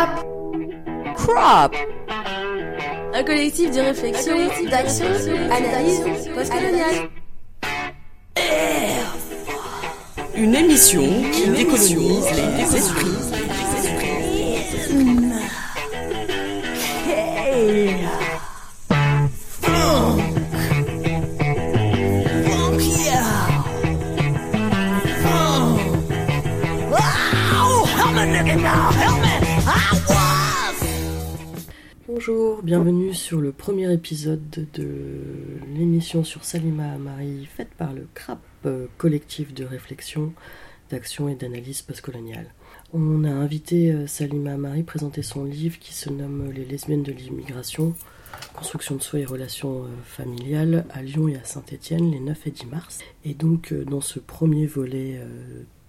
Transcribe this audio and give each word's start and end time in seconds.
CRAP 0.00 0.24
CRAP 1.14 1.76
Un 3.12 3.22
collectif 3.22 3.70
de 3.70 3.80
réflexion, 3.80 4.34
d'action, 4.70 5.04
d'analyse 5.48 6.00
postcoloniale. 6.34 7.10
Une 10.34 10.54
émission 10.54 11.02
qui 11.32 11.50
décolonise 11.50 12.30
les 12.32 12.76
esprits. 12.76 13.10
Bonjour, 32.20 32.62
bienvenue 32.62 33.14
sur 33.14 33.40
le 33.40 33.50
premier 33.50 33.90
épisode 33.90 34.68
de 34.74 34.88
l'émission 35.74 36.22
sur 36.22 36.44
Salima 36.44 36.98
Marie 36.98 37.46
faite 37.46 37.70
par 37.78 37.94
le 37.94 38.06
CRAP, 38.12 38.40
euh, 38.66 38.88
collectif 38.98 39.54
de 39.54 39.64
réflexion, 39.64 40.34
d'action 40.90 41.30
et 41.30 41.34
d'analyse 41.34 41.80
postcoloniale. 41.80 42.52
On 42.92 43.24
a 43.24 43.30
invité 43.30 43.90
euh, 43.90 44.06
Salima 44.06 44.58
Marie 44.58 44.82
présenter 44.82 45.22
son 45.22 45.46
livre 45.46 45.78
qui 45.78 45.94
se 45.94 46.10
nomme 46.10 46.50
Les 46.50 46.66
lesbiennes 46.66 47.04
de 47.04 47.12
l'immigration, 47.12 47.94
construction 48.54 48.96
de 48.96 49.02
soi 49.02 49.20
et 49.20 49.24
relations 49.24 49.84
euh, 49.84 49.88
familiales 50.04 50.84
à 50.90 51.00
Lyon 51.00 51.26
et 51.26 51.36
à 51.36 51.44
Saint-Étienne 51.44 52.10
les 52.10 52.20
9 52.20 52.48
et 52.48 52.50
10 52.50 52.66
mars. 52.66 52.98
Et 53.24 53.32
donc 53.32 53.72
dans 53.72 54.02
ce 54.02 54.18
premier 54.18 54.66
volet 54.66 55.22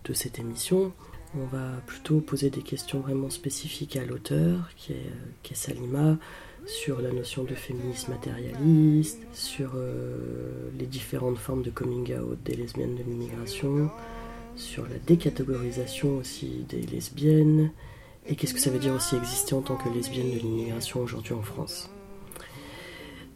de 0.05 0.13
cette 0.13 0.40
émission, 0.40 0.93
on 1.35 1.45
va 1.45 1.81
plutôt 1.85 2.20
poser 2.20 2.49
des 2.49 2.62
questions 2.62 2.99
vraiment 2.99 3.30
spécifiques 3.30 3.95
à 3.95 4.05
l'auteur, 4.05 4.70
qui 4.76 4.94
est, 4.94 5.12
qui 5.43 5.54
est, 5.54 5.55
Salima, 5.55 6.18
sur 6.65 7.01
la 7.01 7.12
notion 7.12 7.43
de 7.43 7.55
féminisme 7.55 8.12
matérialiste, 8.12 9.20
sur 9.34 9.71
euh, 9.76 10.70
les 10.77 10.85
différentes 10.85 11.38
formes 11.38 11.63
de 11.63 11.70
coming 11.70 12.13
out 12.15 12.38
des 12.43 12.55
lesbiennes 12.55 12.96
de 12.96 13.04
l'immigration, 13.04 13.90
sur 14.55 14.84
la 14.84 14.98
décatégorisation 15.07 16.18
aussi 16.18 16.65
des 16.70 16.82
lesbiennes, 16.82 17.71
et 18.27 18.35
qu'est-ce 18.35 18.54
que 18.54 18.60
ça 18.60 18.70
veut 18.70 18.79
dire 18.79 18.93
aussi 18.93 19.16
exister 19.16 19.55
en 19.55 19.62
tant 19.62 19.76
que 19.76 19.90
lesbienne 19.90 20.32
de 20.32 20.40
l'immigration 20.40 20.99
aujourd'hui 21.01 21.34
en 21.34 21.41
France. 21.41 21.90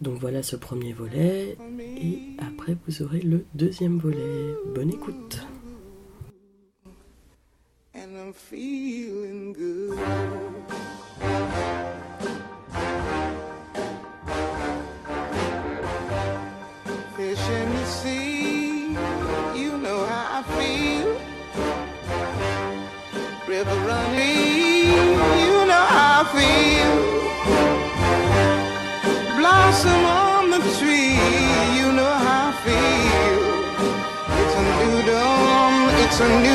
Donc 0.01 0.19
voilà 0.19 0.43
ce 0.43 0.57
premier 0.57 0.91
volet, 0.91 1.57
et 1.79 2.19
après 2.39 2.75
vous 2.85 3.01
aurez 3.01 3.21
le 3.21 3.45
deuxième 3.55 3.97
volet. 3.97 4.53
Bonne 4.75 4.89
écoute 4.89 5.39
and 7.95 8.17
I'm 8.17 8.33
feeling 8.33 9.53
good. 9.53 9.97
Fish 17.15 17.49
in 17.49 17.69
the 17.73 17.85
sea, 17.85 18.97
you 19.61 19.77
know 19.77 20.05
how 20.05 20.39
I 20.39 20.43
feel. 20.57 21.07
River 23.47 23.79
running, 23.87 24.91
you 25.45 25.57
know 25.71 25.85
how 25.95 26.21
I 26.21 26.25
feel. 26.35 26.95
Blossom 29.37 30.03
on 30.05 30.49
the 30.49 30.59
tree, 30.77 31.15
you 31.79 31.87
know 31.93 32.13
how 32.25 32.49
I 32.49 32.55
feel. 32.65 33.41
It's 34.41 34.55
a 34.55 34.63
new 34.79 34.97
dawn, 35.11 35.73
it's 36.03 36.19
a 36.19 36.29
new. 36.41 36.54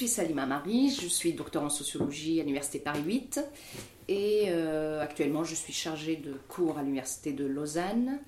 suis 0.00 0.08
Salima 0.08 0.46
Marie, 0.46 0.88
je 0.88 1.06
suis 1.06 1.34
docteur 1.34 1.62
en 1.62 1.68
sociologie 1.68 2.40
à 2.40 2.42
l'Université 2.42 2.78
Paris 2.78 3.02
8 3.04 3.44
et 4.08 4.44
euh, 4.46 4.98
actuellement 5.02 5.44
je 5.44 5.54
suis 5.54 5.74
chargée 5.74 6.16
de 6.16 6.32
cours 6.48 6.78
à 6.78 6.82
l'Université 6.82 7.34
de 7.34 7.44
Lausanne 7.44 8.18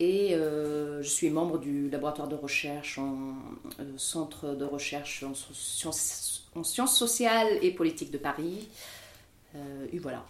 et 0.00 0.34
euh, 0.34 1.04
je 1.04 1.08
suis 1.08 1.30
membre 1.30 1.58
du 1.60 1.88
laboratoire 1.88 2.26
de 2.26 2.34
recherche 2.34 2.98
en 2.98 3.36
euh, 3.78 3.84
centre 3.96 4.56
de 4.56 4.64
recherche 4.64 5.22
en, 5.22 5.34
sciences, 5.34 6.48
en, 6.56 6.64
sciences, 6.64 6.98
sociales 6.98 7.60
et 7.62 7.70
politiques 7.70 8.10
de 8.10 8.18
Paris. 8.18 8.68
et 9.92 9.98
voilà. 10.00 10.26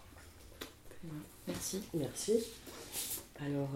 Merci. 1.49 1.81
Merci. 1.95 2.34
Alors, 3.41 3.71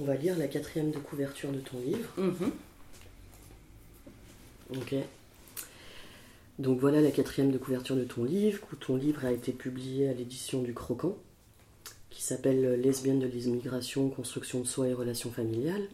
on 0.00 0.04
va 0.04 0.14
lire 0.14 0.38
la 0.38 0.48
quatrième 0.48 0.92
de 0.92 0.98
couverture 0.98 1.52
de 1.52 1.60
ton 1.60 1.78
livre. 1.80 2.08
Mm-hmm. 2.18 2.50
Ok. 4.78 4.94
Donc 6.60 6.78
voilà 6.78 7.00
la 7.00 7.10
quatrième 7.10 7.50
de 7.50 7.58
couverture 7.58 7.96
de 7.96 8.04
ton 8.04 8.22
livre, 8.22 8.60
où 8.72 8.76
ton 8.76 8.94
livre 8.96 9.24
a 9.24 9.32
été 9.32 9.52
publié 9.52 10.08
à 10.08 10.14
l'édition 10.14 10.62
du 10.62 10.72
Croquant, 10.72 11.18
qui 12.10 12.22
s'appelle 12.22 12.80
Lesbienne 12.80 13.18
de 13.18 13.26
l'immigration, 13.26 14.08
construction 14.08 14.60
de 14.60 14.66
soi 14.66 14.86
et 14.86 14.92
relations 14.92 15.32
familiales. 15.32 15.88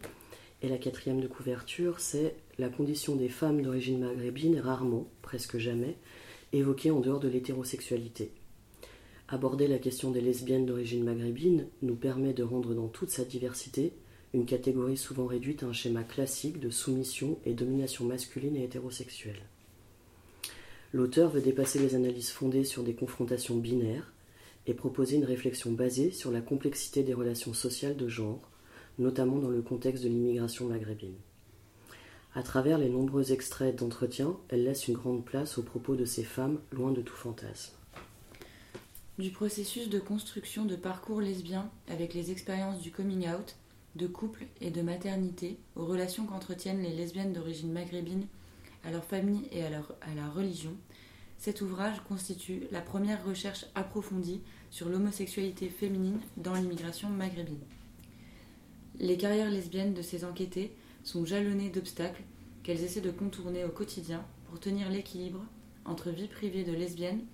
Et 0.60 0.68
la 0.68 0.76
quatrième 0.76 1.22
de 1.22 1.28
couverture, 1.28 1.98
c'est 1.98 2.36
la 2.58 2.68
condition 2.68 3.16
des 3.16 3.30
femmes 3.30 3.62
d'origine 3.62 4.00
maghrébine 4.00 4.60
rarement, 4.60 5.08
presque 5.22 5.56
jamais, 5.56 5.96
évoquée 6.52 6.90
en 6.90 7.00
dehors 7.00 7.20
de 7.20 7.28
l'hétérosexualité. 7.28 8.30
Aborder 9.28 9.66
la 9.66 9.78
question 9.78 10.10
des 10.10 10.20
lesbiennes 10.20 10.66
d'origine 10.66 11.04
maghrébine 11.04 11.68
nous 11.80 11.96
permet 11.96 12.34
de 12.34 12.42
rendre 12.42 12.74
dans 12.74 12.88
toute 12.88 13.10
sa 13.10 13.24
diversité 13.24 13.94
une 14.34 14.44
catégorie 14.44 14.98
souvent 14.98 15.26
réduite 15.26 15.62
à 15.62 15.66
un 15.66 15.72
schéma 15.72 16.04
classique 16.04 16.60
de 16.60 16.68
soumission 16.68 17.38
et 17.46 17.54
domination 17.54 18.04
masculine 18.04 18.56
et 18.56 18.64
hétérosexuelle. 18.64 19.40
L'auteur 20.92 21.30
veut 21.30 21.40
dépasser 21.40 21.78
les 21.78 21.94
analyses 21.94 22.30
fondées 22.30 22.64
sur 22.64 22.82
des 22.82 22.94
confrontations 22.94 23.56
binaires 23.56 24.12
et 24.66 24.74
proposer 24.74 25.16
une 25.16 25.24
réflexion 25.24 25.72
basée 25.72 26.10
sur 26.10 26.32
la 26.32 26.40
complexité 26.40 27.02
des 27.02 27.14
relations 27.14 27.54
sociales 27.54 27.96
de 27.96 28.08
genre, 28.08 28.50
notamment 28.98 29.38
dans 29.38 29.50
le 29.50 29.62
contexte 29.62 30.02
de 30.02 30.08
l'immigration 30.08 30.66
maghrébine. 30.66 31.14
À 32.34 32.42
travers 32.42 32.78
les 32.78 32.88
nombreux 32.88 33.32
extraits 33.32 33.76
d'entretien, 33.76 34.36
elle 34.48 34.64
laisse 34.64 34.88
une 34.88 34.94
grande 34.94 35.24
place 35.24 35.58
aux 35.58 35.62
propos 35.62 35.96
de 35.96 36.04
ces 36.04 36.22
femmes 36.22 36.60
loin 36.72 36.92
de 36.92 37.02
tout 37.02 37.16
fantasme. 37.16 37.72
du 39.18 39.30
processus 39.30 39.88
de 39.90 39.98
construction 39.98 40.64
de 40.64 40.76
parcours 40.76 41.20
lesbiens 41.20 41.70
avec 41.88 42.14
les 42.14 42.30
expériences 42.30 42.80
du 42.80 42.90
coming 42.90 43.28
out, 43.28 43.56
de 43.96 44.06
couple 44.06 44.46
et 44.60 44.70
de 44.70 44.80
maternité 44.80 45.58
aux 45.76 45.84
relations 45.84 46.24
qu'entretiennent 46.24 46.82
les 46.82 46.94
lesbiennes 46.94 47.32
d'origine 47.32 47.72
maghrébine 47.72 48.26
à 48.84 48.90
leur 48.90 49.04
famille 49.04 49.48
et 49.52 49.64
à, 49.64 49.70
leur, 49.70 50.34
religion, 50.34 50.76
cet 51.38 51.60
ouvrage 51.60 52.00
constitue 52.08 52.64
la 52.70 52.80
première 52.80 53.24
recherche 53.24 53.66
approfondie 53.74 54.42
sur 54.70 54.88
l'homosexualité 54.88 55.68
féminine 55.68 56.20
dans 56.36 56.54
l'immigration 56.54 57.08
maghrébine. 57.08 57.64
Les 58.98 59.16
carrières 59.16 59.50
lesbiennes 59.50 59.94
de 59.94 60.02
ces 60.02 60.24
enquêtés 60.24 60.72
sont 61.04 61.24
jalonnées 61.24 61.70
d'obstacles 61.70 62.22
qu'elles 62.62 62.84
essaient 62.84 63.00
de 63.00 63.10
contourner 63.10 63.64
au 63.64 63.70
quotidien 63.70 64.24
pour 64.46 64.60
tenir 64.60 64.90
l'équilibre 64.90 65.44
entre 65.84 66.10
vie 66.10 66.28
privée 66.28 66.64
de 66.64 66.72
lesbiennes 66.72 67.24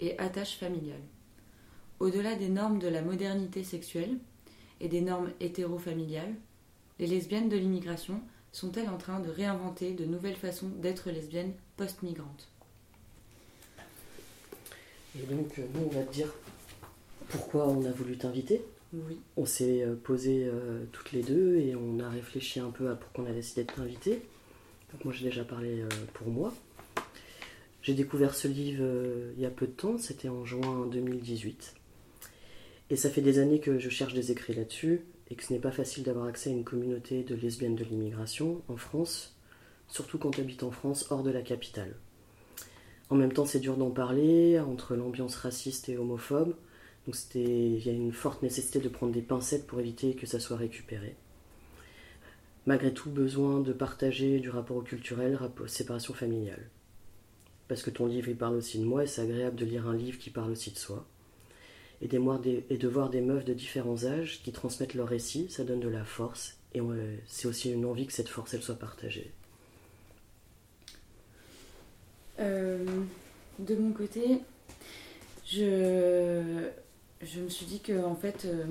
et 0.00 0.18
attaches 0.18 0.58
familiales. 0.58 1.00
Au-delà 1.98 2.34
des 2.34 2.48
normes 2.48 2.78
de 2.78 2.88
la 2.88 3.00
modernité 3.00 3.64
sexuelle 3.64 4.18
et 4.80 4.88
des 4.88 5.00
normes 5.00 5.32
hétérofamiliales, 5.40 6.34
les 6.98 7.06
lesbiennes 7.06 7.48
de 7.48 7.56
l'immigration 7.56 8.20
sont-elles 8.52 8.88
en 8.88 8.98
train 8.98 9.20
de 9.20 9.30
réinventer 9.30 9.92
de 9.92 10.04
nouvelles 10.04 10.36
façons 10.36 10.68
d'être 10.68 11.10
lesbiennes 11.10 11.52
post-migrantes 11.76 12.48
Et 15.18 15.26
donc, 15.26 15.58
nous, 15.58 15.86
on 15.86 15.94
va 15.94 16.02
te 16.02 16.12
dire 16.12 16.32
pourquoi 17.28 17.68
on 17.68 17.84
a 17.84 17.90
voulu 17.90 18.16
t'inviter. 18.16 18.62
Oui. 18.92 19.18
On 19.36 19.44
s'est 19.44 19.82
euh, 19.82 19.94
posé 19.94 20.44
euh, 20.46 20.84
toutes 20.92 21.12
les 21.12 21.22
deux 21.22 21.56
et 21.56 21.74
on 21.74 21.98
a 22.00 22.08
réfléchi 22.08 22.60
un 22.60 22.70
peu 22.70 22.88
à 22.88 22.94
pourquoi 22.94 23.24
on 23.24 23.30
a 23.30 23.32
décidé 23.32 23.64
de 23.64 23.72
t'inviter. 23.72 24.22
Donc 24.92 25.04
moi 25.04 25.12
j'ai 25.12 25.24
déjà 25.24 25.44
parlé 25.44 25.80
euh, 25.80 25.88
pour 26.14 26.28
moi. 26.28 26.54
J'ai 27.82 27.94
découvert 27.94 28.34
ce 28.34 28.48
livre 28.48 28.84
il 29.36 29.40
y 29.40 29.46
a 29.46 29.50
peu 29.50 29.66
de 29.66 29.72
temps, 29.72 29.96
c'était 29.96 30.28
en 30.28 30.44
juin 30.44 30.86
2018. 30.86 31.74
Et 32.90 32.96
ça 32.96 33.10
fait 33.10 33.20
des 33.20 33.38
années 33.38 33.60
que 33.60 33.78
je 33.78 33.88
cherche 33.88 34.12
des 34.12 34.32
écrits 34.32 34.54
là-dessus 34.54 35.02
et 35.30 35.34
que 35.34 35.44
ce 35.44 35.52
n'est 35.52 35.58
pas 35.58 35.72
facile 35.72 36.04
d'avoir 36.04 36.26
accès 36.26 36.50
à 36.50 36.52
une 36.52 36.64
communauté 36.64 37.22
de 37.22 37.34
lesbiennes 37.34 37.76
de 37.76 37.84
l'immigration 37.84 38.62
en 38.68 38.76
France, 38.76 39.36
surtout 39.88 40.18
quand 40.18 40.30
tu 40.30 40.40
habites 40.40 40.62
en 40.62 40.70
France 40.70 41.06
hors 41.10 41.22
de 41.22 41.30
la 41.30 41.42
capitale. 41.42 41.94
En 43.10 43.16
même 43.16 43.32
temps, 43.32 43.46
c'est 43.46 43.60
dur 43.60 43.76
d'en 43.76 43.90
parler 43.90 44.58
entre 44.58 44.96
l'ambiance 44.96 45.36
raciste 45.36 45.88
et 45.88 45.96
homophobe, 45.96 46.54
donc 47.06 47.16
il 47.34 47.86
y 47.86 47.88
a 47.88 47.92
une 47.92 48.12
forte 48.12 48.42
nécessité 48.42 48.80
de 48.80 48.88
prendre 48.88 49.12
des 49.12 49.22
pincettes 49.22 49.66
pour 49.66 49.78
éviter 49.78 50.14
que 50.14 50.26
ça 50.26 50.40
soit 50.40 50.56
récupéré. 50.56 51.14
Malgré 52.66 52.92
tout, 52.92 53.10
besoin 53.10 53.60
de 53.60 53.72
partager 53.72 54.40
du 54.40 54.50
rapport 54.50 54.76
au 54.76 54.82
culturel, 54.82 55.38
séparation 55.68 56.14
familiale. 56.14 56.68
Parce 57.68 57.82
que 57.82 57.90
ton 57.90 58.06
livre, 58.06 58.28
il 58.28 58.36
parle 58.36 58.56
aussi 58.56 58.80
de 58.80 58.84
moi, 58.84 59.04
et 59.04 59.06
c'est 59.06 59.22
agréable 59.22 59.56
de 59.56 59.64
lire 59.64 59.86
un 59.86 59.94
livre 59.94 60.18
qui 60.18 60.30
parle 60.30 60.50
aussi 60.50 60.72
de 60.72 60.78
soi. 60.78 61.06
Et, 62.02 62.08
de 62.08 62.88
voir 62.88 63.10
des 63.10 63.20
meufs 63.20 63.44
de 63.44 63.54
différents 63.54 64.04
âges 64.04 64.42
qui 64.42 64.52
transmettent 64.52 64.94
leur 64.94 65.08
récit, 65.08 65.48
ça 65.48 65.64
donne 65.64 65.80
de 65.80 65.88
la 65.88 66.04
force, 66.04 66.58
et 66.74 66.80
c'est 67.26 67.48
aussi 67.48 67.72
une 67.72 67.86
envie 67.86 68.06
que 68.06 68.12
cette 68.12 68.28
force, 68.28 68.52
elle 68.52 68.62
soit 68.62 68.78
partagée. 68.78 69.32
Euh, 72.38 72.84
de 73.58 73.74
mon 73.76 73.92
côté, 73.92 74.40
je, 75.46 76.68
je 77.22 77.40
me 77.40 77.48
suis 77.48 77.66
dit 77.66 77.80
que 77.80 78.04
en 78.04 78.14
fait, 78.14 78.44
euh, 78.44 78.64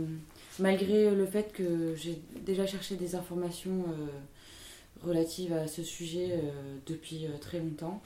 malgré 0.60 1.14
le 1.14 1.26
fait 1.26 1.52
que 1.52 1.96
j'ai 1.96 2.22
déjà 2.42 2.68
cherché 2.68 2.96
des 2.96 3.16
informations 3.16 3.86
euh, 3.90 5.08
relatives 5.08 5.54
à 5.54 5.68
ce 5.68 5.84
sujet 5.84 6.32
euh, 6.34 6.52
depuis 6.86 7.28
très 7.42 7.60
longtemps, 7.60 8.02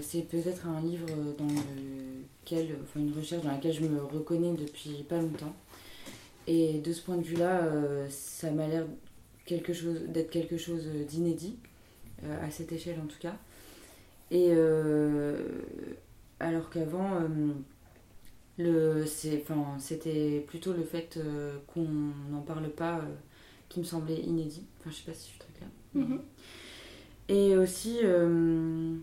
c'est 0.00 0.22
peut-être 0.22 0.66
un 0.66 0.80
livre 0.80 1.06
dans 1.38 1.46
lequel, 1.46 2.76
enfin 2.82 3.00
une 3.00 3.12
recherche 3.12 3.42
dans 3.42 3.52
laquelle 3.52 3.72
je 3.72 3.84
me 3.84 4.02
reconnais 4.02 4.52
depuis 4.52 5.04
pas 5.08 5.20
longtemps. 5.20 5.54
Et 6.46 6.80
de 6.80 6.92
ce 6.92 7.00
point 7.02 7.16
de 7.16 7.22
vue-là, 7.22 7.62
ça 8.10 8.50
m'a 8.50 8.66
l'air 8.66 8.86
quelque 9.46 9.72
chose 9.72 10.00
d'être 10.08 10.30
quelque 10.30 10.56
chose 10.56 10.86
d'inédit 11.08 11.56
à 12.24 12.50
cette 12.50 12.72
échelle 12.72 12.98
en 13.00 13.06
tout 13.06 13.18
cas. 13.20 13.36
Et 14.30 14.52
alors 16.40 16.70
qu'avant 16.70 17.20
c'était 19.78 20.44
plutôt 20.46 20.72
le 20.72 20.82
fait 20.82 21.16
euh, 21.16 21.58
qu'on 21.66 21.86
n'en 22.30 22.42
parle 22.42 22.68
pas 22.70 22.98
euh, 22.98 23.14
qui 23.68 23.80
me 23.80 23.84
semblait 23.84 24.20
inédit. 24.20 24.66
Enfin, 24.80 24.90
je 24.90 24.96
sais 24.96 25.10
pas 25.10 25.14
si 25.14 25.26
je 25.26 25.30
suis 25.30 25.38
très 25.38 25.52
claire. 25.52 25.70
Mhm. 25.94 26.20
Et 27.28 27.56
aussi, 27.56 28.00
euh, 28.02 28.96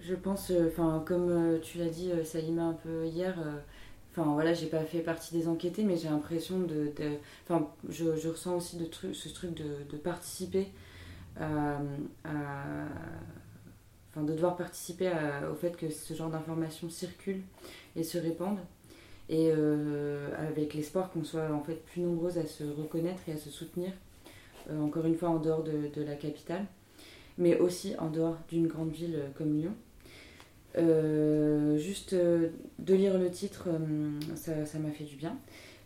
je 0.00 0.14
pense, 0.14 0.52
enfin, 0.66 1.02
comme 1.06 1.58
tu 1.62 1.78
l'as 1.78 1.88
dit, 1.88 2.10
Salima, 2.24 2.62
un 2.62 2.72
peu 2.72 3.06
hier, 3.06 3.36
enfin, 4.10 4.32
voilà, 4.32 4.54
j'ai 4.54 4.66
pas 4.66 4.84
fait 4.84 5.00
partie 5.00 5.34
des 5.34 5.48
enquêtés, 5.48 5.84
mais 5.84 5.96
j'ai 5.96 6.08
l'impression 6.08 6.60
de. 6.60 6.92
Enfin, 7.44 7.68
je, 7.88 8.28
ressens 8.28 8.56
aussi 8.56 8.76
de 8.76 8.88
ce 9.12 9.28
truc 9.28 9.54
de, 9.54 9.96
participer 9.96 10.68
à, 11.40 11.78
Enfin, 14.10 14.24
de 14.24 14.32
devoir 14.32 14.56
participer 14.56 15.10
au 15.50 15.56
fait 15.56 15.76
que 15.76 15.90
ce 15.90 16.14
genre 16.14 16.30
d'informations 16.30 16.88
circulent 16.88 17.42
et 17.96 18.04
se 18.04 18.16
répandent 18.16 18.60
et 19.28 19.50
euh, 19.50 20.28
avec 20.38 20.74
l'espoir 20.74 21.10
qu'on 21.10 21.24
soit 21.24 21.50
en 21.50 21.62
fait 21.62 21.82
plus 21.86 22.02
nombreuses 22.02 22.38
à 22.38 22.46
se 22.46 22.64
reconnaître 22.64 23.22
et 23.28 23.32
à 23.32 23.36
se 23.36 23.50
soutenir, 23.50 23.92
euh, 24.70 24.80
encore 24.82 25.06
une 25.06 25.16
fois 25.16 25.30
en 25.30 25.38
dehors 25.38 25.62
de, 25.62 25.88
de, 25.94 26.02
la 26.02 26.14
capitale, 26.14 26.66
mais 27.38 27.58
aussi 27.58 27.94
en 27.98 28.10
dehors 28.10 28.38
d'une 28.48 28.66
grande 28.66 28.92
ville 28.92 29.18
comme 29.36 29.56
Lyon. 29.56 29.74
Euh, 30.76 31.78
juste 31.78 32.14
de 32.14 32.94
lire 32.94 33.18
le 33.18 33.30
titre, 33.30 33.68
ça 34.34 34.78
m'a 34.78 34.90
fait 34.90 35.04
du 35.04 35.16
bien. 35.16 35.36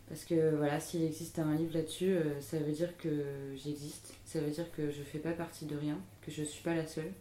Parce 0.07 0.25
que 0.25 0.55
voilà, 0.55 0.79
s'il 0.79 1.03
existe 1.03 1.37
un 1.37 1.53
livre 1.53 1.75
là-dessus, 1.75 2.15
ça 2.39 2.57
veut 2.57 2.71
dire 2.71 2.97
que 2.97 3.09
j'existe, 3.55 4.15
ça 4.25 4.39
veut 4.39 4.49
dire 4.49 4.65
que 4.75 4.89
je 4.89 5.03
fais 5.03 5.19
pas 5.19 5.33
partie 5.33 5.65
de 5.65 5.77
rien, 5.77 5.99
que 6.23 6.31
je 6.31 6.41
suis 6.41 6.63
pas 6.63 6.73
la 6.73 6.87
seule 6.87 7.11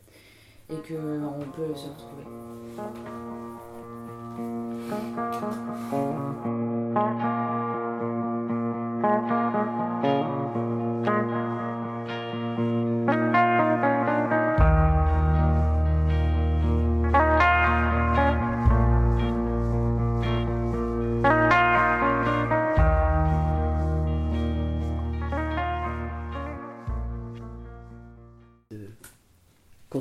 et 0.71 0.77
qu'on 0.77 1.51
peut 1.55 1.75
se 1.75 1.89
retrouver. 1.89 2.25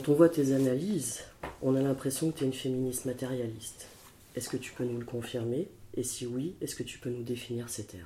On 0.09 0.13
voit 0.13 0.29
tes 0.29 0.53
analyses, 0.53 1.25
on 1.61 1.75
a 1.75 1.81
l'impression 1.81 2.31
que 2.31 2.37
tu 2.37 2.45
es 2.45 2.47
une 2.47 2.53
féministe 2.53 3.03
matérialiste. 3.03 3.87
Est-ce 4.37 4.47
que 4.47 4.55
tu 4.55 4.71
peux 4.71 4.85
nous 4.85 4.99
le 4.99 5.05
confirmer? 5.05 5.67
Et 5.95 6.03
si 6.03 6.25
oui, 6.25 6.55
est-ce 6.61 6.75
que 6.75 6.83
tu 6.83 6.97
peux 6.97 7.09
nous 7.09 7.23
définir 7.23 7.67
ces 7.67 7.83
termes? 7.83 8.05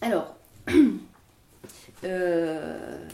Alors, 0.00 0.34
euh, 2.04 3.06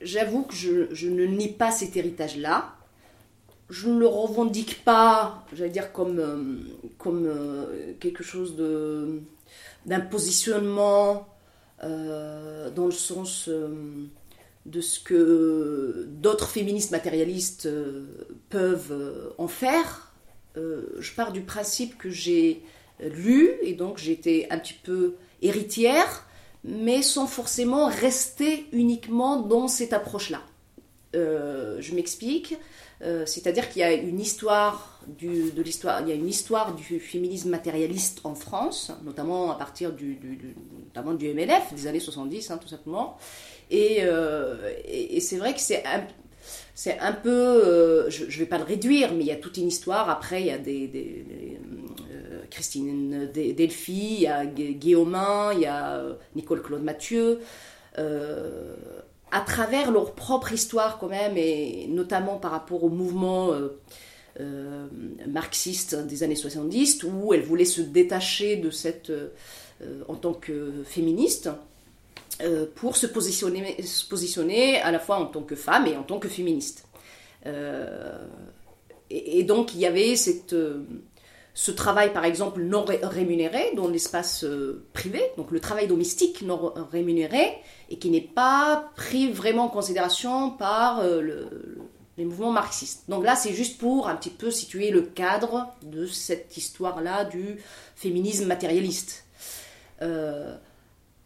j'avoue 0.00 0.44
que 0.44 0.54
je, 0.54 1.08
ne 1.08 1.26
nie 1.26 1.52
pas 1.52 1.70
cet 1.70 1.94
héritage-là. 1.98 2.76
Je 3.68 3.90
ne 3.90 3.98
le 3.98 4.06
revendique 4.06 4.82
pas, 4.82 5.44
j'allais 5.52 5.68
dire, 5.68 5.92
comme, 5.92 6.18
euh, 6.20 6.46
euh, 7.06 7.92
quelque 8.00 8.22
chose 8.22 8.56
d'un 9.84 10.00
positionnement 10.00 11.33
dans 11.84 12.86
le 12.86 12.92
sens 12.92 13.48
de 14.66 14.80
ce 14.80 14.98
que 14.98 16.06
d'autres 16.08 16.48
féministes 16.48 16.90
matérialistes 16.90 17.66
euh, 17.66 18.06
peuvent 18.48 18.92
euh, 18.92 19.30
en 19.38 19.48
faire. 19.48 20.14
Euh, 20.56 20.86
je 20.98 21.12
pars 21.12 21.32
du 21.32 21.42
principe 21.42 21.98
que 21.98 22.10
j'ai 22.10 22.62
lu 23.00 23.50
et 23.62 23.74
donc 23.74 23.98
j'étais 23.98 24.46
un 24.50 24.58
petit 24.58 24.74
peu 24.74 25.16
héritière, 25.42 26.26
mais 26.62 27.02
sans 27.02 27.26
forcément 27.26 27.88
rester 27.88 28.66
uniquement 28.72 29.40
dans 29.40 29.68
cette 29.68 29.92
approche-là. 29.92 30.40
je 31.12 31.94
m'explique. 31.94 32.56
C'est-à-dire 33.00 33.68
qu'il 33.68 33.80
y 33.80 33.84
a 33.84 33.92
une 33.92 34.20
histoire 34.20 35.00
du, 35.06 35.50
de 35.50 35.62
l'histoire, 35.62 36.00
il 36.00 36.08
y 36.08 36.12
a 36.12 36.14
une 36.14 36.28
histoire 36.28 36.74
du 36.74 36.98
féminisme 37.00 37.50
matérialiste 37.50 38.20
en 38.24 38.34
France, 38.34 38.92
notamment 39.04 39.52
à 39.52 39.56
partir 39.56 39.92
du, 39.92 40.18
notamment 40.86 41.14
du 41.14 41.32
MLF 41.32 41.74
des 41.74 41.86
années 41.86 42.00
70, 42.00 42.50
hein, 42.50 42.58
tout 42.58 42.68
simplement. 42.68 43.18
Euh, 43.72 44.72
et, 44.86 45.20
c'est 45.20 45.36
vrai 45.36 45.54
que 45.54 45.60
c'est 45.60 45.84
un, 45.86 47.12
peu, 47.12 47.30
euh, 47.30 48.10
je 48.10 48.24
ne 48.24 48.30
vais 48.30 48.46
pas 48.46 48.58
le 48.58 48.64
réduire, 48.64 49.12
mais 49.12 49.20
il 49.20 49.26
y 49.26 49.32
a 49.32 49.36
toute 49.36 49.56
une 49.56 49.68
histoire. 49.68 50.08
Après, 50.10 50.40
il 50.40 50.46
y 50.46 50.50
a 50.50 50.58
des, 50.58 50.90
euh, 52.12 52.42
Christine 52.50 53.30
Delphi, 53.32 54.14
il 54.14 54.20
y 54.20 54.26
a 54.26 54.46
Guillaumin, 54.46 55.52
il 55.54 55.60
y 55.60 55.66
a 55.66 56.02
Nicole 56.34 56.62
Claude 56.62 56.82
Mathieu. 56.82 57.40
À 59.30 59.40
travers 59.40 59.90
leur 59.90 60.12
propre 60.14 60.52
histoire 60.52 60.98
quand 60.98 61.08
même, 61.08 61.36
et 61.36 61.86
notamment 61.88 62.36
par 62.36 62.50
rapport 62.50 62.84
au 62.84 62.88
mouvement 62.88 63.50
marxiste 65.26 65.96
des 65.96 66.22
années 66.22 66.36
70, 66.36 67.04
où 67.04 67.34
elle 67.34 67.42
voulait 67.42 67.64
se 67.64 67.80
détacher 67.80 68.56
de 68.56 68.70
cette, 68.70 69.12
en 70.08 70.14
tant 70.14 70.34
que 70.34 70.84
féministe, 70.84 71.50
pour 72.76 72.96
se 72.96 73.06
positionner, 73.06 73.82
se 73.82 74.06
positionner 74.06 74.80
à 74.80 74.92
la 74.92 74.98
fois 74.98 75.16
en 75.16 75.26
tant 75.26 75.42
que 75.42 75.56
femme 75.56 75.86
et 75.86 75.96
en 75.96 76.02
tant 76.04 76.18
que 76.18 76.28
féministe. 76.28 76.86
Et, 79.10 79.42
donc 79.42 79.74
il 79.74 79.80
y 79.80 79.86
avait 79.86 80.16
cette 80.16 80.54
ce 81.56 81.70
travail, 81.70 82.12
par 82.12 82.24
exemple, 82.24 82.60
non 82.62 82.84
rémunéré 82.84 83.72
dans 83.76 83.86
l'espace 83.86 84.42
euh, 84.42 84.84
privé, 84.92 85.22
donc 85.36 85.52
le 85.52 85.60
travail 85.60 85.86
domestique 85.86 86.42
non 86.42 86.74
rémunéré, 86.90 87.58
et 87.90 87.98
qui 87.98 88.10
n'est 88.10 88.20
pas 88.20 88.90
pris 88.96 89.30
vraiment 89.30 89.66
en 89.66 89.68
considération 89.68 90.50
par 90.50 90.98
euh, 91.00 91.46
les 92.18 92.24
mouvements 92.24 92.50
marxistes. 92.50 93.04
Donc 93.08 93.24
là, 93.24 93.36
c'est 93.36 93.52
juste 93.52 93.78
pour 93.78 94.08
un 94.08 94.16
petit 94.16 94.30
peu 94.30 94.50
situer 94.50 94.90
le 94.90 95.02
cadre 95.02 95.68
de 95.82 96.06
cette 96.06 96.56
histoire-là 96.56 97.24
du 97.24 97.60
féminisme 97.94 98.46
matérialiste. 98.46 99.24
Euh, 100.02 100.56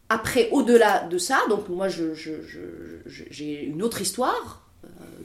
après, 0.09 0.49
au-delà 0.51 1.07
de 1.07 1.17
ça, 1.17 1.39
donc 1.49 1.69
moi, 1.69 1.87
j'ai 1.89 3.63
une 3.63 3.81
autre 3.81 4.01
histoire 4.01 4.68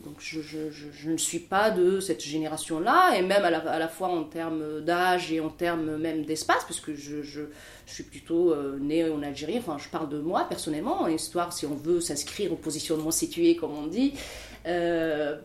donc 0.04 0.16
je, 0.18 1.08
ne 1.08 1.16
suis 1.16 1.38
pas 1.38 1.70
de 1.70 2.00
cette 2.00 2.23
génération-là, 2.23 3.16
et 3.16 3.23
même 3.23 3.44
à 3.44 3.50
la, 3.50 3.88
fois 3.88 4.08
en 4.08 4.25
termes 4.25 4.80
d'âge 4.80 5.32
et 5.32 5.40
en 5.40 5.49
termes 5.49 5.96
même 5.96 6.25
d'espace, 6.25 6.64
parce 6.64 6.80
que 6.80 6.94
je, 6.94 7.42
suis 7.87 8.04
plutôt 8.04 8.52
euh, 8.52 8.78
née 8.80 9.08
en 9.08 9.23
Algérie, 9.23 9.58
enfin 9.58 9.76
je 9.78 9.88
parle 9.88 10.08
de 10.08 10.18
moi 10.18 10.46
personnellement, 10.49 11.06
histoire 11.06 11.52
si 11.52 11.66
on 11.66 11.75
veut 11.75 12.00
s'inscrire 12.00 12.52
au 12.52 12.56
positionnement 12.56 13.11
situé, 13.11 13.56
comme 13.56 13.76
on 13.76 13.87
dit. 13.87 14.14
Euh, 14.66 15.37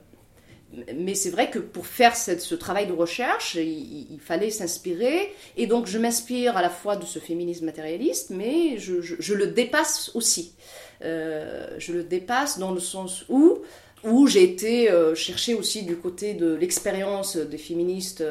mais 0.96 1.16
c'est 1.16 1.32
vrai 1.32 1.50
que 1.50 1.58
pour 1.58 1.88
faire 1.88 2.16
ce 2.16 2.56
travail 2.56 2.86
de 2.86 2.94
recherche, 2.94 3.56
il, 3.56 4.20
fallait 4.22 4.52
s'inspirer, 4.52 5.34
et 5.58 5.66
donc 5.66 5.88
je 5.88 5.98
m'inspire 5.98 6.58
à 6.58 6.62
la 6.62 6.70
fois 6.70 6.96
de 6.96 7.06
ce 7.06 7.18
féminisme 7.20 7.66
matérialiste, 7.66 8.30
mais 8.30 8.78
je, 8.78 9.34
le 9.34 9.48
dépasse 9.48 10.12
aussi. 10.14 10.54
Euh, 11.02 11.76
je 11.80 11.94
le 11.94 12.04
dépasse 12.04 12.60
dans 12.60 12.72
le 12.72 12.80
sens 12.80 13.26
où 13.30 13.60
où 14.04 14.28
j'ai 14.28 14.44
été 14.44 14.92
euh, 14.92 15.16
chercher 15.16 15.54
aussi 15.56 15.84
du 15.84 15.98
côté 15.98 16.34
de 16.34 16.54
l'expérience 16.54 17.38
des 17.38 17.58
féministes 17.58 18.24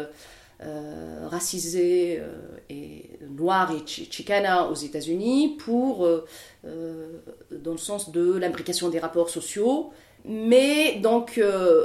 euh, 0.61 1.29
racisées 1.29 2.19
euh, 2.21 2.35
et 2.69 3.11
noires 3.29 3.73
et 3.73 3.87
chicanas 3.87 4.69
aux 4.69 4.75
États-Unis 4.75 5.57
pour, 5.59 6.09
dans 6.65 7.73
le 7.73 7.79
sens 7.79 8.11
de 8.11 8.37
l'imbrication 8.37 8.89
des 8.89 8.99
rapports 8.99 9.31
sociaux. 9.31 9.91
Mais 10.25 10.97
donc, 10.97 11.41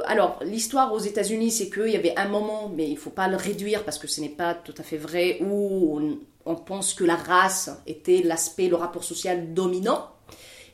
alors 0.06 0.40
l'histoire 0.44 0.92
aux 0.94 1.00
États-Unis, 1.00 1.52
c'est 1.52 1.70
qu'il 1.70 1.90
y 1.90 1.96
avait 1.96 2.18
un 2.18 2.28
moment, 2.28 2.72
mais 2.76 2.88
il 2.88 2.96
ne 2.96 3.00
faut 3.00 3.12
pas 3.12 3.28
le 3.28 3.38
réduire 3.38 3.84
parce 3.84 4.00
que 4.00 4.08
ce 4.08 4.22
n'est 4.22 4.30
pas 4.30 4.56
tout 4.56 4.74
à 4.78 4.84
fait 4.84 4.98
vrai, 4.98 5.38
où 5.42 6.02
on 6.46 6.56
pense 6.56 6.94
que 6.94 7.04
la 7.04 7.16
race 7.16 7.70
était 7.86 8.22
l'aspect, 8.24 8.68
le 8.68 8.76
rapport 8.76 9.04
social 9.04 9.54
dominant 9.54 10.10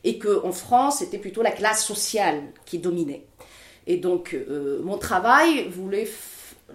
et 0.04 0.18
qu'en 0.18 0.52
France, 0.52 0.98
c'était 0.98 1.18
plutôt 1.18 1.42
la 1.42 1.50
classe 1.50 1.84
sociale 1.84 2.42
qui 2.64 2.78
dominait. 2.78 3.26
Et 3.86 3.96
donc, 3.96 4.34
euh, 4.34 4.80
mon 4.82 4.98
travail 4.98 5.68
voulait, 5.68 6.08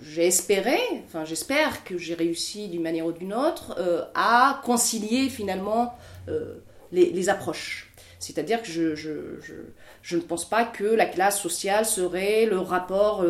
j'ai 0.01 0.27
espéré, 0.27 0.77
enfin 1.05 1.23
j'espère 1.25 1.83
que 1.83 1.97
j'ai 1.97 2.13
réussi 2.13 2.67
d'une 2.67 2.81
manière 2.81 3.05
ou 3.05 3.11
d'une 3.11 3.33
autre, 3.33 3.75
euh, 3.77 4.03
à 4.15 4.61
concilier 4.63 5.29
finalement 5.29 5.93
euh, 6.27 6.55
les, 6.91 7.29
approches. 7.29 7.91
C'est-à-dire 8.19 8.61
que 8.61 8.67
je, 8.95 10.15
ne 10.15 10.21
pense 10.21 10.49
pas 10.49 10.65
que 10.65 10.83
la 10.83 11.05
classe 11.05 11.39
sociale 11.39 11.85
serait 11.85 12.45
le 12.45 12.59
rapport 12.59 13.23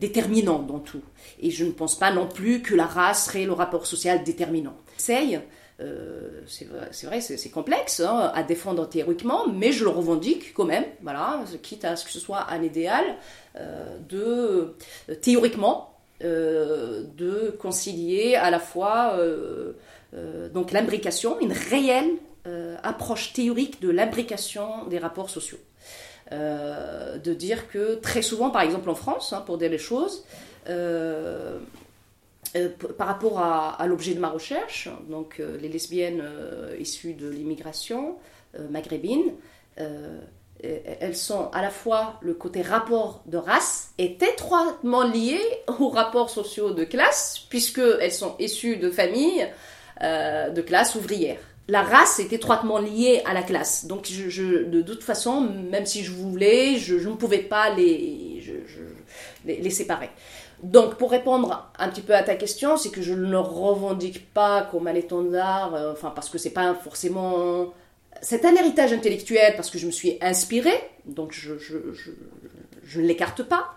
déterminant 0.00 0.60
dans 0.60 0.78
tout. 0.78 1.02
Et 1.40 1.50
je 1.50 1.64
ne 1.64 1.72
pense 1.72 1.98
pas 1.98 2.12
non 2.12 2.26
plus 2.26 2.62
que 2.62 2.74
la 2.74 2.86
race 2.86 3.26
serait 3.26 3.44
le 3.44 3.52
rapport 3.52 3.86
social 3.86 4.24
déterminant. 4.24 4.76
J'essaye 4.96 5.40
euh, 5.80 6.40
c'est 6.46 6.64
vrai, 7.06 7.20
c'est 7.20 7.50
complexe 7.50 8.00
hein, 8.00 8.32
à 8.34 8.42
défendre 8.42 8.88
théoriquement, 8.88 9.46
mais 9.46 9.72
je 9.72 9.84
le 9.84 9.90
revendique 9.90 10.54
quand 10.54 10.64
même, 10.64 10.84
voilà, 11.02 11.40
quitte 11.62 11.84
à 11.84 11.96
ce 11.96 12.04
que 12.06 12.10
ce 12.10 12.18
soit 12.18 12.46
un 12.50 12.62
idéal, 12.62 13.04
euh, 13.56 13.98
de 14.08 14.74
théoriquement 15.20 15.92
euh, 16.24 17.02
de 17.18 17.54
concilier 17.60 18.36
à 18.36 18.50
la 18.50 18.58
fois 18.58 19.18
donc 20.54 20.72
l'imbrication, 20.72 21.38
une 21.40 21.52
réelle 21.52 22.10
approche 22.82 23.34
théorique 23.34 23.82
de 23.82 23.90
l'imbrication 23.90 24.86
des 24.88 24.98
rapports 24.98 25.28
sociaux. 25.28 25.58
de 26.30 27.34
dire 27.34 27.68
que 27.68 27.96
très 27.96 28.22
souvent, 28.22 28.48
par 28.48 28.62
exemple 28.62 28.88
en 28.88 28.94
France, 28.94 29.34
hein, 29.34 29.42
pour 29.44 29.58
dire 29.58 29.70
les 29.70 29.78
choses, 29.78 30.24
euh, 32.54 32.68
par 32.96 33.08
rapport 33.08 33.38
à, 33.38 33.84
l'objet 33.86 34.14
de 34.14 34.20
ma 34.20 34.28
recherche, 34.28 34.88
donc 35.08 35.40
euh, 35.40 35.58
les 35.60 35.68
lesbiennes 35.68 36.22
euh, 36.22 36.76
issues 36.78 37.14
de 37.14 37.28
l'immigration 37.28 38.16
maghrébine, 38.70 39.34
elles 40.62 41.16
sont 41.16 41.50
à 41.52 41.60
la 41.60 41.68
fois 41.68 42.18
le 42.22 42.32
côté 42.32 42.62
rapport 42.62 43.22
de 43.26 43.36
race 43.36 43.90
est 43.98 44.22
étroitement 44.22 45.02
lié 45.02 45.38
aux 45.78 45.90
rapports 45.90 46.30
sociaux 46.30 46.70
de 46.70 46.84
classe, 46.84 47.44
puisqu'elles 47.50 48.12
sont 48.12 48.34
issues 48.38 48.78
de 48.78 48.90
familles 48.90 49.46
de 50.00 50.60
classe 50.62 50.94
ouvrière. 50.94 51.36
La 51.68 51.82
race 51.82 52.18
est 52.18 52.32
étroitement 52.32 52.78
liée 52.78 53.20
à 53.26 53.34
la 53.34 53.42
classe. 53.42 53.84
Donc, 53.84 54.10
de 54.10 54.80
toute 54.80 55.02
façon, 55.02 55.42
même 55.42 55.84
si 55.84 56.02
je 56.02 56.12
voulais, 56.12 56.78
je, 56.78 56.94
ne 56.94 57.14
pouvais 57.14 57.40
pas 57.40 57.74
les, 57.74 58.42
les 59.44 59.70
séparer. 59.70 60.08
Donc, 60.62 60.96
pour 60.96 61.10
répondre 61.10 61.70
un 61.78 61.88
petit 61.88 62.00
peu 62.00 62.14
à 62.14 62.22
ta 62.22 62.34
question, 62.34 62.76
c'est 62.76 62.90
que 62.90 63.02
je 63.02 63.12
ne 63.12 63.36
revendique 63.36 64.32
pas 64.32 64.62
comme 64.70 64.86
un 64.86 64.94
étendard, 64.94 65.74
euh, 65.74 65.92
enfin, 65.92 66.10
parce 66.14 66.28
que 66.28 66.38
c'est 66.38 66.50
pas 66.50 66.74
forcément. 66.74 67.74
C'est 68.22 68.46
un 68.46 68.54
héritage 68.54 68.92
intellectuel 68.92 69.54
parce 69.56 69.70
que 69.70 69.78
je 69.78 69.86
me 69.86 69.90
suis 69.90 70.16
inspirée, 70.22 70.80
donc 71.04 71.32
je, 71.32 71.52
ne 72.98 73.06
l'écarte 73.06 73.42
pas. 73.42 73.76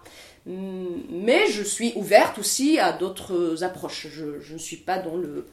Mais 0.51 1.45
je 1.47 1.61
suis 1.61 1.93
ouverte 1.95 2.39
aussi 2.39 2.79
à 2.79 2.91
d'autres 2.91 3.63
approches. 3.63 4.07
Je, 4.11 4.53
ne 4.53 4.57
suis 4.57 4.77
pas 4.77 4.97
dans 4.97 5.15
le. 5.15 5.45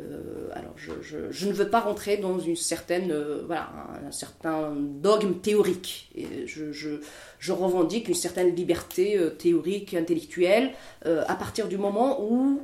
Euh, 0.00 0.48
alors, 0.54 0.72
je, 0.76 1.46
ne 1.46 1.52
veux 1.52 1.68
pas 1.68 1.80
rentrer 1.80 2.16
dans 2.16 2.38
une 2.38 2.56
certaine, 2.56 3.10
euh, 3.10 3.42
voilà, 3.46 3.68
un, 4.06 4.10
certain 4.10 4.74
dogme 4.74 5.34
théorique. 5.34 6.10
Je, 6.46 7.52
revendique 7.52 8.08
une 8.08 8.14
certaine 8.14 8.54
liberté 8.54 9.18
euh, 9.18 9.28
théorique, 9.28 9.92
intellectuelle, 9.92 10.72
à 11.04 11.34
partir 11.34 11.68
du 11.68 11.76
moment 11.76 12.22
où 12.22 12.62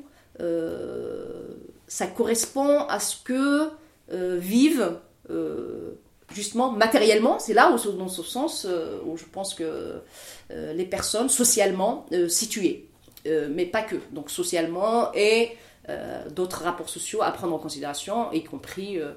ça 1.86 2.06
correspond 2.06 2.86
à 2.88 2.98
ce 2.98 3.16
que 3.22 3.68
vivent 4.10 4.98
justement 6.34 6.70
matériellement, 6.72 7.38
c'est 7.38 7.54
là 7.54 7.70
où, 7.72 7.92
dans 7.92 8.08
ce 8.08 8.22
sens 8.22 8.66
où 9.06 9.16
je 9.16 9.24
pense 9.24 9.54
que 9.54 10.00
les 10.50 10.84
personnes 10.84 11.28
socialement 11.28 12.06
situées, 12.28 12.88
mais 13.24 13.64
pas 13.66 13.82
que, 13.82 13.96
donc 14.12 14.30
socialement 14.30 15.10
et 15.14 15.52
euh, 15.90 16.30
d'autres 16.30 16.62
rapports 16.62 16.88
sociaux 16.88 17.20
à 17.22 17.30
prendre 17.30 17.54
en 17.54 17.58
considération, 17.58 18.32
y 18.32 18.42
compris 18.42 18.98
euh, 18.98 19.12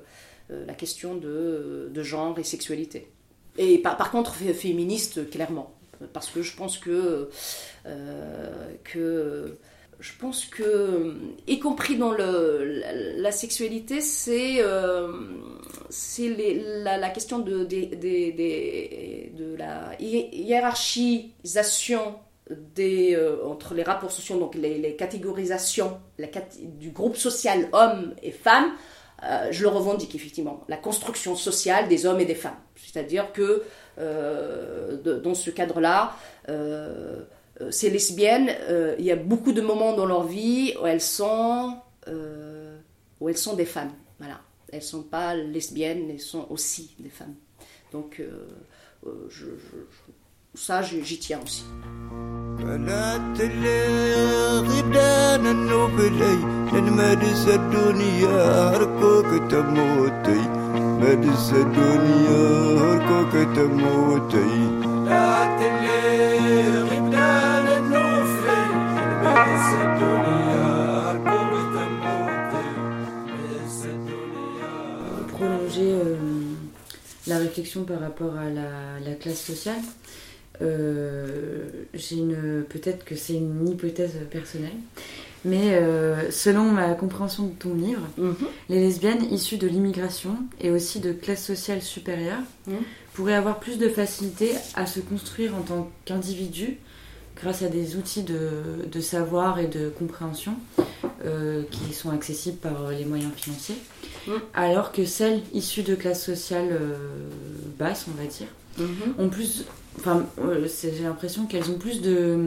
euh, 0.51 0.65
la 0.65 0.73
question 0.73 1.15
de, 1.15 1.89
genre 2.03 2.37
et 2.37 2.43
sexualité. 2.43 3.09
Et 3.57 3.77
par, 3.77 4.11
contre, 4.11 4.33
féministe, 4.35 5.29
clairement. 5.29 5.73
Parce 6.13 6.27
que 6.27 6.41
je 6.41 6.55
pense 6.55 6.77
que 6.77 7.29
je 9.99 10.11
pense 10.19 10.45
que, 10.45 11.15
y 11.47 11.59
compris 11.59 11.97
dans 11.97 12.11
le, 12.11 12.83
la, 13.17 13.31
sexualité, 13.31 14.01
c'est 14.01 14.61
la, 14.61 15.07
la, 16.97 17.09
question 17.09 17.39
de, 17.39 17.65
de 17.65 19.55
la 19.57 19.99
hiérarchisation 19.99 22.19
des, 22.49 23.15
euh, 23.15 23.45
entre 23.45 23.73
les 23.73 23.83
rapports 23.83 24.11
sociaux, 24.11 24.39
donc 24.39 24.55
les, 24.55 24.95
catégorisations 24.95 25.99
du 26.79 26.91
groupe 26.91 27.15
social 27.15 27.67
homme 27.73 28.13
et 28.23 28.31
femme, 28.31 28.71
euh, 29.23 29.47
je 29.51 29.63
le 29.63 29.69
revendique 29.69 30.15
effectivement. 30.15 30.63
La 30.67 30.77
construction 30.77 31.35
sociale 31.35 31.87
des 31.87 32.05
hommes 32.05 32.19
et 32.19 32.25
des 32.25 32.35
femmes. 32.35 32.57
C'est-à-dire 32.75 33.33
que 33.33 33.63
euh, 33.99 35.21
dans 35.21 35.33
ce 35.33 35.49
cadre-là, 35.49 36.15
ces 37.70 37.90
lesbiennes, 37.90 38.50
il 38.98 39.04
y 39.04 39.10
a 39.10 39.16
beaucoup 39.16 39.52
de 39.52 39.60
moments 39.60 39.94
dans 39.94 40.06
leur 40.06 40.24
vie 40.24 40.74
où 40.80 40.86
elles 40.86 41.00
sont, 41.00 41.76
où 43.20 43.28
elles 43.28 43.36
sont 43.36 43.54
des 43.54 43.66
femmes. 43.66 43.92
Voilà. 44.18 44.40
Elles 44.72 44.80
ne 44.80 44.84
sont 44.84 45.02
pas 45.02 45.34
lesbiennes, 45.34 46.10
elles 46.10 46.20
sont 46.20 46.46
aussi 46.50 46.94
des 46.98 47.10
femmes. 47.10 47.34
Donc, 47.92 48.22
je, 49.28 49.46
ça, 50.54 50.82
j'y 50.82 51.18
tiens 51.18 51.40
aussi. 51.44 51.64
بنات 52.62 53.40
الغدان 53.40 54.66
النوبلي 55.46 56.36
لن 56.72 56.86
مدس 56.92 57.48
الدنيا 57.48 58.70
هركوك 58.70 59.50
تموتي 59.50 60.42
مدس 61.02 61.52
الدنيا 61.52 62.42
هركوك 62.80 63.32
تموتي 63.56 64.52
بنات 64.80 65.60
الغدان 65.60 66.95
Réflexion 77.35 77.83
par 77.83 77.99
rapport 77.99 78.35
à 78.37 78.49
la, 78.49 78.99
la 79.05 79.13
classe 79.15 79.41
sociale. 79.41 79.81
Euh, 80.61 81.67
j'ai 81.93 82.15
une 82.17 82.63
peut-être 82.67 83.05
que 83.05 83.15
c'est 83.15 83.35
une 83.35 83.67
hypothèse 83.69 84.13
personnelle, 84.31 84.71
mais 85.45 85.75
euh, 85.75 86.31
selon 86.31 86.63
ma 86.63 86.93
compréhension 86.95 87.45
de 87.47 87.53
ton 87.53 87.75
livre, 87.75 88.01
Mhm. 88.17 88.35
les 88.69 88.79
lesbiennes 88.79 89.23
issues 89.31 89.57
de 89.57 89.67
l'immigration 89.67 90.35
et 90.59 90.71
aussi 90.71 90.99
de 90.99 91.11
classe 91.11 91.43
sociale 91.45 91.81
supérieure 91.81 92.39
Mhm. 92.67 92.77
pourraient 93.13 93.35
avoir 93.35 93.59
plus 93.59 93.77
de 93.77 93.87
facilité 93.89 94.51
à 94.75 94.85
se 94.87 94.99
construire 94.99 95.55
en 95.55 95.61
tant 95.61 95.91
qu'individus 96.05 96.77
grâce 97.35 97.61
à 97.61 97.67
des 97.67 97.95
outils 97.95 98.23
de, 98.23 98.39
de 98.91 98.99
savoir 98.99 99.59
et 99.59 99.67
de 99.67 99.89
compréhension 99.89 100.53
euh, 101.25 101.63
qui 101.71 101.93
sont 101.93 102.09
accessibles 102.11 102.57
par 102.57 102.89
les 102.91 103.05
moyens 103.05 103.31
financiers, 103.35 103.77
Mhm. 104.27 104.39
alors 104.53 104.91
que 104.91 105.05
celles 105.05 105.41
issues 105.53 105.83
de 105.83 105.95
classes 105.95 106.23
sociales 106.23 106.69
euh, 106.71 106.95
basses, 107.79 108.05
on 108.09 108.21
va 108.21 108.27
dire, 108.27 108.47
Mhm. 108.77 109.13
ont 109.19 109.29
plus. 109.29 109.65
Enfin, 109.99 110.25
euh, 110.39 110.67
j'ai 110.83 111.03
l'impression 111.03 111.45
qu'elles 111.47 111.71
ont 111.71 111.77
plus 111.79 112.01
de, 112.01 112.37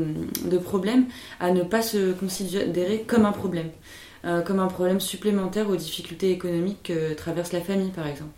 de 0.45 0.59
problèmes 0.59 1.07
à 1.41 1.51
ne 1.51 1.63
pas 1.65 1.83
se 1.83 2.13
considérer 2.13 3.05
comme 3.07 3.27
un 3.27 3.33
problème. 3.33 3.71
Euh, 4.27 4.43
comme 4.43 4.61
un 4.61 4.67
problème 4.69 5.01
supplémentaire 5.01 5.71
aux 5.71 5.77
difficultés 5.77 6.31
économiques 6.31 6.83
que 6.85 7.15
traverse 7.15 7.53
la 7.53 7.63
famille, 7.63 7.89
par 7.89 8.07
exemple. 8.07 8.31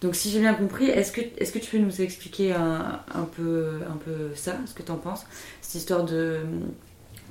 Donc, 0.00 0.16
si 0.16 0.30
j'ai 0.30 0.40
bien 0.40 0.52
compris, 0.52 0.86
est-ce 0.86 1.12
que, 1.12 1.20
est 1.20 1.52
que 1.52 1.60
tu 1.60 1.70
peux 1.70 1.78
nous 1.78 2.00
expliquer 2.02 2.52
un, 2.52 3.00
un 3.14 3.22
peu, 3.22 3.66
un 3.88 3.96
peu 4.04 4.34
ça, 4.34 4.56
ce 4.66 4.74
que 4.74 4.82
tu 4.82 4.90
en 4.90 4.96
penses 4.96 5.22
Cette 5.60 5.76
histoire 5.76 6.04
de, 6.04 6.38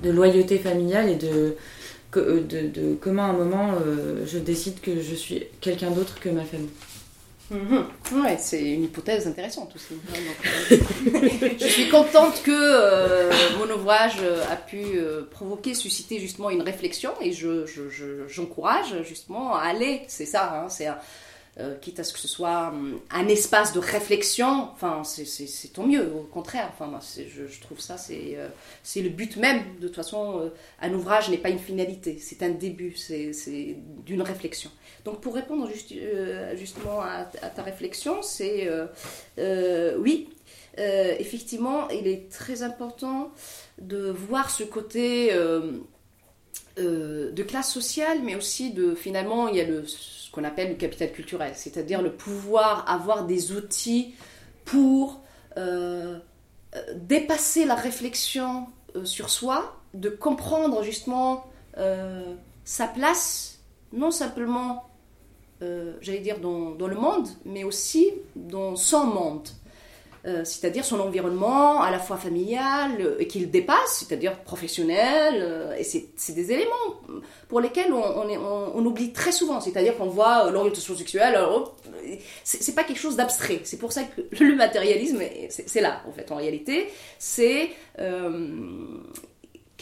de 0.02 0.10
loyauté 0.10 0.56
familiale 0.58 1.10
et 1.10 1.16
de, 1.16 1.54
de, 2.20 2.68
de 2.68 2.94
comment 3.00 3.22
à 3.24 3.28
un 3.28 3.32
moment 3.32 3.74
euh, 3.86 4.24
je 4.26 4.38
décide 4.38 4.80
que 4.80 5.00
je 5.00 5.14
suis 5.14 5.44
quelqu'un 5.60 5.90
d'autre 5.90 6.18
que 6.20 6.28
ma 6.28 6.44
famille. 6.44 6.68
Mhm. 7.50 7.84
Ouais, 8.22 8.38
c'est 8.38 8.62
une 8.62 8.84
hypothèse 8.84 9.26
intéressante 9.26 9.72
aussi. 9.74 9.94
euh, 10.72 10.76
je 11.60 11.66
suis 11.66 11.88
contente 11.90 12.42
que 12.42 12.50
euh, 12.50 13.30
mon 13.58 13.70
ouvrage 13.74 14.16
euh, 14.22 14.42
a 14.50 14.56
pu 14.56 14.82
euh, 14.96 15.22
provoquer, 15.30 15.74
susciter 15.74 16.18
justement 16.18 16.48
une 16.48 16.62
réflexion 16.62 17.10
et 17.20 17.32
je, 17.32 17.66
je- 17.66 17.90
je- 17.90 18.26
j'encourage 18.28 19.02
justement 19.06 19.54
à 19.54 19.62
aller. 19.64 20.02
C'est 20.08 20.24
ça, 20.24 20.62
hein, 20.64 20.68
c'est 20.70 20.86
euh, 21.60 21.74
quitte 21.76 22.00
à 22.00 22.04
ce 22.04 22.14
que 22.14 22.18
ce 22.18 22.28
soit 22.28 22.68
hum, 22.68 22.98
un 23.10 23.28
espace 23.28 23.74
de 23.74 23.78
réflexion, 23.78 24.70
enfin 24.72 25.02
c'est, 25.04 25.70
tant 25.74 25.86
mieux, 25.86 26.10
au 26.14 26.22
contraire. 26.22 26.70
Enfin, 26.72 26.86
moi, 26.86 27.00
je, 27.14 27.60
trouve 27.60 27.78
ça, 27.78 27.98
c'est, 27.98 28.36
euh, 28.36 28.48
c'est 28.82 29.02
le 29.02 29.10
but 29.10 29.36
même. 29.36 29.62
De 29.78 29.86
toute 29.86 29.96
façon, 29.96 30.40
euh, 30.40 30.48
un 30.80 30.94
ouvrage 30.94 31.28
n'est 31.28 31.36
pas 31.36 31.50
une 31.50 31.58
finalité, 31.58 32.16
c'est 32.18 32.42
un 32.42 32.48
début, 32.48 32.96
c'est, 32.96 33.76
d'une 34.06 34.22
réflexion. 34.22 34.70
Donc 35.04 35.20
pour 35.20 35.34
répondre 35.34 35.68
juste, 35.68 35.92
justement 36.56 37.02
à, 37.02 37.28
à 37.42 37.50
ta 37.50 37.62
réflexion, 37.62 38.22
c'est 38.22 38.70
oui, 39.98 40.30
effectivement, 40.78 41.88
il 41.90 42.06
est 42.06 42.30
très 42.30 42.62
important 42.62 43.30
de 43.78 44.08
voir 44.10 44.48
ce 44.48 44.64
côté 44.64 45.32
de 46.78 47.42
classe 47.42 47.70
sociale, 47.70 48.20
mais 48.22 48.36
aussi 48.36 48.72
de 48.72 48.94
finalement 48.94 49.48
il 49.48 49.56
y 49.56 49.60
a 49.60 49.64
le, 49.64 49.84
qu'on 50.32 50.44
appelle 50.44 50.70
le 50.70 50.74
capital 50.76 51.12
culturel, 51.12 51.52
c'est-à-dire 51.54 52.02
le 52.02 52.12
pouvoir 52.12 52.88
avoir 52.90 53.26
des 53.26 53.52
outils 53.52 54.14
pour 54.64 55.20
euh, 55.58 56.18
euh, 56.74 56.80
dépasser 56.96 57.66
la 57.66 57.74
réflexion 57.74 58.66
euh, 58.96 59.04
sur 59.04 59.28
soi, 59.28 59.76
de 59.94 60.08
comprendre 60.08 60.82
justement 60.82 61.46
sa 62.64 62.86
place, 62.86 63.60
non 63.94 64.10
simplement 64.10 64.84
j'allais 66.00 66.18
dire, 66.18 66.38
dans 66.38 66.74
le 66.86 66.96
monde, 66.96 67.28
mais 67.46 67.64
aussi 67.64 68.10
dans 68.36 68.76
son 68.76 69.06
monde. 69.06 69.48
Euh, 70.24 70.44
c'est-à-dire 70.44 70.84
son 70.84 71.00
environnement 71.00 71.82
à 71.82 71.90
la 71.90 71.98
fois 71.98 72.16
familial 72.16 72.92
euh, 73.00 73.16
et 73.18 73.26
qu'il 73.26 73.50
dépasse, 73.50 74.04
c'est-à-dire 74.06 74.38
professionnel, 74.38 75.34
euh, 75.40 75.74
et 75.74 75.82
c'est 75.82 76.10
c'est 76.14 76.32
des 76.32 76.52
éléments 76.52 77.00
pour 77.48 77.60
lesquels 77.60 77.92
on, 77.92 78.00
on, 78.00 78.86
oublie 78.86 79.12
très 79.12 79.32
souvent, 79.32 79.60
c'est-à-dire 79.60 79.96
qu'on 79.96 80.06
voit 80.06 80.48
l'orientation 80.52 80.96
sexuelle, 80.96 81.36
c'est 82.44 82.62
c'est 82.62 82.74
pas 82.76 82.84
quelque 82.84 83.00
chose 83.00 83.16
d'abstrait, 83.16 83.62
c'est 83.64 83.78
pour 83.78 83.90
ça 83.90 84.04
que 84.04 84.22
le 84.44 84.54
matérialisme, 84.54 85.18
c'est 85.50 85.68
c'est 85.68 85.80
là 85.80 86.02
en 86.08 86.12
fait 86.12 86.30
en 86.30 86.36
réalité, 86.36 86.88
c'est 87.18 87.70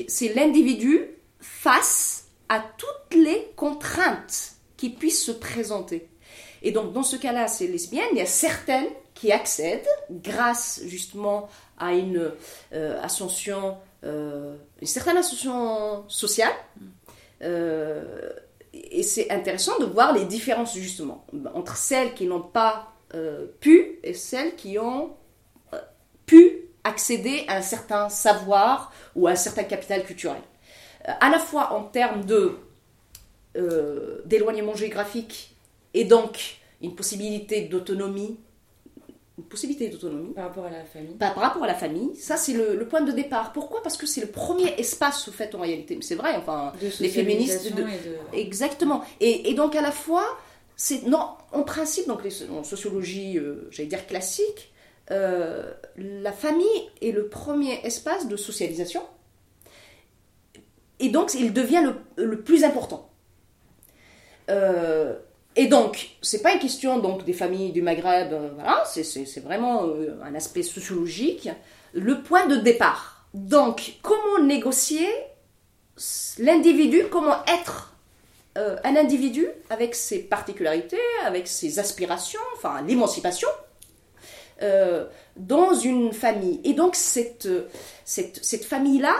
c'est 0.08 0.34
l'individu 0.34 1.02
face 1.38 2.28
à 2.48 2.64
toutes 2.78 3.14
les 3.14 3.52
contraintes 3.56 4.52
qui 4.78 4.88
puissent 4.88 5.22
se 5.22 5.32
présenter. 5.32 6.08
Et 6.62 6.72
donc, 6.72 6.92
dans 6.92 7.02
ce 7.02 7.16
cas-là, 7.16 7.48
ces 7.48 7.68
lesbiennes, 7.68 8.08
il 8.12 8.18
y 8.18 8.22
a 8.22 8.26
certaines 8.26 8.88
qui 9.20 9.32
accèdent 9.32 9.86
grâce 10.10 10.80
justement 10.86 11.50
à 11.76 11.92
une 11.92 12.32
euh, 12.72 13.02
ascension, 13.02 13.76
euh, 14.02 14.56
une 14.80 14.86
certaine 14.86 15.18
ascension 15.18 16.08
sociale. 16.08 16.54
Euh, 17.42 18.30
et 18.72 19.02
c'est 19.02 19.30
intéressant 19.30 19.78
de 19.78 19.84
voir 19.84 20.14
les 20.14 20.24
différences 20.24 20.74
justement 20.74 21.26
entre 21.54 21.76
celles 21.76 22.14
qui 22.14 22.26
n'ont 22.26 22.40
pas 22.40 22.94
pu 23.58 23.98
et 24.04 24.14
celles 24.14 24.54
qui 24.54 24.78
ont 24.78 25.16
pu 26.24 26.68
accéder 26.84 27.44
à 27.48 27.56
un 27.56 27.62
certain 27.62 28.08
savoir 28.08 28.92
ou 29.16 29.26
à 29.26 29.32
un 29.32 29.36
certain 29.36 29.64
capital 29.64 30.04
culturel. 30.04 30.40
À 31.04 31.28
la 31.28 31.40
fois 31.40 31.72
en 31.72 31.82
termes 31.82 32.24
d'éloignement 34.24 34.76
géographique 34.76 35.56
et 35.92 36.04
donc 36.04 36.60
une 36.80 36.94
possibilité 36.94 37.62
d'autonomie, 37.62 38.38
une 39.40 39.46
possibilité 39.48 39.88
d'autonomie 39.88 40.32
Par 40.34 40.44
rapport 40.48 40.64
à 40.66 40.70
la 40.70 40.84
famille. 40.84 41.14
par, 41.16 41.34
par 41.34 41.42
rapport 41.42 41.64
à 41.64 41.66
la 41.66 41.74
famille, 41.74 42.14
ça 42.16 42.36
c'est 42.36 42.52
le, 42.52 42.76
le 42.76 42.86
point 42.88 43.00
de 43.00 43.12
départ. 43.12 43.52
Pourquoi? 43.52 43.82
Parce 43.82 43.96
que 43.96 44.06
c'est 44.06 44.20
le 44.20 44.26
premier 44.28 44.74
espace 44.78 45.26
au 45.28 45.32
fait 45.32 45.54
en 45.54 45.60
réalité. 45.60 45.96
Mais 45.96 46.02
c'est 46.02 46.14
vrai, 46.14 46.36
enfin, 46.36 46.72
De 46.80 46.86
les 47.00 47.08
féministes 47.08 47.58
socialisation 47.62 47.86
de- 47.86 48.36
et 48.36 48.36
de- 48.36 48.38
Exactement. 48.46 49.02
Et, 49.20 49.50
et 49.50 49.54
donc 49.54 49.74
à 49.76 49.80
la 49.82 49.92
fois, 49.92 50.26
c'est 50.76 51.02
non, 51.06 51.26
en 51.52 51.62
principe, 51.62 52.06
donc 52.06 52.22
les, 52.24 52.50
en 52.50 52.64
sociologie, 52.64 53.38
euh, 53.38 53.68
j'allais 53.70 53.88
dire 53.88 54.06
classique, 54.06 54.72
euh, 55.10 55.72
la 55.96 56.32
famille 56.32 56.66
est 57.02 57.10
le 57.12 57.28
premier 57.28 57.80
espace 57.84 58.28
de 58.28 58.36
socialisation. 58.36 59.02
Et 61.00 61.08
donc 61.08 61.32
il 61.34 61.52
devient 61.52 61.82
le, 62.16 62.24
le 62.24 62.40
plus 62.42 62.62
important. 62.64 63.08
Euh, 64.50 65.18
et 65.56 65.66
donc, 65.66 66.10
c'est 66.22 66.42
pas 66.42 66.52
une 66.52 66.58
question 66.60 66.98
donc 66.98 67.24
des 67.24 67.32
familles 67.32 67.72
du 67.72 67.82
Maghreb, 67.82 68.32
euh, 68.32 68.50
voilà, 68.54 68.84
c'est- 68.86 69.40
vraiment 69.40 69.84
euh, 69.86 70.18
un 70.22 70.34
aspect 70.34 70.62
sociologique. 70.62 71.48
Le 71.92 72.22
point 72.22 72.46
de 72.46 72.56
départ. 72.56 73.26
Donc, 73.34 73.94
comment 74.02 74.38
négocier 74.44 75.06
l'individu, 76.38 77.04
comment 77.10 77.34
être 77.46 77.94
euh, 78.58 78.76
un 78.84 78.96
individu 78.96 79.46
avec 79.70 79.94
ses 79.94 80.20
particularités, 80.20 80.98
avec 81.24 81.46
ses 81.48 81.78
aspirations, 81.78 82.40
enfin 82.56 82.82
l'émancipation, 82.82 83.48
dans 85.36 85.72
une 85.74 86.12
famille. 86.12 86.60
Et 86.64 86.74
donc 86.74 86.94
cette, 86.94 87.48
cette, 88.04 88.44
cette 88.44 88.64
famille-là, 88.64 89.14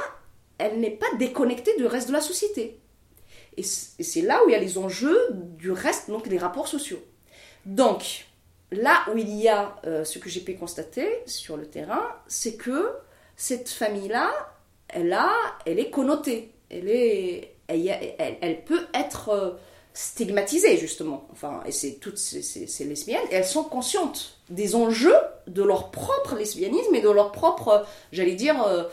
elle 0.59 0.81
n'est 0.81 0.91
pas 0.91 1.07
déconnectée 1.19 1.75
du 1.77 1.87
reste 1.87 2.09
de 2.09 2.13
la 2.13 2.21
société. 2.21 2.79
Et 3.57 3.63
c'est 3.63 4.23
là 4.23 4.41
où 4.45 4.49
il 4.49 4.53
y 4.53 4.55
a 4.55 4.59
les 4.59 4.79
enjeux 4.79 5.19
du 5.33 5.71
reste, 5.71 6.09
donc 6.09 6.27
les 6.27 6.39
rapports 6.39 6.69
sociaux. 6.69 7.03
Donc, 7.67 8.27
là 8.73 9.03
où 9.13 9.19
il 9.19 9.31
y 9.35 9.49
a 9.49 9.77
euh, 9.87 10.05
ce 10.05 10.19
que 10.19 10.29
j'ai 10.29 10.41
pu 10.41 10.55
constater 10.55 11.07
sur 11.27 11.57
le 11.57 11.67
terrain, 11.67 12.03
c'est 12.27 12.55
que 12.55 12.91
cette 13.37 13.69
famille-là, 13.69 14.31
elle, 14.89 15.17
elle 15.67 15.79
est 15.79 15.91
connotée. 15.91 16.53
Elle, 16.71 16.89
est, 16.89 17.55
elle, 17.69 18.65
peut 18.65 18.87
être 18.95 19.29
euh, 19.31 19.51
stigmatisées 19.93 20.77
justement. 20.77 21.27
Enfin, 21.33 21.63
et 21.67 21.73
c'est 21.73 21.95
toutes 21.95 22.19
ces, 22.19 22.43
ces- 22.43 22.85
lesbiennes, 22.85 23.27
elles 23.31 23.45
sont 23.45 23.65
conscientes 23.65 24.39
des 24.49 24.75
enjeux 24.75 25.17
de 25.47 25.63
leur 25.63 25.91
propre 25.91 26.37
lesbianisme 26.37 26.95
et 26.95 27.01
de 27.01 27.11
leur 27.11 27.33
propre, 27.33 27.85
j'allais 28.13 28.35
dire, 28.35 28.63
euh, 28.63 28.85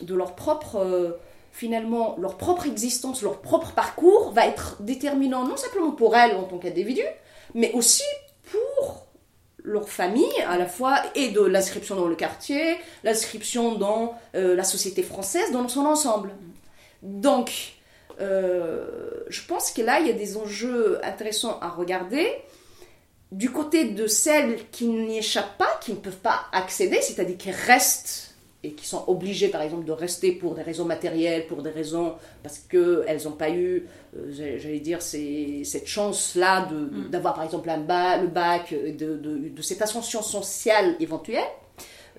de 0.00 0.14
leur 0.14 0.34
propre, 0.34 1.18
finalement, 1.52 2.16
leur 2.18 2.38
propre 2.38 2.66
existence, 2.66 3.22
leur 3.22 3.40
propre 3.40 3.72
parcours 3.72 4.32
va 4.32 4.46
être 4.46 4.78
déterminant 4.80 5.46
non 5.46 5.56
simplement 5.56 5.92
pour 5.92 6.16
elles 6.16 6.34
en 6.34 6.44
tant 6.44 6.58
qu'individu, 6.58 7.02
mais 7.54 7.70
aussi 7.72 8.02
pour 8.50 9.06
leur 9.62 9.88
famille, 9.88 10.40
à 10.48 10.58
la 10.58 10.66
fois, 10.66 11.00
et 11.14 11.28
de 11.28 11.40
l'inscription 11.40 11.94
dans 11.94 12.08
le 12.08 12.16
quartier, 12.16 12.76
l'inscription 13.04 13.76
dans 13.76 14.18
euh, 14.34 14.56
la 14.56 14.64
société 14.64 15.02
française, 15.02 15.52
dans 15.52 15.68
son 15.68 15.86
ensemble. 15.86 16.30
Donc, 17.02 17.74
euh, 18.20 18.84
je 19.28 19.42
pense 19.46 19.70
que 19.70 19.82
là, 19.82 20.00
il 20.00 20.06
y 20.06 20.10
a 20.10 20.14
des 20.14 20.36
enjeux 20.36 20.98
intéressants 21.04 21.58
à 21.60 21.68
regarder. 21.68 22.28
Du 23.30 23.50
côté 23.50 23.84
de 23.84 24.06
celles 24.06 24.68
qui 24.70 24.86
n'y 24.86 25.18
échappent 25.18 25.56
pas, 25.58 25.78
qui 25.80 25.92
ne 25.92 25.96
peuvent 25.96 26.16
pas 26.16 26.46
accéder, 26.52 27.00
c'est-à-dire 27.00 27.38
qui 27.38 27.50
restent 27.50 28.31
et 28.64 28.72
qui 28.72 28.86
sont 28.86 29.02
obligées, 29.08 29.48
par 29.48 29.60
exemple, 29.62 29.84
de 29.84 29.92
rester 29.92 30.30
pour 30.32 30.54
des 30.54 30.62
raisons 30.62 30.84
matérielles, 30.84 31.46
pour 31.48 31.62
des 31.62 31.70
raisons 31.70 32.14
parce 32.44 32.58
qu'elles 32.58 33.22
n'ont 33.24 33.32
pas 33.32 33.50
eu, 33.50 33.88
euh, 34.16 34.30
j'allais 34.30 34.78
dire, 34.78 35.02
cette 35.02 35.86
chance-là 35.86 36.68
Mm. 36.70 37.08
d'avoir, 37.10 37.34
par 37.34 37.42
exemple, 37.44 37.68
un 37.70 37.78
ba- 37.78 38.18
le 38.18 38.28
bac, 38.28 38.72
euh, 38.72 38.92
de, 38.92 39.16
de- 39.16 39.48
de 39.48 39.62
cette 39.62 39.82
ascension 39.82 40.22
sociale 40.22 40.94
éventuelle. 41.00 41.42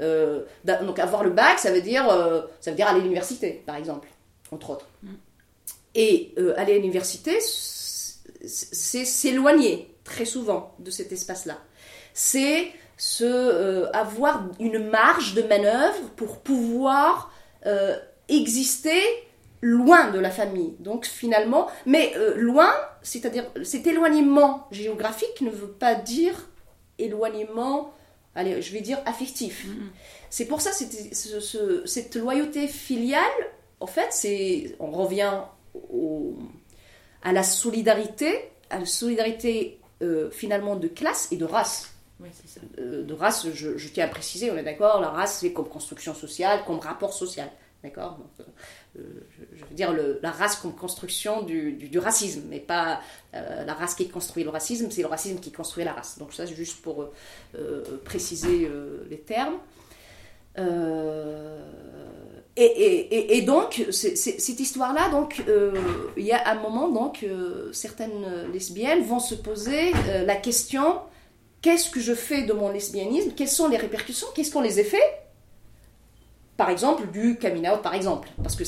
Euh, 0.01 0.41
donc 0.65 0.99
avoir 0.99 1.23
le 1.23 1.29
bac, 1.29 1.59
ça 1.59 1.71
veut 1.71 1.81
dire, 1.81 2.09
euh, 2.09 2.41
ça 2.59 2.71
veut 2.71 2.75
dire 2.77 2.87
aller 2.87 2.99
à 2.99 3.03
l'université, 3.03 3.63
par 3.65 3.75
exemple, 3.77 4.07
entre 4.51 4.71
autres. 4.71 4.87
Et 5.95 6.33
euh, 6.39 6.53
aller 6.57 6.73
à 6.73 6.75
l'université, 6.77 7.39
c'est 8.45 9.05
s'éloigner 9.05 9.95
très 10.03 10.25
souvent 10.25 10.73
de 10.79 10.91
cet 10.91 11.11
espace-là. 11.11 11.57
C'est 12.13 12.67
se, 12.97 13.23
euh, 13.25 13.89
avoir 13.91 14.45
une 14.59 14.89
marge 14.89 15.33
de 15.33 15.41
manœuvre 15.43 16.09
pour 16.15 16.39
pouvoir 16.39 17.31
euh, 17.65 17.97
exister 18.29 18.99
loin 19.61 20.11
de 20.11 20.19
la 20.19 20.29
famille. 20.31 20.75
Donc 20.79 21.05
finalement, 21.05 21.67
mais 21.85 22.13
euh, 22.17 22.35
loin, 22.35 22.71
c'est-à-dire 23.01 23.45
cet 23.63 23.87
éloignement 23.87 24.67
géographique 24.71 25.41
ne 25.41 25.49
veut 25.49 25.71
pas 25.71 25.95
dire 25.95 26.49
éloignement, 26.99 27.93
allez, 28.35 28.61
je 28.61 28.73
vais 28.73 28.81
dire 28.81 28.99
affectif. 29.05 29.65
C'est 30.29 30.45
pour 30.45 30.61
ça 30.61 30.71
c'était- 30.71 31.13
ce- 31.13 31.39
ce- 31.39 31.85
cette 31.85 32.15
loyauté 32.15 32.67
filiale, 32.67 33.21
en 33.79 33.87
fait, 33.87 34.07
c'est 34.11 34.75
on 34.79 34.91
revient 34.91 35.31
au- 35.91 36.35
à 37.23 37.31
la 37.31 37.43
solidarité, 37.43 38.49
à 38.69 38.79
la 38.79 38.85
solidarité 38.85 39.79
finalement 40.31 40.75
de 40.75 40.89
classe 40.89 41.29
et 41.31 41.37
de 41.37 41.45
race 41.45 41.92
Euh, 42.79 43.03
de 43.03 43.13
race, 43.13 43.47
je, 43.53 43.87
tiens 43.89 44.05
à 44.05 44.07
préciser, 44.07 44.51
on 44.51 44.57
est 44.57 44.63
d'accord, 44.63 45.01
la 45.01 45.09
race 45.09 45.39
c'est 45.39 45.53
comme 45.53 45.67
construction 45.67 46.13
sociale, 46.13 46.61
comme 46.65 46.79
rapport 46.79 47.13
social, 47.13 47.49
d'accord 47.83 48.19
euh, 48.97 49.01
je, 49.55 49.65
veux 49.65 49.75
dire 49.75 49.93
la 50.21 50.31
race 50.31 50.55
comme 50.57 50.75
construction 50.75 51.41
du, 51.41 51.99
racisme, 51.99 52.43
mais 52.49 52.59
pas 52.59 53.01
euh, 53.33 53.65
la 53.65 53.73
race 53.73 53.95
qui 53.95 54.07
construit 54.07 54.43
le 54.43 54.49
racisme, 54.49 54.89
c'est 54.91 55.01
le 55.01 55.07
racisme 55.07 55.39
qui 55.39 55.51
construit 55.51 55.83
la 55.83 55.93
race. 55.93 56.17
Donc 56.17 56.33
ça 56.33 56.47
c'est 56.47 56.55
juste 56.55 56.81
pour 56.81 57.09
préciser 58.05 58.69
les 59.09 59.19
termes. 59.19 59.57
Et, 62.55 63.37
et- 63.37 63.41
donc, 63.41 63.83
cette 63.91 64.59
histoire-là, 64.59 65.09
donc, 65.09 65.41
il 66.15 66.23
y 66.23 66.31
a 66.31 66.51
un 66.51 66.55
moment, 66.55 66.89
donc, 66.89 67.25
certaines 67.71 68.51
lesbiennes 68.53 69.03
vont 69.03 69.19
se 69.19 69.33
poser 69.33 69.91
la 70.25 70.35
question 70.35 71.01
qu'est-ce 71.63 71.89
que 71.89 71.99
je 71.99 72.13
fais 72.13 72.43
de 72.43 72.53
mon 72.53 72.69
lesbianisme? 72.69 73.31
Quelles 73.35 73.47
sont 73.47 73.67
les 73.67 73.77
répercussions? 73.77 74.27
Qu'est-ce 74.35 74.51
qu'on 74.51 74.61
les 74.61 74.79
effets? 74.79 75.19
Par 76.57 76.69
exemple, 76.69 77.07
du 77.11 77.39
coming 77.39 77.67
out, 77.67 77.81
par 77.81 77.95
exemple. 77.95 78.29
Parce 78.43 78.55
que 78.55 78.63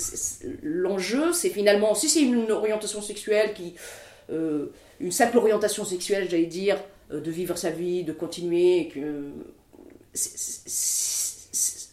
l'enjeu, 0.63 1.31
c'est 1.33 1.51
finalement, 1.51 1.93
si 1.93 2.09
c'est 2.09 2.21
une 2.21 2.51
orientation 2.51 3.03
sexuelle 3.03 3.53
euh, 4.31 4.71
une 4.99 5.11
simple 5.11 5.37
orientation 5.37 5.85
sexuelle, 5.85 6.27
j'allais 6.31 6.47
dire, 6.47 6.77
euh, 7.11 7.19
de 7.19 7.29
vivre 7.29 7.57
sa 7.57 7.69
vie, 7.69 8.03
de 8.03 8.13
continuer, 8.13 8.91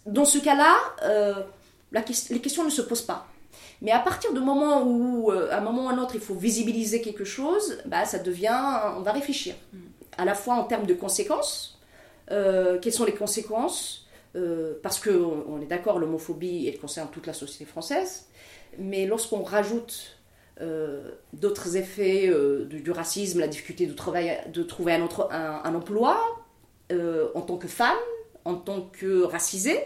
dans 0.07 0.25
ce 0.25 0.38
cas-là, 0.38 0.77
euh, 1.03 1.35
les 2.31 2.41
questions 2.41 2.65
ne 2.65 2.71
se 2.71 2.81
posent 2.81 3.03
pas. 3.03 3.27
Mais 3.83 3.91
à 3.91 3.99
partir 3.99 4.33
du 4.33 4.41
moment 4.41 4.85
où, 4.85 5.33
à 5.33 5.57
un 5.57 5.61
moment 5.61 5.87
ou 5.87 5.88
à 5.88 5.93
un 5.93 5.99
autre, 5.99 6.15
il 6.15 6.21
faut 6.21 6.37
visibiliser 6.37 7.03
quelque 7.03 7.25
chose, 7.25 7.79
bah, 7.85 8.05
ça 8.05 8.21
devient. 8.21 8.57
On 8.97 9.01
va 9.01 9.11
réfléchir. 9.11 9.57
À 10.18 10.25
la 10.25 10.35
fois 10.35 10.55
en 10.55 10.64
termes 10.64 10.87
de 10.87 10.94
conséquences. 10.94 11.81
euh, 12.31 12.79
quelles 12.79 12.92
sont 12.92 13.05
les 13.05 13.14
conséquences 13.14 14.07
Euh, 14.35 14.75
Parce 14.83 14.98
qu'on 14.98 15.44
on 15.46 15.61
est 15.61 15.66
d'accord, 15.66 15.98
l'homophobie, 15.98 16.66
elle 16.66 16.79
concerne 16.79 17.09
toute 17.11 17.27
la 17.27 17.35
société 17.35 17.66
française. 17.66 18.29
Mais 18.79 19.05
lorsqu'on 19.07 19.42
rajoute 19.42 20.18
euh, 20.61 21.11
d'autres 21.35 21.77
effets 21.77 22.33
du, 22.66 22.90
racisme, 22.90 23.40
la 23.40 23.48
difficulté 23.48 23.87
de, 23.87 23.92
trouver 23.92 24.92
un, 24.94 25.03
autre, 25.03 25.29
un, 25.33 25.75
emploi 25.75 26.18
en 26.90 27.40
tant 27.42 27.57
que 27.59 27.68
femme, 27.68 28.03
en 28.44 28.55
tant 28.55 28.83
que 28.92 29.22
racisée, 29.22 29.81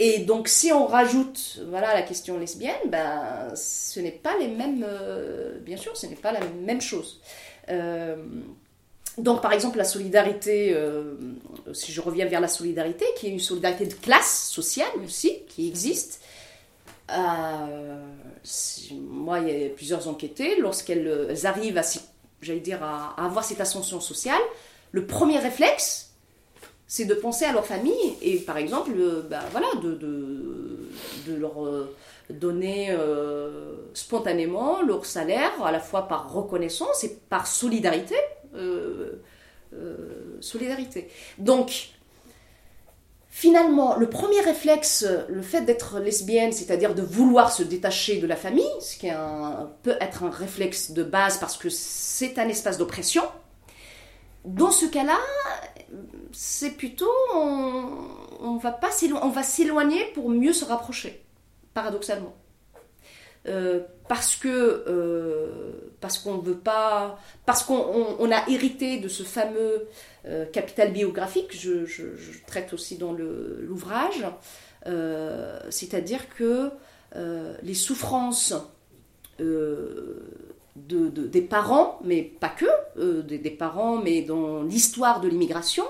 et 0.00 0.20
donc, 0.20 0.46
si 0.46 0.72
on 0.72 0.86
rajoute 0.86 1.60
voilà, 1.68 1.92
la 1.92 2.02
question 2.02 2.38
lesbienne, 2.38 2.76
ben, 2.86 3.52
ce 3.56 3.98
n'est 3.98 4.12
pas 4.12 4.38
les 4.38 4.46
mêmes. 4.46 4.86
bien 5.62 5.76
sûr, 5.76 5.96
ce 5.96 6.06
n'est 6.06 6.14
pas 6.14 6.30
la 6.30 6.40
même 6.64 6.80
chose. 6.80 7.20
Donc, 9.18 9.42
par 9.42 9.52
exemple, 9.52 9.78
la 9.78 9.84
solidarité, 9.84 10.72
euh, 10.74 11.14
si 11.72 11.92
je 11.92 12.00
reviens 12.00 12.26
vers 12.26 12.40
la 12.40 12.48
solidarité, 12.48 13.04
qui 13.16 13.26
est 13.26 13.30
une 13.30 13.40
solidarité 13.40 13.86
de 13.86 13.94
classe 13.94 14.48
sociale 14.50 14.90
aussi, 15.04 15.40
qui 15.48 15.68
existe. 15.68 16.20
euh, 17.10 18.00
moi, 19.10 19.40
il 19.40 19.48
y 19.48 19.66
a 19.66 19.68
plusieurs 19.70 20.08
enquêtées, 20.08 20.56
lorsqu'elles 20.60 21.06
euh, 21.06 21.34
arrivent 21.44 21.78
à, 21.78 21.82
j'allais 22.42 22.60
dire, 22.60 22.82
à, 22.82 23.14
avoir 23.22 23.44
cette 23.44 23.60
ascension 23.60 24.00
sociale, 24.00 24.40
le 24.92 25.06
premier 25.06 25.38
réflexe, 25.38 26.10
c'est 26.86 27.04
de 27.04 27.14
penser 27.14 27.44
à 27.44 27.52
leur 27.52 27.66
famille 27.66 28.16
et 28.22 28.38
par 28.38 28.56
exemple 28.56 28.92
bah, 29.28 29.40
voilà, 29.52 29.66
de, 29.82 31.36
leur 31.36 31.52
donner 32.30 32.96
spontanément 33.92 34.80
leur 34.80 35.04
salaire 35.04 35.52
à 35.62 35.70
la 35.70 35.80
fois 35.80 36.08
par 36.08 36.32
reconnaissance 36.32 37.04
et 37.04 37.18
par 37.28 37.46
solidarité 37.46 38.14
solidarité 40.40 41.08
donc 41.38 41.90
finalement 43.28 43.96
le 43.96 44.08
premier 44.08 44.40
réflexe 44.40 45.06
le 45.28 45.42
fait 45.42 45.62
d'être 45.62 46.00
lesbienne 46.00 46.52
c'est-à-dire 46.52 46.94
de 46.94 47.02
vouloir 47.02 47.52
se 47.52 47.62
détacher 47.62 48.18
de 48.18 48.26
la 48.26 48.36
famille 48.36 48.64
ce 48.80 48.96
qui 48.96 49.08
peut 49.82 49.96
être 50.00 50.24
un 50.24 50.30
réflexe 50.30 50.92
de 50.92 51.02
base 51.02 51.38
parce 51.38 51.56
que 51.56 51.68
c'est 51.68 52.38
un 52.38 52.48
espace 52.48 52.78
d'oppression 52.78 53.22
dans 54.44 54.70
ce 54.70 54.86
cas-là, 54.86 55.18
c'est 56.32 56.70
plutôt 56.70 57.10
on 58.40 58.58
va 58.58 59.42
s'éloigner 59.42 60.04
pour 60.14 60.30
mieux 60.30 60.52
se 60.52 60.64
rapprocher, 60.64 61.22
paradoxalement. 61.74 62.34
Euh, 63.46 63.80
parce 64.08 64.34
que 64.36 64.48
euh, 64.88 65.46
parce 66.00 66.18
qu'on 66.18 66.38
veut 66.38 66.56
pas 66.58 67.18
parce 67.46 67.62
qu'on 67.62 67.76
on- 67.78 68.16
on 68.18 68.32
a 68.32 68.48
hérité 68.48 68.98
de 68.98 69.08
ce 69.08 69.22
fameux 69.22 69.86
euh, 70.26 70.44
capital 70.46 70.92
biographique 70.92 71.50
je, 71.56 71.84
traite 72.46 72.72
aussi 72.72 72.96
dans 72.98 73.12
l'ouvrage 73.12 74.24
c'est-à-dire 75.70 76.28
que 76.36 76.70
les 77.62 77.74
souffrances 77.74 78.54
de, 79.38 80.22
de- 80.76 81.26
des 81.26 81.42
parents, 81.42 81.98
mais 82.04 82.22
pas 82.22 82.48
que, 82.50 82.66
des, 83.22 83.50
parents, 83.50 83.96
mais 83.96 84.22
dans 84.22 84.62
l'histoire 84.62 85.20
de 85.20 85.28
l'immigration, 85.28 85.84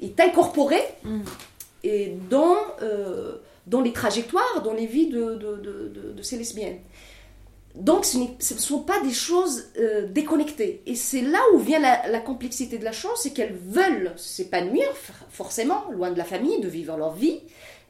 est 0.00 0.20
incorporé 0.20 0.76
Mm. 1.04 1.20
Et 1.84 2.14
dans, 2.30 2.56
euh, 2.82 3.36
dans 3.66 3.80
les 3.80 3.92
trajectoires, 3.92 4.62
dans 4.64 4.74
les 4.74 4.86
vies 4.86 5.08
de, 5.08 5.34
de, 5.34 5.56
de- 6.16 6.22
ces 6.22 6.36
lesbiennes. 6.36 6.78
Donc 7.74 8.04
ce 8.04 8.18
ne 8.18 8.58
sont 8.58 8.80
pas 8.80 9.00
des 9.02 9.12
choses 9.12 9.66
euh, 9.78 10.06
déconnectées. 10.08 10.82
Et 10.86 10.94
c'est 10.96 11.22
là 11.22 11.38
où 11.54 11.58
vient 11.58 11.78
la, 11.78 12.18
complexité 12.20 12.78
de 12.78 12.84
la 12.84 12.92
chose, 12.92 13.12
c'est 13.16 13.30
qu'elles 13.30 13.54
veulent 13.54 14.12
s'épanouir, 14.16 14.88
forcément, 15.30 15.84
loin 15.92 16.10
de 16.10 16.18
la 16.18 16.24
famille, 16.24 16.60
de 16.60 16.68
vivre 16.68 16.96
leur 16.96 17.14
vie. 17.14 17.40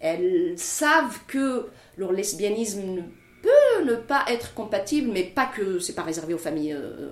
Elles 0.00 0.52
savent 0.56 1.18
que 1.26 1.66
leur 1.96 2.12
lesbianisme 2.12 2.82
ne 2.82 3.00
peut 3.42 3.84
ne 3.84 3.94
pas 3.94 4.24
être 4.28 4.52
compatible, 4.52 5.10
mais 5.12 5.22
pas 5.24 5.46
que 5.46 5.78
c'est 5.78 5.94
pas 5.94 6.02
réservé 6.02 6.34
aux 6.34 6.38
familles 6.38 6.74
euh, 6.74 7.10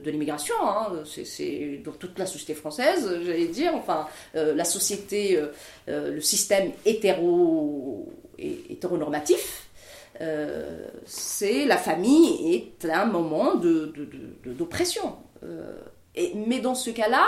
de, 0.00 0.10
l'immigration, 0.10 0.54
hein. 0.62 1.02
c'est, 1.04 1.80
dans 1.84 1.92
toute 1.92 2.18
la 2.18 2.26
société 2.26 2.54
française, 2.54 3.08
j'allais 3.24 3.46
dire, 3.46 3.74
enfin, 3.74 4.06
euh, 4.36 4.54
la 4.54 4.64
société, 4.64 5.36
euh, 5.36 5.46
euh, 5.88 6.14
le 6.14 6.20
système 6.20 6.72
hétéro, 6.84 8.12
hé- 8.38 8.64
hétéronormatif, 8.70 9.68
c'est 11.04 11.64
la 11.64 11.76
famille 11.76 12.54
est 12.54 12.84
un 12.88 13.06
moment 13.06 13.56
d'oppression. 13.56 15.16
Mais 16.34 16.60
dans 16.60 16.76
ce 16.76 16.90
cas-là, 16.90 17.24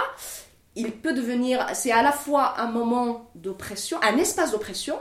il 0.77 0.93
peut 0.93 1.13
devenir, 1.13 1.67
c'est 1.75 1.91
à 1.91 2.03
la 2.03 2.13
fois 2.13 2.55
un 2.61 2.71
moment 2.71 3.31
d'oppression, 3.35 3.99
un 4.03 4.17
espace 4.19 4.53
d'oppression, 4.53 4.97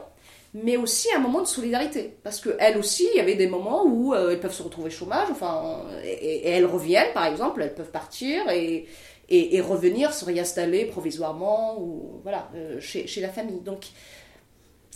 mais 0.53 0.77
aussi 0.77 1.07
un 1.13 1.19
moment 1.19 1.41
de 1.41 1.47
solidarité. 1.47 2.15
Parce 2.23 2.39
qu'elles 2.39 2.77
aussi, 2.77 3.07
il 3.13 3.17
y 3.17 3.19
avait 3.19 3.35
des 3.35 3.47
moments 3.47 3.85
où 3.85 4.13
euh, 4.13 4.31
elles 4.31 4.39
peuvent 4.39 4.53
se 4.53 4.61
retrouver 4.61 4.89
chômage, 4.89 5.29
enfin, 5.31 5.83
et, 6.03 6.47
elles 6.49 6.65
reviennent, 6.65 7.13
par 7.13 7.25
exemple, 7.25 7.61
elles 7.61 7.73
peuvent 7.73 7.91
partir 7.91 8.47
et, 8.49 8.87
et, 9.29 9.61
revenir, 9.61 10.13
se 10.13 10.25
réinstaller 10.25 10.85
provisoirement, 10.85 11.79
ou 11.79 12.19
voilà, 12.21 12.49
euh, 12.55 12.79
chez, 12.79 13.07
chez 13.07 13.21
la 13.21 13.29
famille. 13.29 13.61
Donc, 13.61 13.87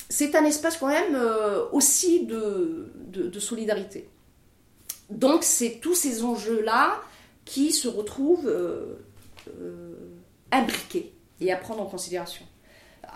c'est 0.09 0.35
un 0.35 0.45
espace 0.45 0.77
quand 0.77 0.87
même 0.87 1.15
euh, 1.15 1.65
aussi 1.71 2.25
de, 2.25 2.93
de, 3.07 3.23
de 3.27 3.39
solidarité. 3.39 4.07
Donc, 5.09 5.43
c'est 5.43 5.79
tous 5.81 5.95
ces 5.95 6.23
enjeux-là 6.23 7.01
qui 7.45 7.71
se 7.71 7.87
retrouvent 7.87 8.53
imbriqués 10.51 11.13
et 11.39 11.51
à 11.51 11.55
prendre 11.55 11.81
en 11.81 11.85
considération. 11.85 12.45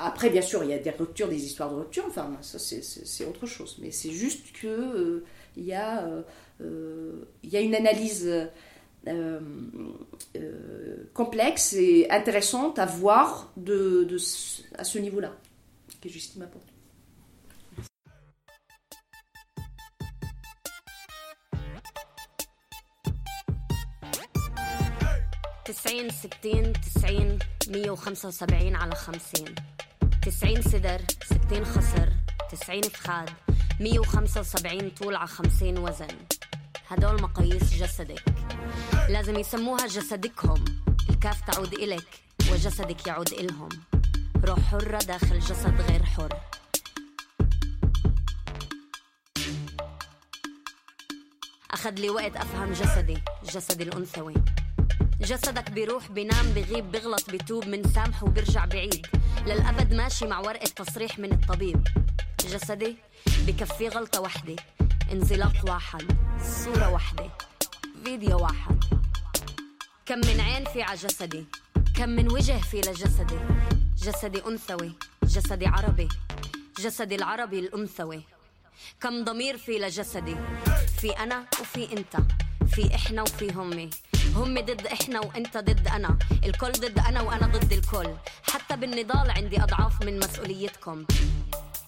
Après, 0.00 0.28
bien 0.28 0.42
sûr, 0.42 0.62
il 0.62 0.70
y 0.70 0.74
a 0.74 0.78
des 0.78 0.90
ruptures, 0.90 1.28
des 1.28 1.42
histoires 1.44 1.70
de 1.70 1.76
rupture, 1.76 2.04
enfin, 2.06 2.30
ça 2.42 2.58
c'est 2.58 3.24
autre 3.24 3.46
chose. 3.46 3.78
Mais 3.80 3.90
c'est 3.90 4.10
juste 4.10 4.52
qu'il 4.52 4.68
euh, 4.68 5.24
il 5.56 5.64
y, 5.64 5.72
a, 5.72 6.04
euh, 6.04 6.22
euh, 6.60 7.24
y 7.44 7.56
a 7.56 7.60
une 7.60 7.74
analyse 7.74 8.30
complexe 11.14 11.72
et 11.74 12.10
intéressante 12.10 12.78
à 12.78 12.86
voir 12.86 13.52
de, 13.56 14.04
de 14.04 14.18
à 14.76 14.84
ce 14.84 14.98
niveau-là, 14.98 15.32
que 16.02 16.08
Justine 16.08 16.40
m'apporte. 16.40 16.76
تسعين 25.66 26.10
ستين 26.10 26.72
تسعين 26.72 27.38
مية 27.68 27.90
وخمسة 27.90 28.28
وسبعين 28.28 28.76
على 28.76 28.94
خمسين 28.94 29.54
تسعين 30.25 30.61
صدر 30.61 31.01
ستين 31.25 31.65
خصر 31.65 32.09
تسعين 32.51 32.83
فخاد 32.83 33.29
مية 33.79 33.99
وخمسة 33.99 34.39
وسبعين 34.39 34.89
طول 34.89 35.15
على 35.15 35.27
خمسين 35.27 35.77
وزن. 35.77 36.17
هدول 36.87 37.21
مقاييس 37.21 37.73
جسدك. 37.73 38.23
لازم 39.09 39.39
يسموها 39.39 39.87
جسدكهم. 39.87 40.65
الكاف 41.09 41.41
تعود 41.51 41.73
إلك 41.73 42.21
وجسدك 42.51 43.07
يعود 43.07 43.33
إلهم. 43.33 43.69
روح 44.45 44.59
حرة 44.59 44.97
داخل 44.97 45.39
جسد 45.39 45.81
غير 45.81 46.03
حر. 46.03 46.33
أخذ 51.71 51.91
لي 51.91 52.09
وقت 52.09 52.35
أفهم 52.35 52.73
جسدي 52.73 53.21
جسدي 53.43 53.83
الأنثوي. 53.83 54.33
جسدك 55.21 55.71
بيروح 55.71 56.11
بينام 56.11 56.45
بغيب 56.51 56.91
بغلط 56.91 57.29
بتوب 57.29 57.67
من 57.67 57.83
سامح 57.83 58.23
وبرجع 58.23 58.65
بعيد. 58.65 59.07
للأبد 59.45 59.93
ماشي 59.93 60.25
مع 60.25 60.39
ورقة 60.39 60.67
تصريح 60.75 61.19
من 61.19 61.33
الطبيب. 61.33 61.87
جسدي 62.39 62.97
بكفي 63.47 63.87
غلطة 63.87 64.21
وحدة 64.21 64.55
انزلاق 65.11 65.53
واحد. 65.69 66.17
صورة 66.63 66.89
وحدة 66.89 67.29
فيديو 68.03 68.39
واحد. 68.39 68.83
كم 70.05 70.17
من 70.17 70.41
عين 70.41 70.65
في 70.65 70.81
على 70.81 70.97
جسدي. 70.97 71.45
كم 71.95 72.09
من 72.09 72.31
وجه 72.31 72.57
في 72.61 72.77
لجسدي. 72.77 73.39
جسدي 73.97 74.41
أنثوي. 74.47 74.91
جسدي 75.23 75.67
عربي. 75.67 76.09
جسدي 76.79 77.15
العربي 77.15 77.59
الأنثوي. 77.59 78.21
كم 79.01 79.23
ضمير 79.23 79.57
في 79.57 79.71
لجسدي. 79.71 80.35
في 81.01 81.09
أنا 81.11 81.45
وفي 81.61 81.97
أنت. 81.97 82.17
في 82.75 82.95
إحنا 82.95 83.21
وفي 83.21 83.51
همي. 83.53 83.89
هم 84.35 84.59
ضد 84.59 84.87
إحنا 84.87 85.19
وإنت 85.19 85.57
ضد 85.57 85.87
أنا. 85.87 86.17
الكل 86.43 86.71
ضد 86.71 86.99
أنا 86.99 87.21
وأنا 87.21 87.47
ضد 87.47 87.73
الكل. 87.73 88.09
حتى 88.43 88.75
بالنضال 88.75 89.31
عندي 89.31 89.63
أضعاف 89.63 90.03
من 90.03 90.19
مسؤوليتكم. 90.19 91.05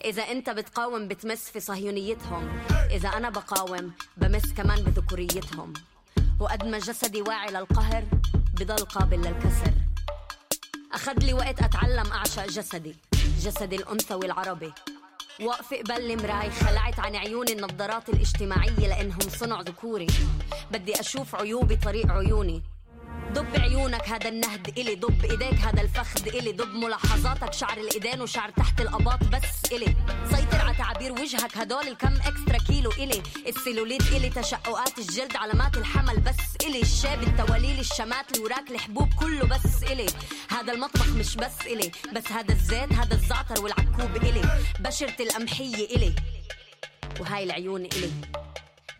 إذا 0.05 0.23
أنت 0.23 0.49
بتقاوم 0.49 1.07
بتمس 1.07 1.49
في 1.49 1.59
صهيونيتهم. 1.59 2.63
إذا 2.91 3.09
أنا 3.09 3.29
بقاوم 3.29 3.91
بمس 4.17 4.53
كمان 4.53 4.83
بذكوريتهم. 4.83 5.73
وقد 6.39 6.65
ما 6.65 6.79
جسدي 6.79 7.21
واعي 7.21 7.51
للقهر 7.51 8.03
بضل 8.53 8.85
قابل 8.85 9.17
للكسر. 9.17 9.73
أخذ 10.93 11.19
لي 11.19 11.33
وقت 11.33 11.61
أتعلم 11.61 12.11
أعشق 12.11 12.45
جسدي 12.45 12.95
جسدي 13.39 13.75
الأنثوي 13.75 14.25
العربي 14.25 14.73
وقف 15.45 15.73
قبل 15.73 16.11
المراي 16.11 16.49
خلعت 16.49 16.99
عن 16.99 17.15
عيوني 17.15 17.53
النظارات 17.53 18.09
الاجتماعية 18.09 18.87
لأنهم 18.87 19.19
صنع 19.19 19.61
ذكوري. 19.61 20.07
بدي 20.71 20.99
أشوف 20.99 21.35
عيوبي 21.35 21.75
طريق 21.75 22.11
عيوني. 22.11 22.63
ضب 23.33 23.61
عيونك 23.61 24.09
هذا 24.09 24.29
النهد 24.29 24.77
إلي. 24.77 24.95
ضب 24.95 25.25
إيديك 25.25 25.59
هذا 25.59 25.81
الفخذ 25.81 26.27
إلي. 26.27 26.51
ضب 26.51 26.73
ملاحظاتك 26.73 27.53
شعر 27.53 27.77
الإيدين 27.77 28.21
وشعر 28.21 28.49
تحت 28.49 28.81
الأباط 28.81 29.23
بس 29.23 29.71
إلي. 29.71 29.95
سيطر 30.31 30.57
على 30.61 30.75
تعابير 30.77 31.11
وجهك 31.11 31.57
هدول 31.57 31.87
الكم 31.87 32.13
إكسترا 32.15 32.57
كيلو 32.67 32.91
إلي. 32.91 33.23
السيلوليت 33.47 34.01
إلي 34.01 34.29
تشققات 34.29 34.99
الجلد 34.99 35.35
علامات 35.35 35.77
الحمل 35.77 36.19
بس 36.19 36.65
إلي. 36.65 36.81
الشاب 36.81 37.23
التواليل 37.23 37.79
الشمات 37.79 38.37
الوراك 38.37 38.71
الحبوب 38.71 39.09
كله 39.19 39.45
بس 39.45 39.83
إلي. 39.83 40.07
هذا 40.49 40.73
المطبخ 40.73 41.09
مش 41.09 41.35
بس 41.35 41.61
إلي. 41.65 41.91
بس 42.15 42.31
هذا 42.31 42.53
الزيت 42.53 42.93
هذا 42.93 43.13
الزعتر 43.13 43.63
والعكوب 43.63 44.15
إلي. 44.15 44.41
بشرة 44.79 45.21
القمحية 45.21 45.85
إلي. 45.95 46.15
وهاي 47.19 47.43
العيون 47.43 47.85
إلي. 47.85 48.11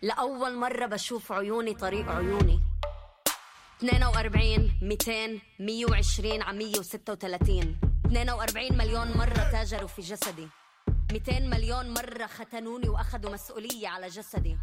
لأول 0.02 0.56
مرة 0.56 0.86
بشوف 0.86 1.32
عيوني 1.32 1.74
طريق 1.74 2.08
عيوني. 2.08 2.60
42 3.83 4.71
200 4.81 5.39
120 5.59 6.41
على 6.41 6.57
136 6.57 7.75
42 8.05 8.77
مليون 8.77 9.17
مرة 9.17 9.51
تاجروا 9.51 9.87
في 9.87 10.01
جسدي 10.01 10.47
200 11.11 11.39
مليون 11.39 11.89
مرة 11.89 12.25
ختنوني 12.25 12.89
وأخذوا 12.89 13.33
مسؤولية 13.33 13.87
على 13.87 14.07
جسدي 14.07 14.57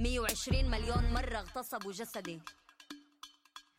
120 0.00 0.70
مليون 0.70 1.12
مرة 1.12 1.38
اغتصبوا 1.38 1.92
جسدي 1.92 2.40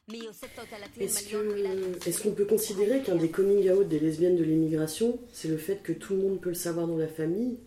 Est-ce 0.08 2.22
qu'on 2.22 2.34
peut 2.34 2.46
considérer 2.46 3.02
qu'un 3.02 3.16
des 3.16 3.32
coming 3.32 3.68
out 3.72 3.88
des 3.88 4.00
lesbiennes 4.00 4.36
de 4.36 4.44
l'immigration, 4.44 5.18
c'est 5.34 5.48
le 5.48 5.58
fait 5.58 5.82
que 5.82 5.94
tout 5.94 6.14
le 6.14 6.22
monde 6.22 6.42
peut 6.42 6.50
le 6.50 6.56
savoir 6.56 6.86
dans 6.86 6.98
la 6.98 7.08
famille, 7.08 7.58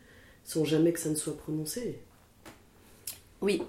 sans 0.44 0.64
jamais 0.64 0.92
que 0.92 1.01
ça 1.01 1.09
ne 1.09 1.16
soit 1.16 1.37
prononcé 1.37 1.99
Oui, 3.40 3.61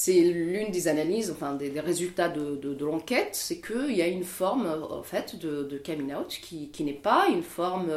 c'est 0.00 0.20
l'une 0.20 0.70
des 0.70 0.86
analyses, 0.86 1.32
enfin 1.32 1.54
des, 1.54 1.80
résultats 1.80 2.28
de, 2.28 2.84
l'enquête, 2.84 3.30
c'est 3.32 3.60
qu'il 3.60 3.96
y 3.96 4.00
a 4.00 4.06
une 4.06 4.22
forme 4.22 4.68
en 4.92 5.02
fait 5.02 5.34
de, 5.34 5.82
coming 5.84 6.14
out 6.14 6.38
qui, 6.40 6.84
n'est 6.84 6.92
pas 6.92 7.26
une 7.28 7.42
forme, 7.42 7.90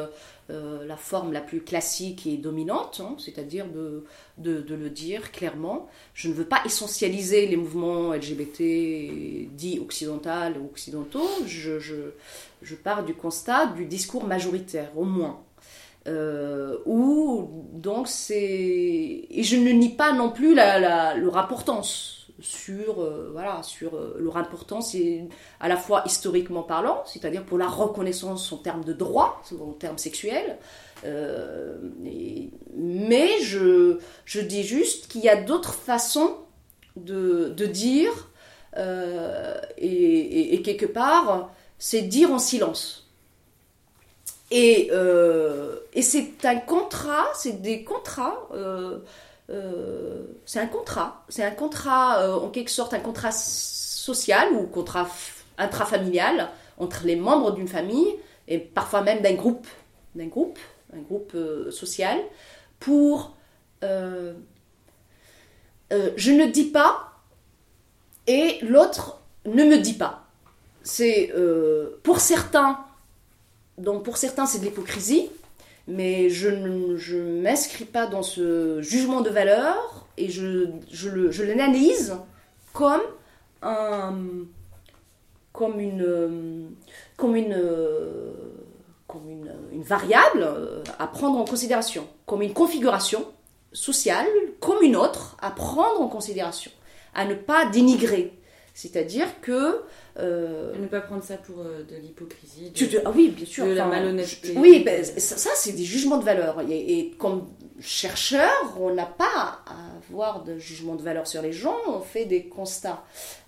euh, 0.50 0.84
la 0.84 0.98
forme 0.98 1.32
la 1.32 1.42
plus 1.42 1.62
classique 1.62 2.26
et 2.26 2.38
dominante, 2.38 3.04
hein, 3.06 3.16
c'est-à-dire 3.20 3.68
de, 3.68 4.04
le 4.44 4.90
dire 4.90 5.32
clairement. 5.32 5.88
Je 6.16 6.30
ne 6.30 6.34
veux 6.34 6.46
pas 6.46 6.64
essentialiser 6.66 7.46
les 7.46 7.56
mouvements 7.56 8.16
LGBT 8.16 9.52
dits 9.52 9.78
occidentaux 9.80 10.60
ou 10.60 10.66
occidentaux. 10.72 11.30
Je, 11.46 12.76
pars 12.84 13.06
du 13.06 13.14
constat 13.14 13.68
du 13.68 13.86
discours 13.86 14.24
majoritaire, 14.24 14.92
au 14.98 15.06
moins. 15.06 15.40
Euh, 16.08 16.80
ou 16.88 17.68
donc 17.74 18.08
c'est 18.08 18.36
et 18.36 19.44
je 19.44 19.56
ne 19.56 19.70
nie 19.70 19.90
pas 19.90 20.14
non 20.14 20.32
plus 20.32 20.56
la, 20.56 21.14
leur 21.16 21.38
importance 21.38 22.26
sur 22.40 23.04
euh, 23.04 23.30
voilà 23.32 23.62
sur 23.62 23.96
euh, 23.96 24.18
leur 24.20 24.38
importance 24.38 24.96
à 25.60 25.68
la 25.68 25.78
fois 25.78 26.02
historiquement 26.08 26.64
parlant 26.64 27.04
c'est-à-dire 27.06 27.46
pour 27.46 27.60
la 27.60 27.68
reconnaissance 27.68 28.52
en 28.52 28.58
termes 28.58 28.84
de 28.84 28.94
droits 28.94 29.44
en 29.62 29.74
termes 29.74 30.00
sexuels 30.00 30.58
mais 32.74 33.28
je, 33.42 34.00
je 34.26 34.42
dis 34.42 34.64
juste 34.64 35.08
qu'il 35.08 35.22
y 35.22 35.30
a 35.30 35.36
d'autres 35.36 35.76
façons 35.76 36.36
de, 36.96 37.54
de 37.56 37.66
dire 37.68 38.32
et, 39.78 40.62
quelque 40.64 40.88
part 40.88 41.52
c'est 41.78 42.02
dire 42.02 42.32
en 42.32 42.40
silence 42.40 43.11
et, 44.52 44.90
euh, 44.92 45.78
et 45.94 46.02
c'est 46.02 46.44
un 46.44 46.58
contrat, 46.58 47.28
c'est 47.34 47.62
des 47.62 47.86
contrats. 47.86 48.50
Euh, 48.54 49.00
euh, 49.50 50.26
c'est 50.46 50.60
un 50.60 50.68
contrat. 50.68 51.24
C'est 51.30 51.46
un 51.46 51.52
contrat, 51.52 52.38
en 52.38 52.50
quelque 52.50 52.70
sorte, 52.70 52.94
un 52.94 53.00
contrat 53.00 53.32
social 53.32 54.52
ou 54.54 54.68
contrat 54.68 55.08
intrafamilial 55.58 56.50
entre 56.78 57.06
les 57.06 57.16
membres 57.16 57.52
d'une 57.52 57.70
famille 57.70 58.14
et 58.50 58.58
parfois 58.60 59.02
même 59.02 59.22
d'un 59.22 59.36
groupe, 59.36 59.68
d'un 60.16 60.28
groupe, 60.28 60.60
un 60.94 61.00
groupe 61.00 61.36
social, 61.72 62.20
pour 62.80 63.34
je 63.82 64.34
ne 66.32 66.46
dis 66.48 66.66
pas 66.66 67.14
et 68.28 68.60
l'autre 68.62 69.22
ne 69.46 69.64
me 69.64 69.78
dit 69.78 69.94
pas. 69.94 70.26
C'est 70.84 71.34
pour 72.04 72.20
certains 72.20 72.80
donc 73.82 74.04
pour 74.04 74.18
certains, 74.18 74.46
c'est 74.46 74.60
de 74.60 74.66
l'hypocrisie, 74.66 75.30
mais 75.88 76.30
je 76.30 76.50
ne 76.50 77.42
m'inscris 77.42 77.86
pas 77.86 78.06
dans 78.06 78.24
ce 78.24 78.82
jugement 78.82 79.22
de 79.22 79.30
valeur 79.30 80.08
et 80.18 80.30
je, 80.30 81.44
l'analyse 81.44 82.16
comme, 82.74 83.02
un, 83.62 84.16
comme, 85.52 85.80
une, 85.80 86.76
comme, 87.18 87.36
une, 87.36 87.62
comme 89.08 89.30
une, 89.30 89.52
une, 89.72 89.84
variable 89.84 90.48
à 91.00 91.08
prendre 91.08 91.40
en 91.40 91.46
considération, 91.46 92.08
comme 92.26 92.44
une 92.44 92.54
configuration 92.54 93.26
sociale, 93.74 94.28
comme 94.60 94.84
une 94.84 94.96
autre 94.96 95.36
à 95.42 95.50
prendre 95.50 96.02
en 96.02 96.08
considération, 96.08 96.72
à 97.16 97.26
ne 97.26 97.34
pas 97.34 97.66
dénigrer. 97.66 98.38
C'est-à-dire 98.82 99.28
que 99.42 99.84
euh, 100.18 100.74
ne 100.76 100.88
pas 100.88 101.02
prendre 101.02 101.24
ça 101.24 101.38
pour 101.38 101.60
euh, 101.60 101.84
de 101.84 101.96
l'hypocrisie. 101.98 102.74
Ah 103.06 103.12
oui, 103.16 103.30
bien 103.30 103.46
sûr. 103.46 103.68
De 103.68 103.74
la 103.74 103.86
malhonnêteté. 103.86 104.56
Oui, 104.58 104.82
ben, 104.84 105.06
ça, 105.06 105.52
c'est 105.56 105.74
des 105.74 105.84
jugements 105.84 106.18
de 106.18 106.24
valeur. 106.24 106.62
Et, 106.68 107.12
comme 107.20 107.48
chercheur, 107.80 108.50
on 108.80 108.92
n'a 108.92 109.06
pas 109.06 109.62
à 109.68 109.76
avoir 110.10 110.44
de 110.44 110.58
jugement 110.58 110.96
de 110.96 111.04
valeur 111.04 111.28
sur 111.28 111.44
les 111.44 111.52
gens. 111.52 111.76
On 111.88 112.00
fait 112.00 112.26
des 112.26 112.48
constats. 112.48 113.04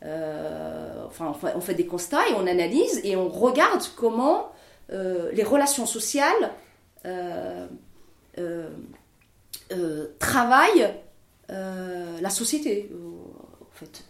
Euh, 0.06 1.04
enfin, 1.08 1.36
on 1.56 1.62
fait 1.62 1.74
des 1.74 1.88
constats 1.88 2.28
et 2.30 2.34
on 2.36 2.46
analyse 2.46 3.02
et 3.04 3.16
on 3.16 3.28
regarde 3.28 3.82
comment 3.96 4.52
euh, 4.92 5.32
les 5.34 5.44
relations 5.44 5.88
sociales 5.88 6.52
travaillent 10.20 10.94
la 11.50 12.30
société. 12.30 12.92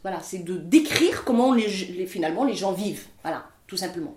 Voilà, 0.01 0.19
c'est 0.21 0.39
de 0.39 0.57
décrire 0.57 1.23
comment 1.23 1.53
les, 1.53 1.67
finalement 2.05 2.43
les 2.43 2.55
gens 2.55 2.73
vivent. 2.73 3.05
Voilà, 3.23 3.45
tout 3.67 3.77
simplement. 3.77 4.15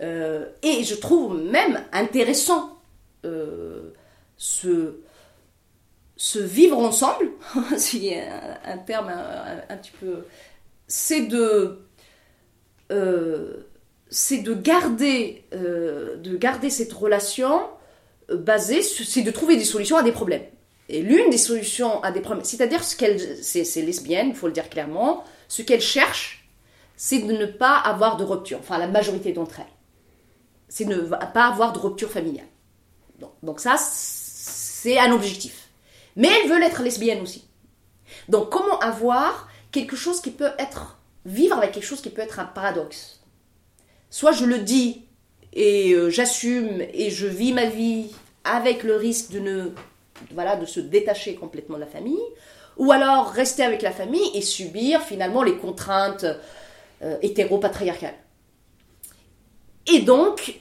Euh, 0.00 0.48
et 0.62 0.82
je 0.84 0.94
trouve 0.94 1.40
même 1.42 1.84
intéressant 1.92 2.78
euh, 3.24 3.90
ce, 4.36 4.94
vivre 6.36 6.78
ensemble, 6.78 7.30
a 7.54 8.70
un, 8.70 8.78
terme 8.78 9.12
un, 9.68 9.76
petit 9.76 9.92
peu, 10.00 10.24
c'est 10.86 11.26
de, 11.26 11.78
euh, 12.90 13.64
c'est 14.10 14.38
de 14.38 14.54
garder, 14.54 15.44
de 15.52 16.36
garder 16.36 16.70
cette 16.70 16.92
relation 16.92 17.62
basée, 18.28 18.82
c'est 18.82 19.22
de 19.22 19.30
trouver 19.30 19.56
des 19.56 19.64
solutions 19.64 19.96
à 19.96 20.02
des 20.02 20.12
problèmes. 20.12 20.44
Et 20.92 21.00
l'une 21.00 21.30
des 21.30 21.38
solutions 21.38 22.02
à 22.02 22.12
des 22.12 22.20
problèmes, 22.20 22.44
c'est-à-dire 22.44 22.84
ce 22.84 22.94
qu'elle, 22.94 23.18
c'est, 23.42 23.80
lesbienne, 23.80 24.28
il 24.28 24.34
faut 24.34 24.46
le 24.46 24.52
dire 24.52 24.68
clairement, 24.68 25.24
ce 25.48 25.62
qu'elle 25.62 25.80
cherche, 25.80 26.46
c'est 26.96 27.20
de 27.20 27.32
ne 27.32 27.46
pas 27.46 27.78
avoir 27.78 28.18
de 28.18 28.24
rupture, 28.24 28.58
enfin 28.60 28.76
la 28.76 28.88
majorité 28.88 29.32
d'entre 29.32 29.60
elles, 29.60 29.72
c'est 30.68 30.84
de 30.84 30.94
ne 30.94 31.00
pas 31.08 31.46
avoir 31.46 31.72
de 31.72 31.78
rupture 31.78 32.10
familiale. 32.10 32.46
Donc, 33.18 33.32
donc 33.42 33.60
ça, 33.60 33.76
c'est 33.78 34.98
un 34.98 35.12
objectif. 35.12 35.70
Mais 36.14 36.28
elles 36.28 36.50
veulent 36.50 36.62
être 36.62 36.82
lesbiennes 36.82 37.22
aussi. 37.22 37.48
Donc 38.28 38.50
comment 38.50 38.78
avoir 38.80 39.48
quelque 39.70 39.96
chose 39.96 40.20
qui 40.20 40.30
peut 40.30 40.52
être, 40.58 40.98
vivre 41.24 41.56
avec 41.56 41.72
quelque 41.72 41.86
chose 41.86 42.02
qui 42.02 42.10
peut 42.10 42.20
être 42.20 42.38
un 42.38 42.44
paradoxe? 42.44 43.22
Soit 44.10 44.32
je 44.32 44.44
le 44.44 44.58
dis 44.58 45.06
et 45.54 45.94
euh, 45.94 46.10
j'assume 46.10 46.82
et 46.92 47.08
je 47.08 47.26
vis 47.26 47.54
ma 47.54 47.64
vie 47.64 48.10
avec 48.44 48.82
le 48.82 48.96
risque 48.96 49.30
de 49.30 49.38
ne, 49.38 49.70
voilà, 50.32 50.56
de 50.56 50.66
se 50.66 50.80
détacher 50.80 51.34
complètement 51.34 51.76
de 51.76 51.80
la 51.80 51.86
famille, 51.86 52.22
ou 52.76 52.92
alors 52.92 53.28
rester 53.30 53.62
avec 53.62 53.82
la 53.82 53.90
famille 53.90 54.30
et 54.34 54.40
subir 54.42 55.02
finalement 55.02 55.42
les 55.42 55.56
contraintes 55.56 56.24
euh, 57.02 57.16
hétéro-patriarcales. 57.22 58.14
Et 59.92 60.00
donc, 60.00 60.60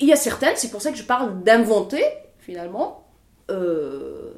il 0.00 0.08
y 0.08 0.12
a 0.12 0.16
certaines, 0.16 0.56
c'est 0.56 0.70
pour 0.70 0.82
ça 0.82 0.90
que 0.90 0.96
je 0.98 1.04
parle 1.04 1.42
d'inventer 1.42 2.02
finalement 2.38 3.06
euh, 3.50 4.32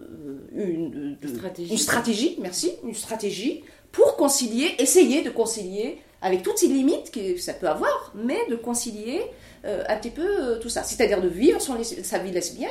euh, 0.00 0.38
une, 0.52 1.16
de- 1.20 1.28
Stratégie. 1.28 1.72
une 1.72 1.78
stratégie, 1.78 2.36
merci, 2.40 2.72
une 2.84 2.94
stratégie 2.94 3.64
pour 3.92 4.16
concilier, 4.16 4.74
essayer 4.78 5.22
de 5.22 5.30
concilier 5.30 5.98
avec 6.22 6.42
toutes 6.42 6.58
ces 6.58 6.68
limites 6.68 7.10
que 7.10 7.36
ça 7.38 7.52
peut 7.52 7.68
avoir, 7.68 8.12
mais 8.14 8.38
de 8.48 8.56
concilier 8.56 9.20
euh, 9.64 9.82
un 9.88 9.96
petit 9.96 10.10
peu 10.10 10.22
euh, 10.26 10.58
tout 10.58 10.68
ça. 10.68 10.82
C'est-à-dire 10.82 11.20
de 11.20 11.28
vivre 11.28 11.60
son, 11.60 11.76
sa 11.82 12.18
vie 12.18 12.30
lesbienne 12.30 12.70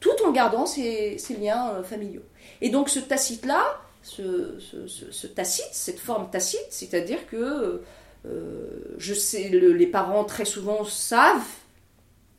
tout 0.00 0.16
en 0.26 0.32
gardant 0.32 0.66
ses 0.66 1.16
liens 1.40 1.74
euh, 1.74 1.82
familiaux. 1.82 2.22
Et 2.60 2.70
donc 2.70 2.88
ce 2.88 2.98
tacite-là, 2.98 3.62
ce, 4.02 5.26
tacite, 5.26 5.68
cette 5.72 6.00
forme 6.00 6.30
tacite, 6.30 6.66
c'est-à-dire 6.70 7.26
que 7.26 7.82
euh, 8.26 8.94
je 8.98 9.14
sais, 9.14 9.48
le- 9.50 9.72
les 9.72 9.86
parents 9.86 10.24
très 10.24 10.44
souvent 10.44 10.84
savent 10.84 11.40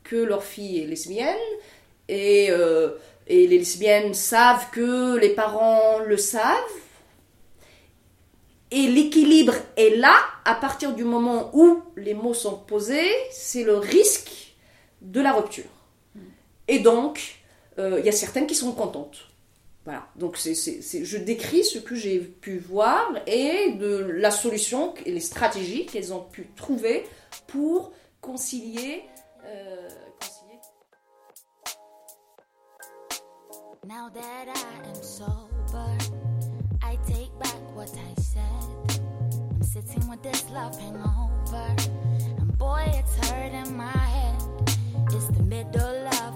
que 0.03 0.15
leur 0.15 0.43
fille 0.43 0.79
est 0.81 0.85
lesbienne 0.85 1.37
et, 2.07 2.47
euh, 2.51 2.91
et 3.27 3.47
les 3.47 3.57
lesbiennes 3.59 4.13
savent 4.13 4.69
que 4.71 5.17
les 5.17 5.29
parents 5.29 5.99
le 5.99 6.17
savent. 6.17 6.45
Et 8.73 8.87
l'équilibre 8.87 9.53
est 9.75 9.95
là 9.97 10.15
à 10.45 10.55
partir 10.55 10.93
du 10.93 11.03
moment 11.03 11.49
où 11.53 11.81
les 11.97 12.13
mots 12.13 12.33
sont 12.33 12.55
posés, 12.57 13.11
c'est 13.31 13.63
le 13.63 13.77
risque 13.77 14.53
de 15.01 15.19
la 15.19 15.33
rupture. 15.33 15.65
Et 16.69 16.79
donc, 16.79 17.40
il 17.99 18.05
y 18.05 18.09
a 18.09 18.11
certaines 18.11 18.47
qui 18.47 18.55
sont 18.55 18.71
contentes. 18.73 19.17
Voilà, 19.83 20.07
donc 20.15 20.37
c'est, 20.37 20.53
c'est- 20.53 20.81
c'est- 20.83 21.03
je 21.05 21.17
décris 21.17 21.63
ce 21.63 21.79
que 21.79 21.95
j'ai 21.95 22.19
pu 22.19 22.59
voir 22.59 23.01
et 23.25 23.71
de 23.79 23.97
la 23.97 24.29
solution 24.29 24.93
et 25.05 25.11
les 25.11 25.19
stratégies 25.19 25.87
qu'elles 25.87 26.13
ont 26.13 26.21
pu 26.23 26.47
trouver 26.55 27.05
pour 27.47 27.91
concilier. 28.21 29.03
euh, 29.45 29.89
concilier 30.19 30.59
Now 33.87 34.09
that 34.13 34.47
I 34.47 34.87
am 34.87 35.01
sober, 35.01 35.97
I 36.83 36.97
take 37.07 37.31
back 37.39 37.55
what 37.75 37.89
I 37.95 38.21
said. 38.21 39.01
I'm 39.51 39.63
sitting 39.63 40.07
with 40.07 40.21
this 40.21 40.45
love 40.53 40.77
hangover, 40.79 41.75
and 42.39 42.55
boy, 42.59 42.83
it's 42.99 43.15
hurting 43.31 43.75
my 43.75 43.89
head. 43.89 44.37
It's 45.11 45.25
the 45.35 45.43
middle 45.43 46.07
of 46.07 46.35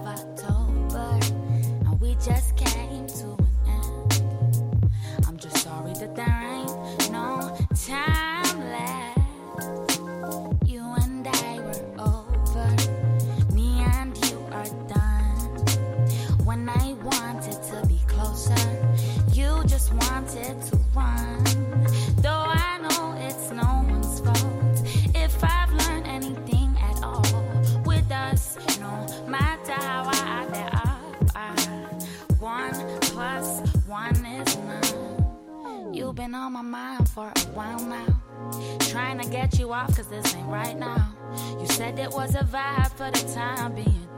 Get 39.48 39.60
you 39.60 39.72
off, 39.72 39.94
cause 39.94 40.08
this 40.08 40.34
ain't 40.34 40.48
right 40.48 40.76
now. 40.76 41.14
You 41.60 41.68
said 41.68 42.00
it 42.00 42.10
was 42.10 42.34
a 42.34 42.40
vibe 42.40 42.90
for 42.94 43.12
the 43.12 43.32
time 43.32 43.76
being. 43.76 44.08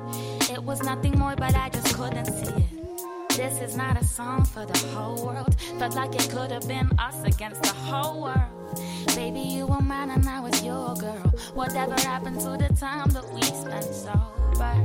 It 0.50 0.62
was 0.62 0.82
nothing 0.82 1.18
more, 1.18 1.36
but 1.36 1.54
I 1.54 1.68
just 1.68 1.94
couldn't 1.94 2.24
see 2.24 2.54
it. 2.54 3.36
This 3.36 3.60
is 3.60 3.76
not 3.76 4.00
a 4.00 4.04
song 4.04 4.46
for 4.46 4.64
the 4.64 4.78
whole 4.88 5.26
world. 5.26 5.54
Felt 5.78 5.94
like 5.94 6.14
it 6.14 6.30
could 6.30 6.50
have 6.50 6.66
been 6.66 6.90
us 6.98 7.22
against 7.24 7.62
the 7.62 7.74
whole 7.74 8.22
world. 8.22 8.80
Baby, 9.08 9.40
you 9.40 9.66
were 9.66 9.82
mine 9.82 10.08
and 10.08 10.26
I 10.26 10.40
was 10.40 10.64
your 10.64 10.94
girl. 10.94 11.30
Whatever 11.52 11.92
happened 12.00 12.40
to 12.40 12.56
the 12.56 12.74
time 12.80 13.10
that 13.10 13.30
we 13.30 13.42
spent 13.42 13.84
sober? 13.84 14.82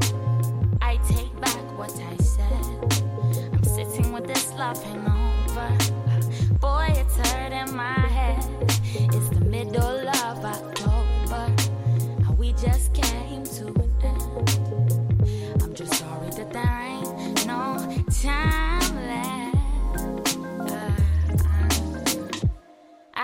I 0.82 1.00
take 1.08 1.40
back 1.40 1.78
what 1.78 1.98
I 1.98 2.18
said. 2.22 2.66
I'm 3.54 3.64
sitting 3.64 4.12
with 4.12 4.28
this 4.28 4.52
love 4.56 4.84
hangover. 4.84 5.72
Boy, 6.60 6.88
it's 6.98 7.16
hurting 7.32 7.74
my 7.74 7.94
head. 7.94 8.46
It's 8.96 9.30
the 9.30 9.46
middle 9.46 10.08
of 10.08 10.13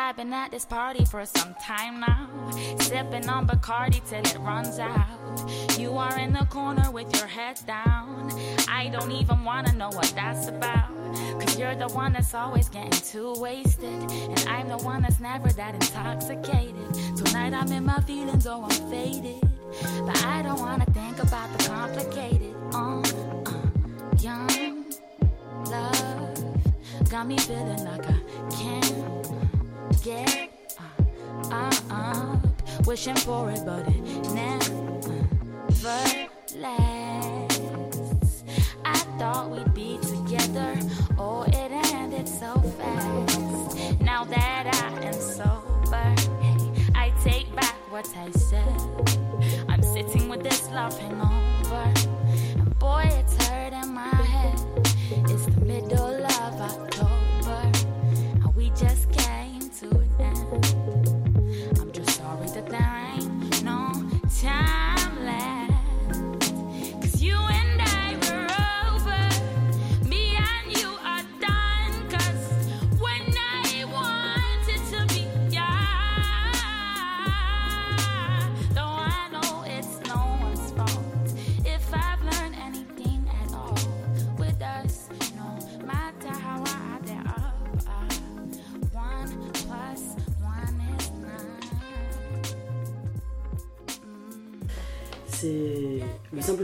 I've 0.09 0.15
been 0.15 0.33
at 0.33 0.49
this 0.49 0.65
party 0.65 1.05
for 1.05 1.23
some 1.23 1.53
time 1.61 1.99
now, 1.99 2.27
sipping 2.79 3.29
on 3.29 3.45
Bacardi 3.45 4.01
till 4.09 4.21
it 4.21 4.39
runs 4.39 4.79
out. 4.79 5.05
You 5.77 5.99
are 5.99 6.17
in 6.17 6.33
the 6.33 6.45
corner 6.45 6.89
with 6.89 7.15
your 7.15 7.27
head 7.27 7.59
down. 7.67 8.31
I 8.67 8.89
don't 8.89 9.11
even 9.11 9.43
wanna 9.43 9.71
know 9.73 9.89
what 9.89 10.11
that's 10.15 10.47
about. 10.47 10.89
Cause 11.39 11.59
you're 11.59 11.75
the 11.75 11.89
one 11.89 12.13
that's 12.13 12.33
always 12.33 12.69
getting 12.69 12.89
too 12.89 13.35
wasted. 13.37 14.01
And 14.11 14.45
I'm 14.49 14.67
the 14.69 14.77
one 14.77 15.03
that's 15.03 15.19
never 15.19 15.49
that 15.49 15.75
intoxicated. 15.75 16.91
Tonight 17.15 17.53
I'm 17.53 17.71
in 17.71 17.85
my 17.85 18.01
feelings, 18.01 18.47
oh, 18.47 18.63
I'm 18.63 18.89
faded. 18.89 19.47
But 20.07 20.25
I 20.25 20.41
don't 20.41 20.59
wanna 20.59 20.85
think 20.85 21.21
about 21.21 21.55
the 21.55 21.69
complicated. 21.69 22.55
Uh, 22.73 23.01
uh, 23.45 24.17
young 24.19 24.85
love 25.65 27.09
got 27.11 27.27
me 27.27 27.37
feeling 27.37 27.83
like 27.85 28.07
I 28.09 28.19
can't 28.49 28.88
get 30.03 30.77
uh, 30.79 31.51
uh, 31.51 31.71
up. 31.91 32.85
Wishing 32.85 33.15
for 33.15 33.49
it, 33.51 33.61
but 33.65 33.87
it 33.87 34.01
never 34.33 35.19
lasts. 36.55 38.43
I 38.85 38.97
thought 39.17 39.49
we'd 39.51 39.73
be 39.73 39.97
together. 40.01 40.75
Oh, 41.17 41.43
it 41.43 41.71
ended 41.93 42.27
so 42.27 42.59
fast. 42.77 44.01
Now 44.01 44.23
that 44.23 44.69
I 44.73 45.05
am 45.05 45.13
sober, 45.13 46.15
hey, 46.41 46.57
I 46.95 47.11
take 47.23 47.53
back 47.55 47.75
what 47.91 48.07
I 48.17 48.31
said. 48.31 48.81
I'm 49.67 49.83
sitting 49.83 50.29
with 50.29 50.43
this 50.43 50.69
love 50.71 50.97
hangover. 50.97 51.28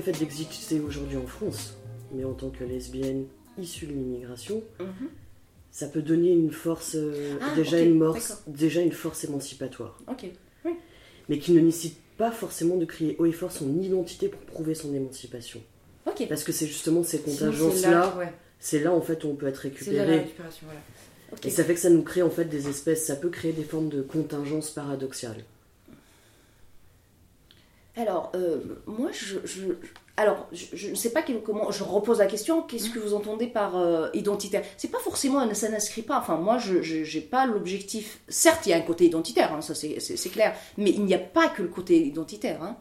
Fait 0.06 0.20
d'exister 0.20 0.80
aujourd'hui 0.80 1.18
en 1.18 1.26
France, 1.28 1.76
mais 2.14 2.24
en 2.24 2.34
tant 2.34 2.50
que 2.50 2.64
lesbienne 2.64 3.26
issue 3.58 3.88
de 3.88 3.92
l'immigration, 3.94 4.64
Mhm. 4.80 5.08
ça 5.72 5.88
peut 5.88 6.02
donner 6.02 6.32
une 6.32 6.52
force, 6.52 6.96
euh, 6.96 7.38
Ah, 7.42 7.56
déjà, 7.56 7.80
une 7.82 7.96
morse- 7.98 8.30
d'accord. 8.30 8.44
déjà 8.48 8.82
une 8.82 8.92
force 8.92 9.24
émancipatoire, 9.24 9.98
Ok. 10.08 10.26
mais 11.30 11.40
qui 11.40 11.52
ne 11.54 11.60
nécessite 11.62 11.98
pas 12.18 12.32
forcément 12.32 12.78
de 12.78 12.86
crier 12.86 13.16
haut 13.20 13.26
et 13.26 13.32
fort 13.32 13.52
son 13.52 13.80
identité 13.82 14.30
pour 14.30 14.40
prouver 14.42 14.76
son 14.76 14.94
émancipation. 14.94 15.62
Parce 16.30 16.44
que 16.44 16.52
c'est 16.54 16.68
justement 16.68 17.04
ces 17.04 17.20
contingences-là, 17.20 18.16
ouais. 18.18 18.32
c'est 18.60 18.80
là 18.80 18.94
en 18.94 19.02
fait 19.02 19.24
où 19.24 19.28
on 19.28 19.36
peut 19.36 19.48
être 19.48 19.58
récupéré. 19.58 20.28
voilà. 20.62 20.80
Et 21.44 21.50
ça 21.50 21.64
fait 21.66 21.74
que 21.74 21.80
ça 21.80 21.90
nous 21.90 22.04
crée 22.04 22.22
en 22.22 22.30
fait 22.30 22.46
des 22.46 22.70
espèces, 22.70 23.06
ça 23.06 23.16
peut 23.16 23.30
créer 23.30 23.52
des 23.52 23.64
formes 23.64 23.90
de 23.90 24.02
contingences 24.02 24.70
paradoxales. 24.70 25.44
Alors, 27.98 28.32
euh, 28.36 28.58
moi, 28.88 29.10
je, 29.14 29.38
je- 29.46 29.74
alors, 30.18 30.48
je, 30.52 30.66
je 30.74 30.90
ne 30.90 30.96
sais 30.96 31.12
pas 31.12 31.22
quel- 31.22 31.42
comment. 31.42 31.72
Je 31.72 31.84
repose 31.84 32.20
la 32.20 32.26
question. 32.26 32.62
Qu'est-ce 32.62 32.90
que 32.90 33.00
vous 33.00 33.14
entendez 33.14 33.48
par 33.48 33.78
euh, 33.78 34.10
identitaire? 34.14 34.64
C'est 34.78 34.92
pas 34.92 35.00
forcément, 35.00 35.54
ça 35.54 35.70
n'inscrit 35.70 36.02
pas. 36.02 36.20
Enfin, 36.20 36.38
moi, 36.38 36.58
je 36.58 36.76
n'ai 37.18 37.22
pas 37.22 37.46
l'objectif. 37.46 38.20
Certes, 38.28 38.66
il 38.66 38.70
y 38.70 38.74
a 38.74 38.78
un 38.78 38.82
côté 38.82 39.06
identitaire, 39.06 39.54
hein, 39.54 39.62
ça 39.62 39.74
c'est 39.76 40.30
clair. 40.30 40.56
Mais 40.78 40.92
il 40.92 41.06
n'y 41.06 41.14
a 41.14 41.20
pas 41.20 41.48
que 41.50 41.62
le 41.62 41.70
côté 41.70 42.06
identitaire. 42.06 42.62
hein. 42.64 42.78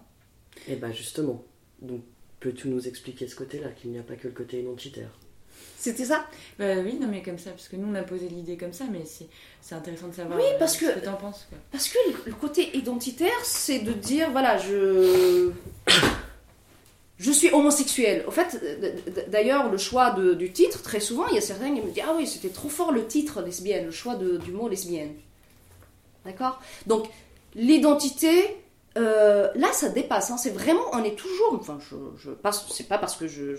Et 0.69 0.77
bah 0.77 0.93
justement, 0.93 1.45
donc 1.83 2.03
peux-tu 2.41 2.69
nous 2.69 2.87
expliquer 2.89 3.27
ce 3.29 3.35
côté-là, 3.37 3.69
qu'il 3.71 3.91
n'y 3.91 3.99
a 3.99 4.03
pas 4.03 4.15
que 4.17 4.29
le 4.29 4.35
côté 4.35 4.61
identitaire? 4.61 5.11
C'était 5.85 6.07
ça 6.07 6.25
Bah 6.59 6.77
oui, 6.83 6.95
non 6.99 7.09
mais 7.09 7.21
comme 7.21 7.39
ça, 7.39 7.51
parce 7.51 7.69
que 7.69 7.77
nous 7.77 7.87
on 7.91 7.95
a 7.95 8.03
posé 8.03 8.27
l'idée 8.29 8.57
comme 8.57 8.73
ça, 8.73 8.85
mais 8.91 9.03
c'est 9.61 9.75
intéressant 9.75 10.09
de 10.09 10.15
savoir 10.15 10.39
Oui, 10.39 10.45
euh, 10.55 10.59
parce 10.59 10.77
ce 10.77 10.79
que- 10.81 10.99
que 10.99 11.05
t'en 11.05 11.13
penses. 11.17 11.45
Quoi. 11.51 11.59
Parce 11.73 11.89
que 11.89 11.99
le, 12.27 12.33
côté 12.33 12.75
identitaire, 12.75 13.39
c'est 13.43 13.81
de 13.81 13.93
dire, 13.93 14.31
voilà, 14.31 14.57
je. 14.57 15.51
Je 17.17 17.31
suis 17.31 17.49
homosexuel. 17.53 18.25
Au 18.27 18.33
fait, 18.33 18.61
d'ailleurs, 19.29 19.71
le 19.71 19.79
choix 19.79 20.11
de- 20.11 20.35
du 20.35 20.51
titre, 20.53 20.83
très 20.83 20.99
souvent, 20.99 21.27
il 21.29 21.37
y 21.37 21.39
a 21.39 21.41
certains 21.41 21.73
qui 21.73 21.81
me 21.81 21.91
disent 21.91 22.03
Ah 22.05 22.15
oui, 22.17 22.27
c'était 22.27 22.49
trop 22.49 22.69
fort 22.69 22.91
le 22.91 23.07
titre 23.07 23.41
lesbienne, 23.41 23.85
le 23.87 23.93
choix 23.93 24.17
de- 24.17 24.37
du 24.39 24.51
mot 24.51 24.69
lesbienne. 24.69 25.13
D'accord? 26.25 26.61
Donc, 26.87 27.07
l'identité, 27.55 28.57
euh, 28.97 29.49
là, 29.57 29.73
ça 29.73 29.89
dépasse. 29.89 30.31
hein. 30.31 30.37
C'est 30.37 30.51
vraiment, 30.51 30.85
on 30.93 31.03
est 31.03 31.17
toujours. 31.17 31.59
Enfin, 31.61 31.79
je. 31.81 31.97
C'est 32.71 32.89
pas 32.89 32.99
parce 32.99 33.17
que 33.17 33.27
je, 33.27 33.55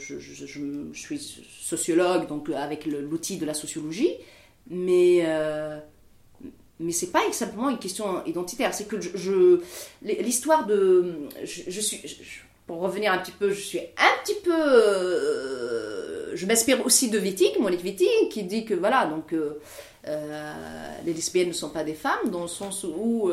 suis 0.93 1.45
sociologue, 1.59 2.27
donc 2.27 2.49
euh, 2.49 2.55
avec 2.55 2.85
l'outil 2.85 3.37
de 3.37 3.45
la 3.45 3.53
sociologie, 3.53 4.13
mais. 4.69 5.23
euh, 5.25 5.79
mais 6.77 6.91
c'est 6.91 7.11
pas 7.11 7.21
simplement 7.31 7.69
une 7.69 7.79
question 7.79 8.21
identitaire, 8.25 8.73
c'est 8.73 8.85
que 8.85 8.97
l'histoire 10.01 10.65
de 10.65 11.29
je, 11.41 11.79
suis 11.79 12.01
pour 12.67 12.81
revenir 12.81 13.13
un 13.13 13.17
petit 13.19 13.31
peu, 13.31 13.49
je 13.49 13.61
suis 13.61 13.79
un 13.79 14.23
petit 14.23 14.35
peu 14.43 14.51
euh, 14.53 16.35
je 16.35 16.45
m'inspire 16.45 16.85
aussi 16.85 17.09
de 17.09 17.17
Wittig, 17.17 17.57
Monique 17.61 17.81
Wittig 17.81 18.27
qui 18.29 18.43
dit 18.43 18.65
que 18.65 18.73
voilà, 18.73 19.05
donc 19.05 19.33
les 20.03 21.13
lesbiennes 21.13 21.47
ne 21.47 21.53
sont 21.53 21.69
pas 21.69 21.85
des 21.85 21.93
femmes 21.93 22.29
dans 22.29 22.41
le 22.41 22.49
sens 22.49 22.83
où 22.83 23.31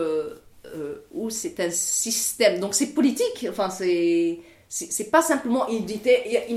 euh, 0.74 1.06
où 1.12 1.30
c'est 1.30 1.58
un 1.60 1.70
système. 1.70 2.60
Donc 2.60 2.74
c'est 2.74 2.88
politique, 2.88 3.46
enfin 3.48 3.70
c'est 3.70 4.40
c'est 4.68 5.10
pas 5.10 5.20
simplement 5.20 5.68
une 5.68 5.84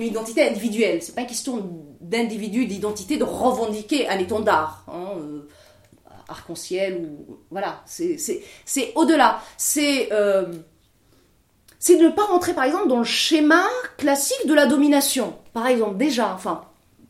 identité, 0.01 0.47
individuelle, 0.47 1.01
c'est 1.01 1.13
pas 1.13 1.21
une 1.21 1.27
question 1.27 1.69
d'individu, 1.99 2.65
d'identité, 2.65 3.17
de 3.17 3.25
revendiquer 3.25 4.07
un 4.07 4.17
étendard. 4.19 4.85
hein, 4.87 5.17
euh, 5.19 5.49
arc-en-ciel 6.27 7.05
ou 7.05 7.37
voilà 7.51 7.83
c'est 7.85 8.17
au-delà 8.95 9.41
c'est 9.57 10.09
euh, 10.11 10.53
c'est 11.77 11.97
de 11.97 12.05
ne 12.05 12.09
pas 12.09 12.23
rentrer 12.23 12.53
par 12.53 12.63
exemple 12.63 12.87
dans 12.87 12.97
le 12.97 13.03
schéma 13.03 13.63
classique 13.97 14.47
de 14.47 14.53
la 14.53 14.65
domination 14.65 15.37
par 15.53 15.67
exemple 15.67 15.97
déjà 15.97 16.33
enfin 16.33 16.63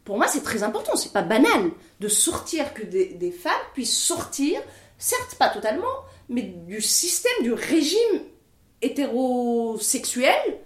pour 0.03 0.17
moi 0.17 0.27
c'est 0.27 0.43
très 0.43 0.63
important 0.63 0.95
c'est 0.95 1.13
pas 1.13 1.21
banal 1.21 1.71
de 1.99 2.07
sortir 2.07 2.73
que 2.73 2.83
des 2.83 3.31
femmes 3.31 3.53
puissent 3.73 3.97
sortir 3.97 4.59
certes 4.97 5.35
pas 5.39 5.49
totalement 5.49 6.03
mais 6.29 6.41
du 6.43 6.81
système 6.81 7.43
du 7.43 7.53
régime 7.53 8.21
hétérosexuel 8.81 10.59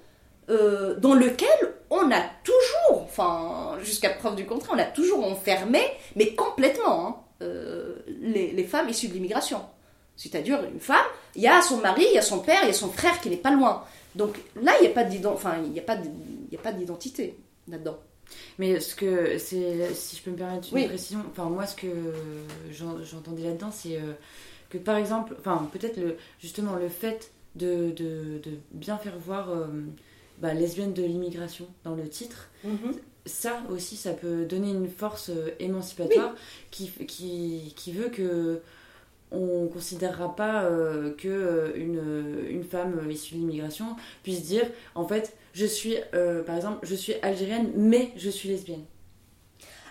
euh, 0.49 0.95
dans 0.99 1.13
lequel 1.13 1.47
on 1.89 2.11
a 2.11 2.21
toujours, 2.43 3.03
enfin 3.03 3.77
jusqu'à 3.83 4.09
preuve 4.09 4.35
du 4.35 4.45
contraire, 4.45 4.71
on 4.75 4.79
a 4.79 4.85
toujours 4.85 5.23
enfermé, 5.25 5.81
mais 6.15 6.33
complètement, 6.33 7.07
hein, 7.07 7.15
euh, 7.41 7.95
les, 8.21 8.51
les 8.51 8.63
femmes 8.63 8.89
issues 8.89 9.07
de 9.07 9.13
l'immigration. 9.13 9.61
C'est-à-dire 10.15 10.61
une 10.63 10.79
femme, 10.79 11.05
il 11.35 11.41
y 11.43 11.47
a 11.47 11.61
son 11.61 11.77
mari, 11.77 12.03
il 12.09 12.15
y 12.15 12.17
a 12.17 12.21
son 12.21 12.39
père, 12.39 12.59
il 12.63 12.67
y 12.67 12.71
a 12.71 12.73
son 12.73 12.89
frère 12.91 13.21
qui 13.21 13.29
n'est 13.29 13.37
pas 13.37 13.51
loin. 13.51 13.83
Donc 14.15 14.37
là, 14.61 14.73
il 14.79 14.81
n'y 14.81 14.87
a 14.87 14.91
pas 14.91 15.05
enfin, 15.33 16.71
d'identité 16.73 17.37
là-dedans. 17.69 17.97
Mais 18.57 18.79
ce 18.79 18.95
que 18.95 19.37
c'est, 19.37 19.93
si 19.93 20.17
je 20.17 20.21
peux 20.23 20.31
me 20.31 20.35
permettre 20.35 20.67
une 20.71 20.75
Oui. 20.75 20.87
précision, 20.87 21.23
enfin 21.31 21.45
moi 21.49 21.65
ce 21.65 21.75
que 21.75 21.87
j'en- 22.71 23.01
j'entendais 23.03 23.43
là-dedans, 23.43 23.71
c'est 23.71 23.95
euh, 23.95 24.13
que 24.69 24.77
par 24.77 24.97
exemple, 24.97 25.35
enfin 25.39 25.69
peut-être 25.73 25.97
le 25.97 26.15
justement 26.39 26.75
le 26.75 26.89
fait 26.89 27.31
de, 27.55 27.91
de, 27.91 28.39
de 28.43 28.51
bien 28.71 28.97
faire 28.97 29.17
voir 29.17 29.49
euh, 29.49 29.65
bah, 30.39 30.53
lesbienne 30.53 30.93
de 30.93 31.03
l'immigration 31.03 31.65
dans 31.83 31.95
le 31.95 32.07
titre, 32.07 32.49
ça 33.25 33.61
aussi, 33.69 33.95
ça 33.97 34.13
peut 34.13 34.45
donner 34.45 34.71
une 34.71 34.87
force 34.89 35.29
euh, 35.29 35.49
émancipatoire 35.59 36.33
qui, 36.71 36.89
qui, 37.07 37.73
qui 37.75 37.91
veut 37.91 38.09
que 38.09 38.61
on 39.31 39.67
considérera 39.67 40.35
pas 40.35 40.63
euh, 40.63 41.11
que 41.15 41.27
euh, 41.27 41.71
une, 41.75 42.47
une 42.49 42.63
femme 42.63 42.99
euh, 43.05 43.11
issue 43.11 43.35
de 43.35 43.39
l'immigration 43.41 43.95
puisse 44.23 44.43
dire 44.43 44.65
en 44.95 45.07
fait 45.07 45.35
je 45.53 45.65
suis 45.67 45.97
euh, 46.15 46.41
par 46.43 46.55
exemple 46.55 46.79
je 46.83 46.95
suis 46.95 47.13
algérienne 47.21 47.69
mais 47.75 48.11
je 48.17 48.29
suis 48.31 48.49
lesbienne 48.49 48.83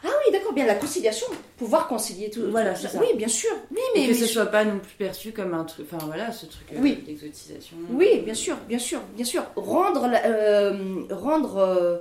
Ah 0.05 0.09
oui, 0.27 0.33
d'accord, 0.33 0.53
bien 0.53 0.67
la 0.67 0.75
conciliation, 0.77 1.27
pouvoir 1.57 1.89
concilier 1.89 2.31
tout. 2.31 2.43
Voilà, 2.51 2.75
tout 2.75 2.83
c'est 2.83 2.89
ça. 2.89 2.99
Oui, 3.01 3.09
bien 3.17 3.29
sûr. 3.29 3.51
Oui, 3.71 3.79
et 3.95 4.01
mais, 4.01 4.07
que 4.07 4.13
mais 4.13 4.19
ce 4.19 4.27
soit 4.27 4.47
pas 4.47 4.65
non 4.65 4.79
plus 4.79 4.95
perçu 4.97 5.33
comme 5.33 5.55
un 5.55 5.65
truc 5.65 5.87
enfin 5.91 6.05
voilà 6.07 6.31
ce 6.33 6.47
truc 6.47 6.67
euh, 6.73 6.79
Oui. 6.81 7.03
d'exotisation 7.07 7.77
Oui, 7.91 8.21
bien 8.21 8.35
sûr, 8.35 8.57
bien 8.69 8.79
sûr, 8.79 9.01
bien 9.17 9.25
sûr. 9.25 9.45
Rendre, 9.57 10.09
euh, 10.25 11.05
rendre, 11.11 11.57
euh, 11.59 11.99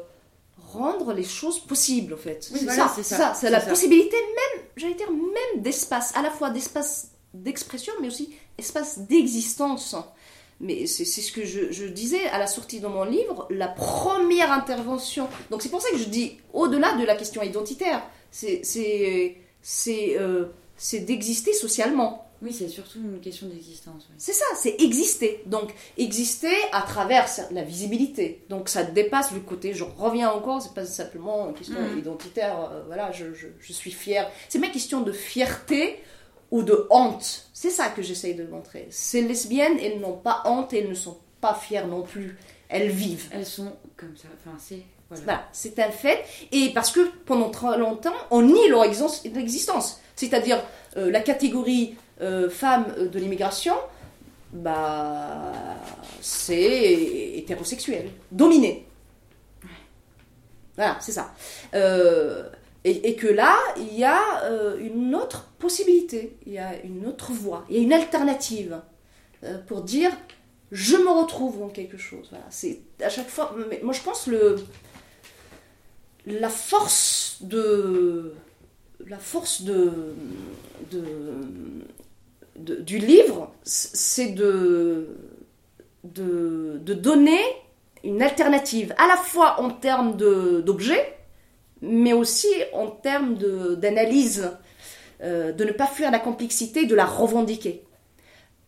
rendre 0.72 1.14
les 1.14 1.24
choses 1.24 1.60
possibles, 1.60 2.14
en 2.14 2.18
fait. 2.18 2.48
Oui, 2.52 2.60
c'est 2.60 2.66
voilà, 2.66 2.88
ça, 2.88 2.94
c'est 2.96 3.04
ça, 3.04 3.18
ça. 3.18 3.34
C'est 3.34 3.46
c'est 3.48 3.52
la 3.52 3.62
ça. 3.62 3.68
possibilité 3.68 4.16
même, 4.16 4.64
j'allais 4.76 4.94
dire, 4.96 5.12
même 5.12 5.62
d'espace, 5.64 6.16
à 6.16 6.22
la 6.22 6.30
fois 6.30 6.50
d'espace 6.50 7.12
d'expression, 7.34 7.94
mais 8.02 8.08
aussi 8.08 8.34
espace 8.58 9.00
d'existence. 9.00 9.96
Mais 10.60 10.88
c'est 10.88 11.06
ce 11.06 11.32
que 11.32 11.46
je, 11.46 11.72
je 11.72 11.86
disais 11.86 12.26
à 12.30 12.40
la 12.40 12.48
sortie 12.48 12.80
de 12.80 12.88
mon 12.88 13.04
livre, 13.04 13.48
la 13.52 13.68
première 13.68 14.52
intervention. 14.52 15.28
Donc 15.52 15.62
c'est 15.62 15.70
pour 15.70 15.82
ça 15.82 15.90
que 15.92 15.98
je 15.98 16.06
dis, 16.06 16.38
au-delà 16.54 16.94
de 16.98 17.06
la 17.06 17.16
question 17.16 17.44
identitaire, 17.44 18.02
c'est 18.32 18.62
euh, 20.20 20.46
d'exister 20.94 21.54
socialement. 21.54 22.26
oui 22.42 22.54
c'est 22.54 22.68
surtout 22.70 23.00
une 23.00 23.20
question 23.20 23.48
d'existence. 23.48 24.08
C'est 24.18 24.34
ça, 24.34 24.46
c'est 24.56 24.76
exister. 24.82 25.42
Donc, 25.46 25.74
exister 25.98 26.56
à 26.72 26.82
travers 26.82 27.28
la 27.52 27.64
visibilité. 27.64 28.44
Donc, 28.50 28.70
ça 28.70 28.84
dépasse 28.84 29.32
le 29.34 29.40
côté, 29.40 29.74
je 29.74 29.84
reviens 29.84 30.30
encore, 30.32 30.62
c'est 30.62 30.74
pas 30.74 30.86
simplement 30.86 31.50
une 31.50 31.56
question 31.56 31.80
Mhm. 31.82 32.00
identitaire, 32.00 32.56
euh, 32.72 32.84
voilà, 32.88 33.12
je, 33.12 33.34
je, 33.34 33.48
je 33.60 33.74
suis 33.74 33.92
fière. 33.92 34.30
C'est 34.50 34.58
une 34.60 34.72
question 34.72 35.02
de 35.02 35.12
fierté 35.12 35.98
ou 36.52 36.64
de 36.64 36.88
honte. 36.90 37.50
C'est 37.54 37.70
ça 37.70 37.90
que 37.90 38.02
j'essaye 38.02 38.36
de 38.36 38.46
montrer. 38.46 38.88
Ces 38.90 39.22
lesbiennes, 39.22 39.78
elles 39.82 40.00
n'ont 40.00 40.18
pas 40.18 40.44
honte, 40.46 40.74
elles 40.74 40.90
ne 40.90 40.94
sont 40.96 41.18
pas 41.42 41.54
fières 41.54 41.88
non 41.88 42.02
plus. 42.04 42.38
Elles 42.70 42.90
vivent. 42.90 43.30
elles 43.32 43.46
sont 43.46 43.72
comme 43.96 44.16
ça 44.18 44.28
enfin 44.46 44.58
c'est 44.60 44.82
voilà. 45.10 45.24
Voilà, 45.24 45.48
c'est 45.54 45.80
un 45.80 45.90
fait. 45.90 46.26
Et 46.52 46.72
parce 46.74 46.92
que 46.92 47.00
pendant 47.26 47.50
très 47.50 47.78
longtemps, 47.78 48.14
on 48.30 48.42
nie 48.42 48.68
leur 48.68 48.84
exis- 48.84 49.26
existence. 49.38 50.02
C'est-à-dire 50.18 50.62
euh, 50.98 51.10
la 51.10 51.22
catégorie 51.22 51.96
euh, 52.20 52.50
femme 52.50 52.94
euh, 52.98 53.08
de 53.08 53.18
l'immigration, 53.18 53.76
bah, 54.52 55.54
c'est 56.22 56.94
hétérosexuel, 57.36 58.10
dominé. 58.32 58.86
Voilà, 60.76 60.98
c'est 61.00 61.14
ça. 61.14 61.32
Euh, 61.74 62.50
et, 62.90 63.16
que 63.16 63.28
là, 63.28 63.58
il 63.78 63.94
y 63.98 64.04
a 64.04 64.44
euh, 64.44 64.78
une 64.80 65.14
autre 65.16 65.50
possibilité, 65.60 66.38
il 66.46 66.54
y 66.54 66.58
a 66.58 66.82
une 66.84 67.06
autre 67.06 67.32
voie, 67.32 67.66
il 67.70 67.76
y 67.76 67.80
a 67.80 67.82
une 67.82 67.94
alternative 67.94 68.80
euh, 69.44 69.58
pour 69.68 69.82
dire 69.82 70.12
je 70.72 70.98
me 70.98 71.10
retrouve 71.10 71.60
dans 71.60 71.70
quelque 71.70 71.98
chose. 71.98 72.32
C'est 72.50 72.82
à 73.02 73.10
chaque 73.10 73.30
fois. 73.30 73.56
Mais 73.70 73.80
moi, 73.84 73.94
je 73.94 74.02
pense 74.02 74.28
le 74.28 74.58
la 76.26 76.50
force 76.50 77.38
de 77.42 78.34
la 79.06 79.18
force 79.18 79.62
de, 79.62 80.14
du 82.58 82.98
livre, 82.98 83.54
c'est 83.64 84.32
de, 84.32 85.08
de 86.04 86.94
donner 86.94 87.40
une 88.04 88.22
alternative, 88.22 88.94
à 88.98 89.08
la 89.08 89.16
fois 89.16 89.62
en 89.62 89.70
termes 89.70 90.18
d'objets, 90.18 91.17
mais 91.82 92.14
aussi 92.14 92.48
en 92.74 92.88
termes 92.88 93.38
d'analyse, 93.76 94.52
euh, 95.22 95.52
de 95.52 95.64
ne 95.64 95.72
pas 95.72 95.88
fuir 95.88 96.12
la 96.12 96.20
complexité, 96.20 96.86
de 96.86 96.96
la 96.96 97.06
revendiquer. 97.06 97.84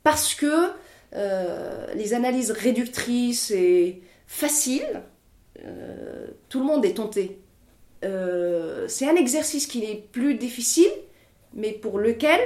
Parce 0.04 0.34
que 0.34 0.70
euh, 1.16 1.94
les 1.96 2.14
analyses 2.14 2.52
réductrices 2.52 3.52
et 3.52 4.02
faciles, 4.28 5.04
euh, 5.66 6.28
tout 6.50 6.60
le 6.60 6.66
monde 6.66 6.86
est 6.86 6.96
tenté. 6.96 7.40
C'est 8.88 9.08
un 9.08 9.16
exercice 9.16 9.68
qui 9.68 9.84
est 9.84 10.08
plus 10.12 10.36
difficile, 10.36 10.92
mais 11.54 11.74
pour 11.74 12.00
lequel 12.00 12.40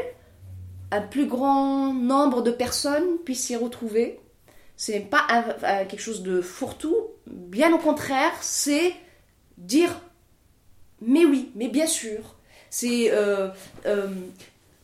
un 0.91 1.01
plus 1.01 1.27
grand 1.27 1.93
nombre 1.93 2.41
de 2.41 2.49
personnes 2.49 3.19
puissent 3.23 3.45
s'y 3.45 3.55
retrouver. 3.55 4.19
Ce 4.77 4.91
n'est 4.91 5.01
pas 5.01 5.27
quelque 5.87 6.01
chose 6.01 6.23
de 6.23 6.41
fourre-tout, 6.41 6.97
bien 7.27 7.71
au 7.71 7.77
contraire, 7.77 8.33
c'est 8.41 8.93
dire 9.59 9.91
mais 11.05 11.25
oui, 11.25 11.51
mais 11.55 11.67
bien 11.67 11.87
sûr. 11.87 12.35
C'est 12.69 13.11
euh, 13.11 13.49
euh, 13.85 14.07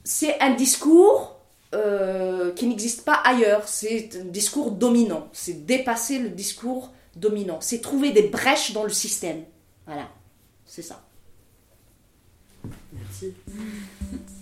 c'est 0.03 0.39
un 0.41 0.53
discours 0.53 1.39
euh, 1.73 2.53
qui 2.53 2.67
n'existe 2.67 3.03
pas 3.03 3.15
ailleurs. 3.15 3.67
C'est 3.67 4.09
un 4.21 4.25
discours 4.25 4.71
dominant. 4.71 5.27
C'est 5.33 5.65
dépasser 5.65 6.19
le 6.19 6.29
discours 6.29 6.91
dominant. 7.15 7.59
C'est 7.61 7.81
trouver 7.81 8.11
des 8.11 8.23
brèches 8.23 8.73
dans 8.73 8.83
le 8.83 8.89
système. 8.89 9.43
Voilà, 9.85 10.07
c'est 10.65 10.81
ça. 10.83 11.03
Merci. 12.93 13.33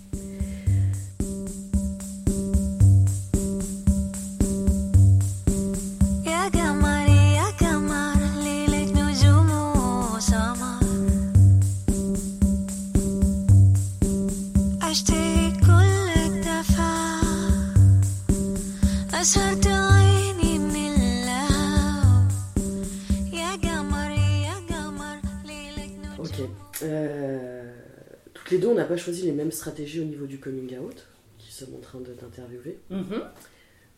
toutes 28.34 28.50
les 28.50 28.58
deux, 28.58 28.68
on 28.68 28.74
n'a 28.74 28.84
pas 28.84 28.96
choisi 28.96 29.22
les 29.22 29.32
mêmes 29.32 29.52
stratégies 29.52 30.00
au 30.00 30.04
niveau 30.04 30.26
du 30.26 30.38
coming 30.38 30.76
out, 30.78 31.06
qui 31.38 31.52
sommes 31.52 31.74
en 31.76 31.80
train 31.80 32.00
de 32.00 32.12
t'interviewer. 32.12 32.78
Mhm. 32.90 33.22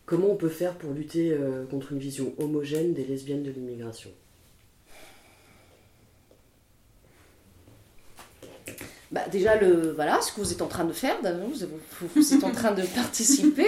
Comment 0.05 0.31
on 0.31 0.35
peut 0.35 0.49
faire 0.49 0.73
pour 0.75 0.91
lutter 0.93 1.31
euh, 1.31 1.65
contre 1.67 1.91
une 1.93 1.99
vision 1.99 2.33
homogène 2.37 2.93
des 2.93 3.03
lesbiennes 3.05 3.43
de 3.43 3.51
l'immigration? 3.51 4.09
Bah, 9.11 9.21
déjà, 9.29 9.57
le, 9.59 9.91
voilà, 9.91 10.21
ce 10.21 10.31
que 10.31 10.39
vous 10.39 10.53
êtes 10.53 10.61
en 10.61 10.67
train 10.67 10.85
de 10.85 10.93
faire, 10.93 11.17
vous, 11.21 11.53
vous- 11.99 12.07
vous 12.15 12.33
êtes 12.33 12.43
en 12.45 12.51
train 12.51 12.71
de 12.71 12.81
participer, 12.95 13.67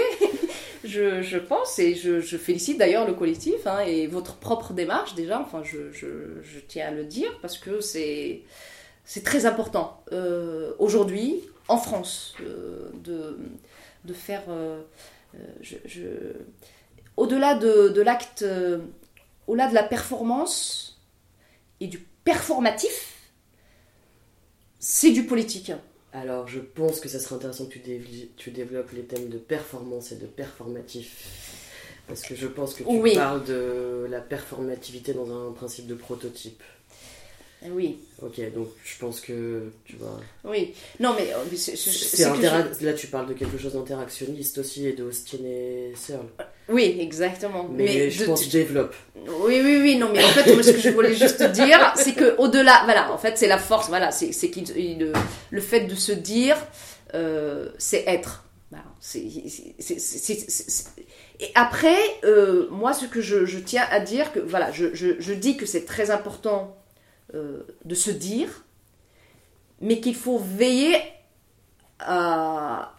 je, 0.86 1.22
je 1.22 1.38
pense, 1.38 1.80
et 1.80 1.96
je, 1.96 2.22
je 2.22 2.38
félicite 2.38 2.78
d'ailleurs 2.78 3.06
le 3.06 3.14
collectif 3.14 3.68
hein, 3.68 3.80
et 3.82 4.08
votre 4.08 4.36
propre 4.38 4.72
démarche 4.72 5.16
déjà, 5.16 5.42
enfin, 5.42 5.62
je, 5.64 5.92
je- 5.92 6.42
je 6.44 6.60
tiens 6.66 6.88
à 6.88 6.92
le 6.92 7.04
dire, 7.04 7.30
parce 7.42 7.58
que 7.58 7.82
c'est 7.82 8.42
c'est 9.06 9.24
très 9.24 9.46
important 9.46 10.04
euh, 10.12 10.74
aujourd'hui, 10.80 11.42
en 11.68 11.78
France, 11.78 12.36
euh, 12.42 12.90
de, 13.04 13.38
de 14.06 14.14
faire... 14.14 14.44
euh, 14.50 14.82
je, 15.62 15.76
je- 15.86 16.34
au-delà 17.18 17.56
de, 17.56 17.90
de 17.90 18.02
l'acte, 18.02 18.46
au-delà 19.48 19.70
de 19.70 19.74
la 19.76 19.84
performance 19.84 21.00
et 21.80 21.88
du 21.88 22.00
performatif, 22.24 23.32
c'est 24.80 25.12
du 25.12 25.26
politique. 25.26 25.72
Alors, 26.12 26.48
je 26.48 26.60
pense 26.60 27.00
que 27.00 27.10
ça 27.10 27.20
serait 27.20 27.36
intéressant 27.36 27.66
que 27.66 27.80
tu, 28.38 28.52
développes 28.52 28.92
les 28.92 29.04
thèmes 29.04 29.30
de 29.30 29.38
performance 29.38 30.12
et 30.12 30.16
de 30.16 30.26
performatif. 30.28 31.60
Parce 32.08 32.22
que 32.22 32.36
je 32.36 32.48
pense 32.48 32.74
que 32.74 32.84
tu 32.84 32.90
Oui. 32.90 33.16
parles 33.16 33.44
de 33.46 34.06
la 34.10 34.20
performativité 34.20 35.14
dans 35.14 35.32
un 35.50 35.52
principe 35.54 35.88
de 35.88 35.96
prototype. 35.96 36.62
Oui, 37.72 37.98
Ok, 38.22 38.40
donc 38.54 38.70
je 38.86 38.98
pense 39.00 39.20
que 39.20 39.72
tu 39.86 39.96
vois. 39.98 40.20
oui. 40.46 40.74
Non, 41.00 41.14
mais 41.18 41.28
mais 41.52 41.58
c'est- 41.58 41.76
Là, 42.82 42.94
tu 42.94 43.08
parles 43.08 43.28
de 43.28 43.34
quelque 43.34 43.58
chose 43.58 43.74
d'interactionniste 43.74 44.58
aussi 44.60 44.88
et 44.88 44.94
de 44.94 45.04
Austin 45.04 45.38
et 45.46 45.94
Searle. 45.96 46.28
Oui, 46.70 46.98
exactement. 47.00 47.68
Mais, 47.70 48.10
je, 48.10 48.24
pense 48.24 48.40
que 48.40 48.46
je 48.46 48.52
développe. 48.52 48.96
Oui, 49.16 49.60
oui, 49.64 49.80
oui. 49.82 49.96
Non, 49.98 50.10
mais 50.14 50.24
en 50.24 50.28
fait, 50.30 50.54
moi, 50.54 50.64
ce 50.64 50.72
que 50.72 50.80
je 50.80 50.90
voulais 50.90 51.14
juste 51.16 51.44
dire, 51.52 51.94
c'est 51.96 52.14
que 52.14 52.36
au-delà, 52.38 52.82
voilà, 52.86 53.12
en 53.12 53.18
fait, 53.18 53.38
c'est 53.38 53.48
la 53.48 53.58
force. 53.60 53.88
Voilà, 53.90 54.12
c'est 54.12 54.32
c'est 54.32 54.50
qu'il 54.50 54.70
il- 54.78 55.00
le, 55.00 55.14
le 55.52 55.62
fait 55.62 55.82
de 55.82 55.96
se 55.96 56.12
dire, 56.14 56.58
euh, 57.14 57.70
c'est 57.78 58.04
être. 58.08 58.46
Voilà, 58.72 58.86
c'est 59.02 59.24
c'est- 59.50 59.76
c'est- 59.80 60.00
c'est- 60.00 60.50
c'est- 60.50 60.70
c'est- 60.70 60.90
Et 61.40 61.52
après, 61.56 61.98
euh, 62.24 62.68
moi, 62.72 62.94
ce 62.94 63.06
que 63.06 63.20
je, 63.22 63.46
je 63.46 63.60
tiens 63.60 63.86
à 63.92 64.00
dire, 64.00 64.32
que 64.32 64.40
voilà, 64.40 64.72
je, 64.72 64.94
je, 64.94 65.20
je 65.20 65.34
dis 65.34 65.58
que 65.58 65.66
c'est 65.66 65.84
très 65.86 66.10
important 66.12 66.78
euh, 67.34 67.64
de 67.86 67.96
se 67.96 68.12
dire, 68.12 68.50
mais 69.82 70.00
qu'il 70.00 70.16
faut 70.16 70.40
veiller 70.40 70.96
à, 72.00 72.94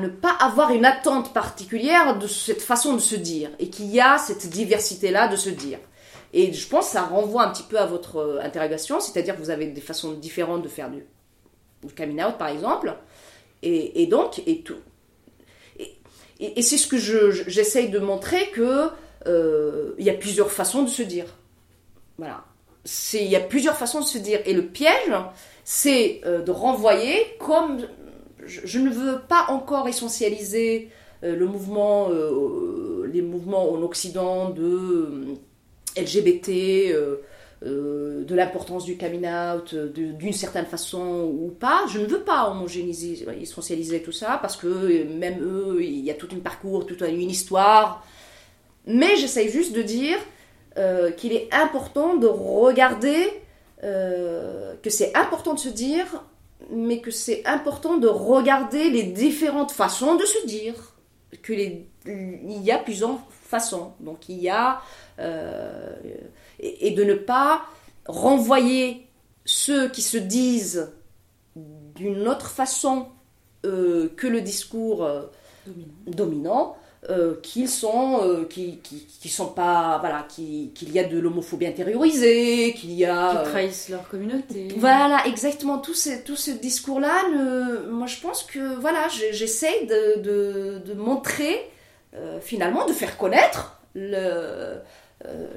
ne 0.00 0.08
pas 0.08 0.32
avoir 0.40 0.70
une 0.72 0.84
attente 0.84 1.32
particulière 1.32 2.18
de 2.18 2.26
cette 2.26 2.62
façon 2.62 2.94
de 2.94 2.98
se 3.00 3.14
dire, 3.14 3.50
et 3.58 3.70
qu'il 3.70 3.86
y 3.86 4.00
a 4.00 4.18
cette 4.18 4.48
diversité-là 4.48 5.28
de 5.28 5.36
se 5.36 5.50
dire. 5.50 5.78
Et 6.32 6.52
je 6.52 6.68
pense 6.68 6.86
que 6.86 6.92
ça 6.92 7.02
renvoie 7.04 7.44
un 7.44 7.50
petit 7.50 7.62
peu 7.62 7.78
à 7.78 7.86
votre 7.86 8.16
euh, 8.16 8.40
interrogation, 8.42 9.00
c'est-à-dire 9.00 9.34
que 9.34 9.40
vous 9.40 9.50
avez 9.50 9.66
des 9.68 9.80
façons 9.80 10.12
différentes 10.12 10.62
de 10.62 10.68
faire 10.68 10.90
du, 10.90 11.04
du 11.84 11.94
coming 11.94 12.22
out, 12.22 12.36
par 12.38 12.48
exemple, 12.48 12.94
et, 13.62 14.06
donc, 14.06 14.40
et 14.46 14.60
tout. 14.62 14.76
Et, 16.40 16.62
c'est 16.62 16.76
ce 16.78 16.86
que 16.86 16.96
je- 16.98 17.30
je- 17.32 17.48
j'essaye 17.50 17.88
de 17.88 17.98
montrer 17.98 18.50
que 18.50 18.88
euh, 19.26 19.94
il 19.98 20.04
y 20.04 20.10
a 20.10 20.14
plusieurs 20.14 20.52
façons 20.52 20.82
de 20.84 20.88
se 20.88 21.02
dire. 21.02 21.26
Voilà. 22.18 22.44
Il 23.14 23.28
y 23.28 23.36
a 23.36 23.40
plusieurs 23.40 23.76
façons 23.76 24.00
de 24.00 24.04
se 24.04 24.18
dire. 24.18 24.40
Et 24.46 24.52
le 24.52 24.66
piège, 24.66 25.12
c'est 25.64 26.20
euh, 26.24 26.42
de 26.42 26.50
renvoyer 26.50 27.16
comme. 27.38 27.86
Je, 28.46 28.78
ne 28.78 28.88
veux 28.88 29.18
pas 29.28 29.46
encore 29.48 29.88
essentialiser 29.88 30.88
euh, 31.22 31.36
le 31.36 31.46
mouvement, 31.46 32.08
euh, 32.10 33.06
les 33.12 33.20
mouvements 33.20 33.70
en 33.70 33.82
Occident 33.82 34.48
de 34.48 35.36
LGBT, 35.98 36.94
de 37.60 38.34
l'importance 38.34 38.84
du 38.84 38.96
coming 38.96 39.26
out, 39.26 39.74
d'une 39.74 40.32
certaine 40.32 40.64
façon 40.64 41.24
ou 41.24 41.48
pas. 41.48 41.84
Je 41.92 41.98
ne 41.98 42.06
veux 42.06 42.20
pas 42.20 42.48
homogénéiser, 42.50 43.26
essentialiser 43.40 44.00
tout 44.00 44.12
ça 44.12 44.38
parce 44.40 44.56
que 44.56 45.04
même 45.04 45.42
eux, 45.42 45.78
il 45.82 46.00
y 46.00 46.10
a 46.10 46.14
tout 46.14 46.28
un 46.32 46.38
parcours, 46.38 46.86
toute 46.86 47.02
une 47.02 47.30
histoire. 47.30 48.06
Mais 48.86 49.16
j'essaye 49.16 49.50
juste 49.50 49.74
de 49.74 49.82
dire 49.82 50.18
euh, 50.78 51.10
qu'il 51.10 51.32
est 51.32 51.48
important 51.52 52.16
de 52.16 52.26
regarder, 52.26 53.42
euh, 53.82 54.74
que 54.82 54.90
c'est 54.90 55.14
important 55.16 55.54
de 55.54 55.58
se 55.58 55.68
dire, 55.68 56.24
mais 56.70 57.00
que 57.00 57.10
c'est 57.10 57.44
important 57.46 57.96
de 57.98 58.08
regarder 58.08 58.90
les 58.90 59.04
différentes 59.04 59.72
façons 59.72 60.14
de 60.16 60.24
se 60.24 60.46
dire. 60.46 60.94
Que 61.42 61.52
les, 61.52 61.86
il 62.06 62.62
y 62.62 62.70
a 62.70 62.78
plusieurs 62.78 63.18
façons. 63.30 63.92
Donc 64.00 64.28
il 64.28 64.38
y 64.38 64.48
a. 64.48 64.80
euh, 65.18 65.94
et, 66.60 66.88
et 66.88 66.90
de 66.92 67.04
ne 67.04 67.14
pas 67.14 67.62
renvoyer 68.06 69.06
ceux 69.44 69.88
qui 69.88 70.02
se 70.02 70.16
disent 70.18 70.92
d'une 71.94 72.28
autre 72.28 72.48
façon 72.48 73.06
euh, 73.66 74.08
que 74.16 74.26
le 74.26 74.40
discours 74.40 75.04
euh, 75.04 75.22
Dominant. 75.66 75.92
dominant, 76.06 76.76
euh, 77.10 77.36
qu'ils 77.42 77.68
sont, 77.68 78.20
euh, 78.22 78.44
qui, 78.44 78.78
qui, 78.78 79.06
qui 79.06 79.28
sont 79.28 79.46
pas, 79.48 79.98
voilà, 80.00 80.26
qui- 80.28 80.72
qu'il 80.74 80.92
y 80.92 80.98
a 80.98 81.04
de 81.04 81.18
l'homophobie 81.18 81.66
intériorisée, 81.66 82.74
qu'il 82.76 82.92
y 82.92 83.04
a, 83.04 83.30
Qui 83.30 83.36
euh, 83.38 83.44
trahissent 83.50 83.88
leur 83.88 84.08
communauté. 84.08 84.68
voilà, 84.76 85.24
exactement, 85.26 85.78
tout 85.78 85.94
ce, 85.94 86.22
tout 86.24 86.36
ce 86.36 86.50
discours-là, 86.50 87.28
moi 87.90 88.06
je 88.06 88.20
pense 88.20 88.42
que, 88.42 88.74
voilà, 88.80 89.06
j'essaye 89.32 89.86
de, 89.86 90.20
de, 90.22 90.78
de 90.84 90.94
montrer, 90.94 91.70
euh, 92.14 92.40
finalement, 92.40 92.84
de 92.86 92.92
faire 92.92 93.16
connaître, 93.16 93.80
le, 93.94 94.78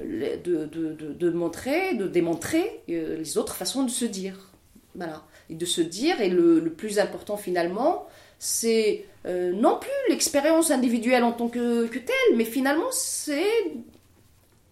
le- 0.04 0.36
de, 0.42 0.64
de, 0.66 1.30
montrer, 1.30 1.94
de 1.94 2.06
démontrer 2.06 2.80
les 2.88 3.38
autres 3.38 3.54
façons 3.54 3.82
de 3.84 3.90
se 3.90 4.04
dire. 4.04 4.50
Voilà, 4.94 5.22
et 5.48 5.54
de 5.54 5.64
se 5.64 5.80
dire, 5.80 6.20
et 6.20 6.28
le, 6.28 6.60
le 6.60 6.70
plus 6.70 6.98
important 6.98 7.36
finalement, 7.38 8.06
c'est 8.44 9.04
euh, 9.24 9.52
non 9.52 9.78
plus 9.78 9.88
l'expérience 10.08 10.72
individuelle 10.72 11.22
en 11.22 11.30
tant 11.30 11.48
que, 11.48 11.86
telle, 11.86 12.36
mais 12.36 12.44
finalement 12.44 12.90
c'est 12.90 13.46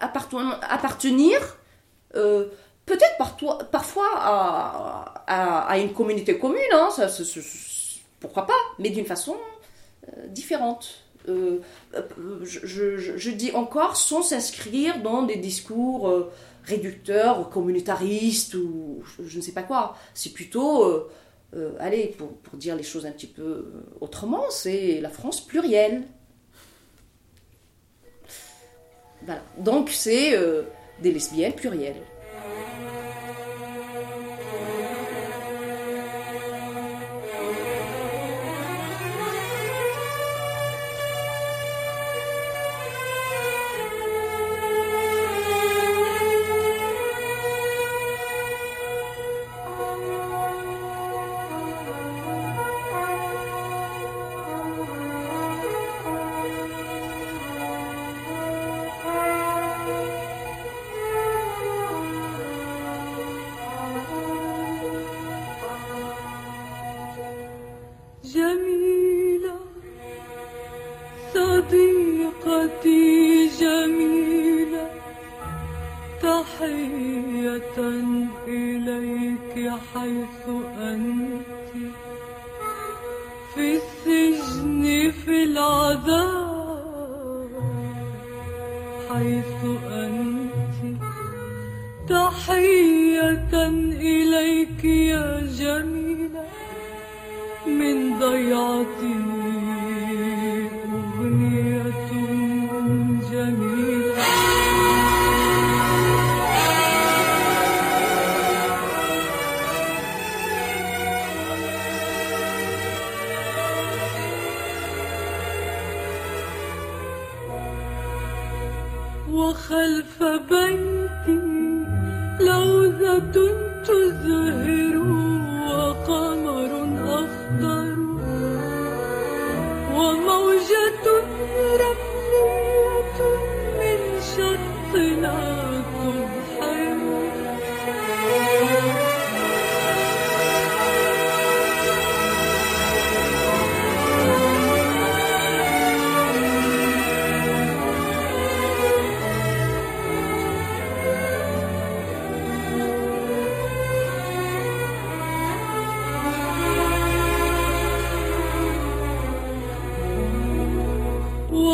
apparten- 0.01 0.59
appartenir 0.69 1.39
euh, 2.17 2.47
peut-être 2.85 3.17
parfois 3.71 4.09
à, 4.19 5.79
une 5.79 5.93
communauté 5.93 6.37
commune, 6.37 6.59
hein, 6.73 6.89
pourquoi 8.19 8.45
pas, 8.45 8.59
mais 8.81 8.91
d'une 8.91 9.07
façon 9.07 9.37
euh, 10.09 10.27
différente. 10.27 11.05
Je, 11.29 13.31
dis 13.31 13.53
encore 13.53 13.97
sans 13.97 14.23
s'inscrire 14.23 15.01
dans 15.01 15.23
des 15.23 15.37
discours 15.37 16.13
réducteurs, 16.65 17.49
communautaristes 17.51 18.55
ou 18.55 19.05
je 19.25 19.37
ne 19.37 19.43
sais 19.43 19.53
pas 19.53 19.63
quoi. 19.63 19.97
C'est 20.13 20.33
plutôt, 20.33 21.07
euh, 21.55 21.73
allez, 21.81 22.15
pour, 22.17 22.31
dire 22.57 22.77
les 22.77 22.83
choses 22.83 23.07
un 23.07 23.11
petit 23.11 23.27
peu 23.27 23.43
euh, 23.43 23.65
autrement, 24.01 24.45
c'est 24.51 25.01
la 25.01 25.11
France 25.11 25.41
plurielle. 25.45 26.05
Voilà. 29.23 29.43
Donc 29.59 29.91
c'est 29.91 30.37
euh, 30.37 30.63
des 31.03 31.13
lesbiennes 31.13 31.53
plurielles. 31.53 32.03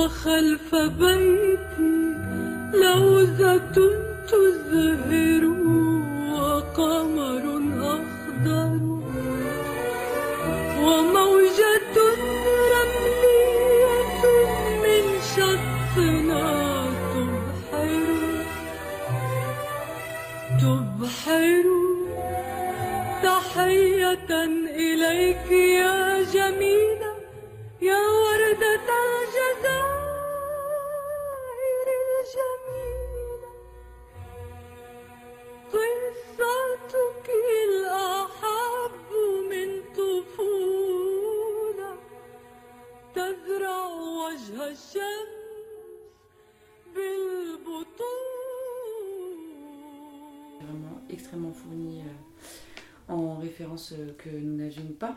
وخلف 0.06 0.74
بيتي 0.74 2.14
لوزة 2.74 3.76
تزهر 4.28 5.44
وقمر 6.30 7.44
أخضر 7.94 8.80
وموجة 10.82 11.96
رملية 12.72 14.22
من 14.82 15.04
شطنا 15.34 16.46
تبحر 17.14 18.18
تبحر. 20.60 21.66
تحية 23.22 24.30
إليك 24.86 25.50
يا 25.50 26.22
جميلة 26.34 27.12
يا 27.82 28.02
وردة 28.22 28.85
extrêmement 51.16 51.52
fourni 51.52 52.00
euh, 52.00 53.12
en 53.12 53.36
références 53.36 53.92
euh, 53.92 54.12
que 54.18 54.28
nous 54.28 54.56
n'avions 54.56 54.92
pas. 54.98 55.14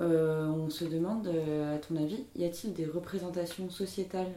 Euh, 0.00 0.46
on 0.46 0.70
se 0.70 0.84
demande, 0.84 1.26
à 1.26 1.78
ton 1.78 1.96
avis, 1.96 2.24
y 2.36 2.44
a-t-il 2.44 2.72
des 2.72 2.86
représentations 2.86 3.68
sociétales 3.68 4.32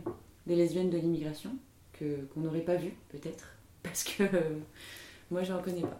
des 0.47 0.55
lesbiennes 0.55 0.89
de 0.89 0.97
l'immigration 0.97 1.51
que 1.93 2.25
qu'on 2.33 2.41
n'aurait 2.41 2.61
pas 2.61 2.75
vues, 2.75 2.95
peut-être 3.09 3.45
Parce 3.83 4.03
que 4.03 4.23
moi, 5.29 5.43
je 5.43 5.53
n'en 5.53 5.61
connais 5.61 5.81
pas. 5.81 5.97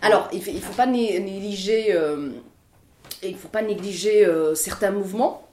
Alors, 0.00 0.28
il 0.32 0.38
ne 0.38 0.60
faut 0.60 0.74
pas 0.74 0.86
né- 0.86 1.20
négliger, 1.20 1.96
il 3.22 3.36
faut 3.36 3.48
pas 3.48 3.62
négliger 3.62 4.26
certains 4.56 4.90
mouvements, 4.90 5.48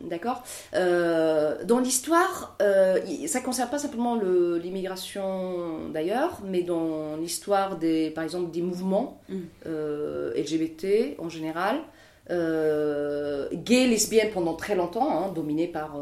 d'accord 0.00 0.42
Euh, 0.74 1.64
Dans 1.64 1.78
l'histoire, 1.80 2.56
euh, 2.62 2.98
ça 3.26 3.40
ne 3.40 3.44
concerne 3.44 3.70
pas 3.70 3.78
simplement 3.78 4.14
le- 4.16 4.58
l'immigration 4.58 5.88
d'ailleurs, 5.92 6.40
mais 6.44 6.62
dans 6.62 7.16
l'histoire 7.16 7.76
des, 7.76 8.10
par 8.10 8.24
exemple, 8.24 8.50
des 8.50 8.62
mouvements 8.62 9.20
Mm. 9.28 9.38
euh, 9.66 10.32
LGBT 10.36 11.16
en 11.18 11.28
général, 11.28 11.80
gays, 12.28 13.86
lesbiennes 13.86 14.30
pendant 14.32 14.54
très 14.54 14.74
longtemps, 14.74 15.10
hein, 15.24 15.32
dominés 15.34 15.68
par 15.68 15.96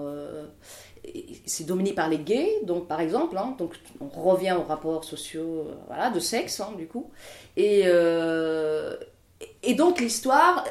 c'est 1.45 1.65
dominé 1.67 1.93
par 1.93 2.09
les 2.09 2.17
gays, 2.19 2.51
donc 2.65 2.89
par 2.89 3.01
exemple, 3.01 3.37
hein, 3.37 3.55
donc 3.59 3.75
on 4.01 4.09
revient 4.23 4.57
aux 4.59 4.63
rapports 4.67 5.05
sociaux, 5.05 5.67
voilà, 5.87 6.09
de 6.11 6.19
sexe, 6.19 6.61
hein, 6.61 6.73
du 6.79 6.87
coup. 6.87 7.11
Et, 7.59 7.83
et 9.63 9.75
donc 9.75 10.01
l'histoire, 10.01 10.65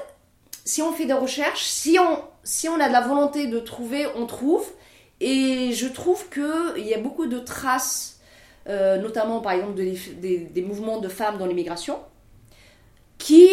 si 0.65 0.81
on 0.81 0.91
fait 0.91 1.05
des 1.05 1.13
recherches, 1.13 1.63
si 1.65 1.97
on, 1.99 2.17
si 2.43 2.67
on 2.69 2.79
a 2.79 2.87
de 2.87 2.93
la 2.93 3.01
volonté 3.01 3.47
de 3.47 3.59
trouver, 3.59 4.05
on 4.15 4.25
trouve. 4.25 4.65
Et 5.21 5.71
je 5.73 5.87
trouve 5.87 6.29
qu'il 6.29 6.85
y 6.85 6.93
a 6.93 6.97
beaucoup 6.99 7.27
de 7.27 7.39
traces, 7.39 8.19
euh, 8.67 8.97
notamment 8.97 9.39
par 9.41 9.53
exemple 9.53 9.75
de- 9.75 10.51
des, 10.51 10.61
mouvements 10.61 10.99
de 10.99 11.07
femmes 11.07 11.37
dans 11.37 11.45
l'immigration, 11.45 11.99
qui, 13.17 13.47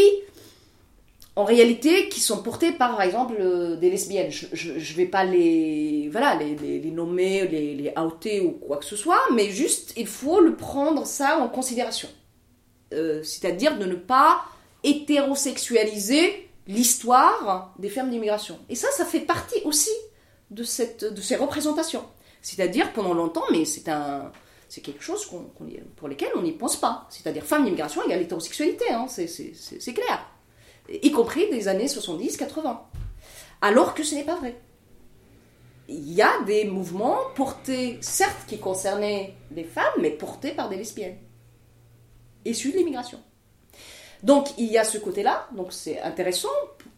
en 1.37 1.45
réalité, 1.45 2.09
qui 2.09 2.21
sont 2.21 2.43
portés 2.43 2.73
par, 2.73 2.91
par 2.97 3.03
exemple, 3.03 3.35
euh, 3.39 3.77
des 3.77 3.91
lesbiennes. 3.91 4.31
Je 4.31 4.73
ne 4.73 4.97
vais 4.97 5.07
pas 5.07 5.25
les, 5.25 6.09
voilà, 6.11 6.35
les 6.35 6.91
nommer, 6.91 7.47
les, 7.47 7.75
les 7.75 7.93
outer 7.99 8.41
ou 8.41 8.51
quoi 8.53 8.79
que 8.79 8.85
ce 8.85 8.97
soit, 8.97 9.21
mais 9.35 9.51
juste, 9.51 9.93
il 9.97 10.07
faut 10.07 10.41
le 10.41 10.57
prendre 10.57 11.07
ça 11.07 11.39
en 11.39 11.49
considération. 11.49 12.09
Euh, 12.93 13.23
C'est-à-dire 13.23 13.79
de 13.79 13.87
ne 13.87 13.95
pas 13.95 14.43
hétérosexualiser 14.83 16.50
l'histoire 16.71 17.75
des 17.79 17.89
femmes 17.89 18.11
d'immigration. 18.11 18.59
Et 18.69 18.75
ça, 18.75 18.89
ça 18.93 19.05
fait 19.05 19.21
partie 19.21 19.61
aussi 19.65 19.91
de, 20.51 20.63
cette, 20.63 21.05
de 21.05 21.21
ces 21.21 21.37
représentations. 21.37 22.05
C'est-à-dire, 22.43 22.93
pendant 22.93 23.15
longtemps, 23.15 23.45
mais 23.53 23.65
c'est 23.65 23.89
un... 23.89 24.33
C'est 24.69 24.83
quelque 24.83 25.03
chose 25.03 25.29
y- 25.69 25.81
pour 25.97 26.07
lesquels 26.07 26.31
on 26.37 26.43
n'y 26.43 26.53
pense 26.53 26.77
pas. 26.77 27.09
C'est-à-dire, 27.11 27.43
femme 27.45 27.65
d'immigration 27.65 28.05
égale 28.05 28.23
hétérosexualité, 28.23 28.85
hein, 28.93 29.07
c'est 29.09 29.93
clair. 29.93 30.25
Y 30.89 31.11
compris 31.11 31.51
des 31.51 31.67
années 31.67 31.87
70-80. 31.87 32.79
Alors 33.63 33.95
que 33.95 34.05
ce 34.05 34.15
n'est 34.15 34.23
pas 34.25 34.37
vrai. 34.37 34.61
Il 35.89 36.13
y 36.13 36.23
a 36.23 36.41
des 36.47 36.67
mouvements 36.67 37.19
portés, 37.35 37.99
certes, 38.01 38.47
qui 38.47 38.59
concernaient 38.61 39.35
les 39.51 39.65
femmes, 39.65 39.93
mais 40.01 40.11
portés 40.11 40.53
par 40.53 40.69
des 40.69 40.77
lesbiennes, 40.77 41.19
issues 42.45 42.71
de 42.71 42.77
l'immigration. 42.77 43.19
Donc 44.23 44.49
il 44.59 44.67
y 44.67 44.79
a 44.79 44.85
ce 44.85 44.99
côté-là, 44.99 45.47
donc 45.57 45.73
c'est 45.73 46.01
intéressant 46.01 46.49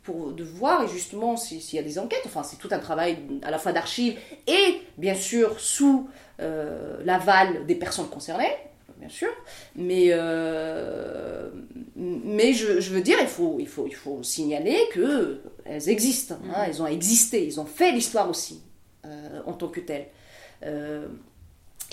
pour 0.03 0.33
de 0.33 0.43
voir 0.43 0.83
et 0.85 0.89
justement 0.89 1.37
si- 1.37 1.61
s'il 1.61 1.77
y 1.77 1.79
a 1.79 1.85
des 1.85 1.99
enquêtes. 1.99 2.23
Enfin, 2.27 2.43
c'est 2.43 2.57
tout 2.57 2.69
un 2.73 2.79
travail 2.81 3.19
à 3.43 3.51
la 3.51 3.59
fois 3.59 3.73
d'archives 3.73 4.19
et 4.47 4.81
bien 4.99 5.15
sûr 5.15 5.61
sous 5.61 6.09
euh, 6.41 6.97
l'aval 7.05 7.67
des 7.67 7.77
personnes 7.77 8.09
concernées, 8.09 8.53
bien 8.99 9.09
sûr. 9.09 9.29
Mais, 9.77 10.07
euh, 10.11 11.51
mais 11.95 12.53
je, 12.53 12.81
je 12.81 12.91
veux 12.91 13.01
dire, 13.03 13.19
il 13.21 13.29
faut, 13.29 13.57
il 13.61 13.69
faut, 13.69 13.87
il 13.87 13.95
faut 13.95 14.23
signaler 14.25 14.77
que 14.93 15.41
elles 15.65 15.89
existent. 15.89 16.37
hein, 16.53 16.65
elles 16.67 16.83
ont 16.83 16.87
existé, 16.89 17.47
ils 17.47 17.61
ont 17.61 17.67
fait 17.67 17.93
l'histoire 17.93 18.29
aussi 18.29 18.63
euh, 19.07 19.41
en 19.47 19.53
tant 19.53 19.69
que 19.69 19.81
telles. 19.81 20.09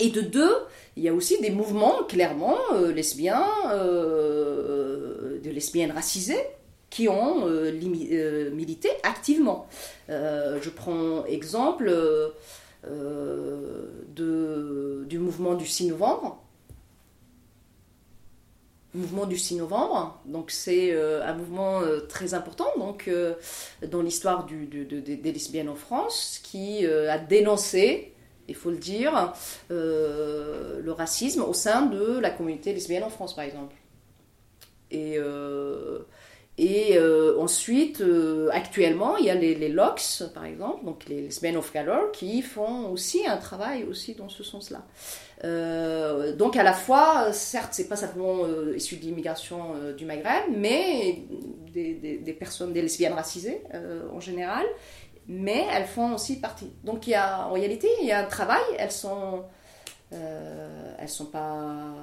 Et 0.02 0.08
de 0.08 0.22
deux, 0.22 0.54
il 0.96 1.02
y 1.02 1.08
a 1.10 1.12
aussi 1.12 1.38
des 1.42 1.50
mouvements 1.50 2.04
clairement 2.08 2.56
euh, 2.72 2.90
lesbiens, 2.90 3.44
euh, 3.70 5.19
de 5.42 5.50
lesbiennes 5.50 5.92
racisées, 5.92 6.44
qui 6.90 7.08
ont 7.08 7.46
euh, 7.46 7.72
euh, 7.72 8.50
milité 8.50 8.90
activement. 9.04 9.66
Euh, 10.10 10.58
je 10.60 10.68
prends 10.70 11.24
exemple 11.24 11.90
de, 14.16 15.04
du 15.08 15.18
mouvement 15.18 15.54
du 15.54 15.66
6 15.66 15.86
novembre. 15.88 16.42
Mouvement 18.92 19.26
du 19.26 19.38
6 19.38 19.54
novembre, 19.56 20.20
donc 20.26 20.50
c'est 20.50 20.92
un 20.92 21.32
mouvement 21.34 21.80
très 22.08 22.34
important 22.34 22.66
donc, 22.76 23.08
dans 23.86 24.02
l'histoire 24.02 24.46
des 24.46 25.32
lesbiennes 25.32 25.68
en 25.68 25.76
France 25.76 26.40
qui 26.42 26.84
a 26.84 27.16
dénoncé, 27.16 28.14
il 28.48 28.56
faut 28.56 28.70
le 28.70 28.78
dire, 28.78 29.32
le 29.68 30.90
racisme 30.90 31.42
au 31.42 31.52
sein 31.52 31.86
de 31.86 32.18
la 32.18 32.30
communauté 32.30 32.72
lesbienne 32.72 33.04
en 33.04 33.10
France 33.10 33.36
par 33.36 33.44
exemple. 33.44 33.76
Et, 34.90 35.14
euh, 35.18 36.00
euh, 36.60 37.38
ensuite, 37.38 38.00
euh, 38.02 38.48
actuellement, 38.52 39.16
il 39.16 39.24
y 39.24 39.30
a 39.30 39.34
les, 39.34 39.54
les 39.54 39.68
LOCS, 39.70 40.24
par 40.34 40.44
exemple, 40.44 40.84
donc 40.84 41.06
les 41.08 41.22
Lesbian 41.22 41.56
of 41.56 41.72
Color, 41.72 42.12
qui 42.12 42.42
font 42.42 42.90
aussi 42.90 43.26
un 43.26 43.38
travail 43.38 43.84
aussi 43.84 44.14
dans 44.14 44.28
ce 44.28 44.42
sens-là. 44.42 44.82
Donc 46.36 46.56
à 46.56 46.62
la 46.62 46.72
fois, 46.72 47.32
certes, 47.32 47.70
c'est 47.72 47.88
pas 47.88 47.96
simplement 47.96 48.44
euh, 48.44 48.76
issu 48.76 48.96
de 48.96 49.02
l'immigration 49.02 49.74
du 49.96 50.04
Maghreb, 50.04 50.44
mais 50.54 51.22
des, 51.72 51.94
des- 52.18 52.32
personnes, 52.34 52.72
des 52.72 52.82
lesbiennes 52.82 53.14
racisées 53.14 53.62
en 54.12 54.20
général, 54.20 54.66
mais 55.28 55.66
elles 55.72 55.86
font 55.86 56.14
aussi 56.14 56.40
partie. 56.40 56.70
Donc 56.84 57.06
il 57.06 57.10
y 57.10 57.14
a, 57.14 57.46
en 57.48 57.52
réalité, 57.52 57.88
il 58.02 58.06
y 58.08 58.12
a 58.12 58.20
un 58.20 58.24
travail. 58.28 58.62
Elles 58.78 58.92
sont, 58.92 59.44
elles 60.12 61.08
sont 61.08 61.26
pas, 61.26 61.94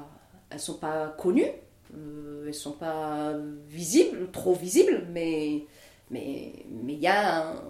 elles 0.50 0.60
sont 0.60 0.76
pas 0.78 1.14
connues. 1.18 1.52
Euh, 1.96 2.46
elles 2.48 2.54
sont 2.54 2.74
pas 2.74 3.34
visibles, 3.68 4.30
trop 4.32 4.54
visibles, 4.54 5.06
mais 5.12 5.64
mais 6.12 6.54
mais 6.70 6.94
il 6.94 7.00
y 7.00 7.08
a 7.08 7.48
un- 7.48 7.62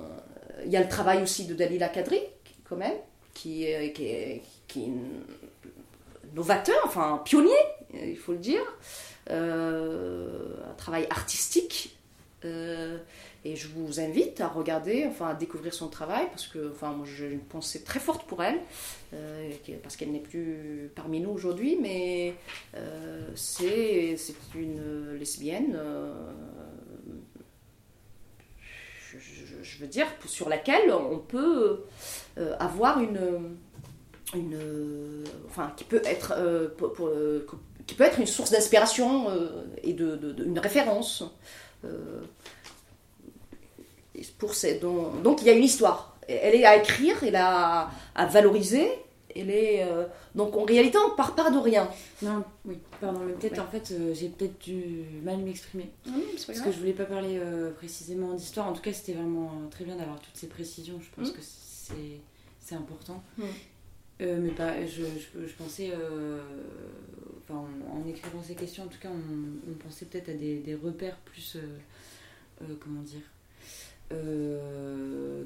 il 0.65 0.71
y 0.71 0.77
a 0.77 0.81
le 0.81 0.89
travail 0.89 1.21
aussi 1.21 1.45
de 1.45 1.53
Dalila 1.53 1.89
Kadri 1.89 2.19
quand 2.67 2.77
même 2.77 2.97
qui 3.33 3.65
est, 3.65 3.93
qui 3.93 4.05
est, 4.07 4.41
qui 4.67 4.85
est 4.85 4.91
novateur, 6.33 6.77
enfin 6.85 7.21
pionnier, 7.23 7.51
il 7.93 8.17
faut 8.17 8.33
le 8.33 8.39
dire, 8.39 8.61
Euh, 9.29 10.55
un 10.69 10.73
travail 10.75 11.05
artistique. 11.09 11.96
Euh, 12.47 12.97
et 13.45 13.55
je 13.55 13.67
vous 13.67 13.99
invite 13.99 14.41
à 14.41 14.47
regarder, 14.47 15.05
enfin 15.07 15.27
à 15.29 15.33
découvrir 15.33 15.73
son 15.73 15.87
travail 15.87 16.25
parce 16.31 16.47
que, 16.47 16.71
enfin, 16.71 16.97
j'ai 17.05 17.27
une 17.29 17.39
pensée 17.39 17.83
très 17.83 17.99
forte 17.99 18.27
pour 18.27 18.43
elle, 18.43 18.59
euh, 19.13 19.51
parce 19.83 19.95
qu'elle 19.95 20.11
n'est 20.11 20.19
plus 20.19 20.91
parmi 20.95 21.19
nous 21.21 21.29
aujourd'hui, 21.29 21.77
mais 21.81 22.33
euh, 22.75 23.21
c'est 23.35 24.17
une 24.55 25.13
lesbienne, 25.17 25.75
euh, 25.77 26.13
je, 29.61 29.77
veux 29.79 29.87
dire, 29.87 30.07
sur 30.25 30.49
laquelle 30.49 30.91
on 30.91 31.19
peut 31.19 31.85
avoir 32.59 32.99
une, 32.99 33.55
enfin, 35.47 35.71
qui 35.77 35.85
peut 35.85 36.01
être, 36.03 36.33
qui 37.85 37.95
peut 37.95 38.03
être 38.03 38.19
une 38.19 38.27
source 38.27 38.51
d'inspiration 38.51 39.27
et 39.83 39.93
de- 39.93 40.35
une 40.43 40.59
référence. 40.59 41.23
Euh, 41.85 42.21
pour 44.37 44.53
ces, 44.55 44.79
donc, 44.79 45.21
donc 45.21 45.41
il 45.41 45.47
y 45.47 45.49
a 45.49 45.53
une 45.53 45.63
histoire. 45.63 46.17
Elle 46.27 46.55
est 46.55 46.65
à 46.65 46.75
écrire, 46.77 47.15
elle 47.23 47.35
est 47.35 47.37
à, 47.37 47.89
à 48.15 48.25
valoriser. 48.25 48.89
Elle 49.35 49.51
est, 49.51 49.83
euh, 49.83 50.05
donc 50.33 50.55
en 50.57 50.63
réalité, 50.63 50.97
on 50.97 51.15
part 51.15 51.35
pas 51.35 51.51
de 51.51 51.57
rien. 51.59 51.87
Non, 52.23 52.43
oui, 52.65 52.79
pardon, 52.99 53.19
mais 53.25 53.33
peut-être 53.33 53.53
Ouais. 53.53 53.59
en 53.59 53.67
fait 53.67 53.91
euh, 53.91 54.13
j'ai 54.15 54.29
peut-être 54.29 54.57
dû 54.59 55.03
mal 55.23 55.37
m'exprimer. 55.37 55.91
Parce 56.47 56.59
que 56.59 56.71
je 56.71 56.79
voulais 56.79 56.93
pas 56.93 57.05
parler 57.05 57.39
précisément 57.77 58.33
d'histoire. 58.33 58.67
En 58.67 58.73
tout 58.73 58.81
cas, 58.81 58.93
c'était 58.93 59.13
vraiment 59.13 59.51
très 59.69 59.85
bien 59.85 59.95
d'avoir 59.95 60.19
toutes 60.19 60.35
ces 60.35 60.47
précisions. 60.47 60.99
Je 60.99 61.09
pense 61.21 61.31
Mm. 61.31 61.33
que 61.33 61.41
c'est 61.41 62.21
c'est 62.59 62.75
important. 62.75 63.21
Mm. 63.37 63.43
Euh, 64.21 64.39
mais 64.41 64.49
pas, 64.51 64.83
je, 64.85 65.03
je, 65.03 65.47
je 65.47 65.53
pensais, 65.53 65.91
euh, 65.93 66.39
enfin, 67.43 67.65
en, 67.91 67.97
en 68.01 68.07
écrivant 68.07 68.41
ces 68.41 68.55
questions, 68.55 68.83
en 68.83 68.87
tout 68.87 68.97
cas, 68.99 69.09
on, 69.11 69.69
on 69.71 69.73
pensait 69.75 70.05
peut-être 70.05 70.29
à 70.29 70.33
des, 70.33 70.57
des 70.57 70.73
repères 70.75 71.17
plus, 71.17 71.55
euh, 71.57 72.65
comment 72.79 73.01
dire, 73.01 73.21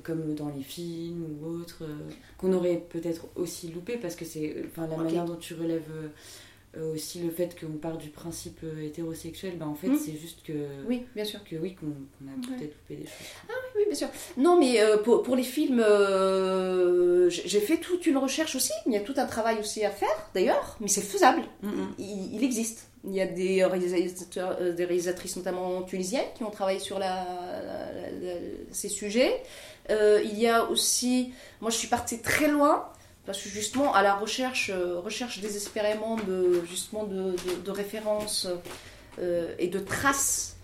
comme 0.03 0.35
dans 0.35 0.49
les 0.49 0.63
films 0.63 1.25
ou 1.41 1.45
autres, 1.47 1.83
qu'on 2.37 2.53
aurait 2.53 2.77
peut-être 2.89 3.27
aussi 3.35 3.69
loupé 3.69 3.97
parce 3.97 4.15
que 4.15 4.23
c'est, 4.23 4.63
enfin, 4.67 4.87
la 4.87 4.97
manière 4.97 5.25
dont 5.25 5.35
tu 5.35 5.53
relèves. 5.53 5.91
Euh, 6.77 6.93
aussi 6.93 7.19
le 7.19 7.29
fait 7.31 7.55
qu'on 7.59 7.77
part 7.77 7.97
du 7.97 8.09
principe 8.09 8.59
euh, 8.63 8.81
hétérosexuel, 8.85 9.57
ben 9.57 9.67
en 9.67 9.75
fait 9.75 9.87
Mm. 9.89 9.97
c'est 9.97 10.17
juste 10.17 10.41
que 10.43 10.53
Oui, 10.87 11.03
bien 11.15 11.25
sûr. 11.25 11.43
que 11.43 11.55
oui 11.57 11.75
qu'on 11.75 11.87
a 11.87 11.89
Ouais. 11.89 12.57
peut-être 12.57 12.73
loupé 12.89 12.95
des 12.95 13.03
choses. 13.05 13.27
Oui, 13.75 13.83
bien 13.87 13.95
sûr. 13.95 14.07
Non, 14.37 14.57
mais 14.59 14.79
euh, 14.81 14.97
pour, 14.97 15.21
pour 15.23 15.35
les 15.35 15.43
films, 15.43 15.83
j'ai 17.29 17.59
fait 17.59 17.77
toute 17.77 18.05
une 18.05 18.17
recherche 18.17 18.55
aussi. 18.55 18.71
Il 18.85 18.93
y 18.93 18.97
a 18.97 19.01
tout 19.01 19.13
un 19.17 19.25
travail 19.25 19.59
aussi 19.59 19.83
à 19.83 19.89
faire, 19.89 20.29
d'ailleurs, 20.33 20.77
mais 20.79 20.87
c'est 20.87 21.01
faisable. 21.01 21.43
Il, 21.97 22.35
il 22.35 22.43
existe. 22.43 22.87
Il 23.03 23.13
y 23.15 23.21
a 23.21 23.25
des 23.25 23.65
réalisateurs, 23.65 24.57
des 24.73 24.85
réalisatrices 24.85 25.35
notamment 25.35 25.81
tunisiennes 25.81 26.27
qui 26.35 26.43
ont 26.43 26.51
travaillé 26.51 26.77
sur 26.79 26.99
la, 26.99 27.25
la- 27.25 27.91
la- 28.21 28.33
la- 28.33 28.39
ces 28.71 28.89
sujets. 28.89 29.41
Il 29.89 30.37
y 30.39 30.47
a 30.47 30.69
aussi, 30.69 31.33
moi 31.61 31.71
je 31.71 31.77
suis 31.77 31.87
partie 31.87 32.19
très 32.21 32.47
loin 32.47 32.87
parce 33.25 33.41
que 33.41 33.49
justement 33.49 33.93
à 33.93 34.01
la 34.01 34.15
recherche, 34.15 34.71
euh, 34.73 34.99
recherche 34.99 35.39
désespérément 35.39 36.15
de 36.15 36.63
justement 36.65 37.03
de, 37.03 37.35
de- 37.65 37.71
références 37.71 38.47
euh, 39.19 39.53
et 39.59 39.67
de 39.67 39.79
traces 39.79 40.57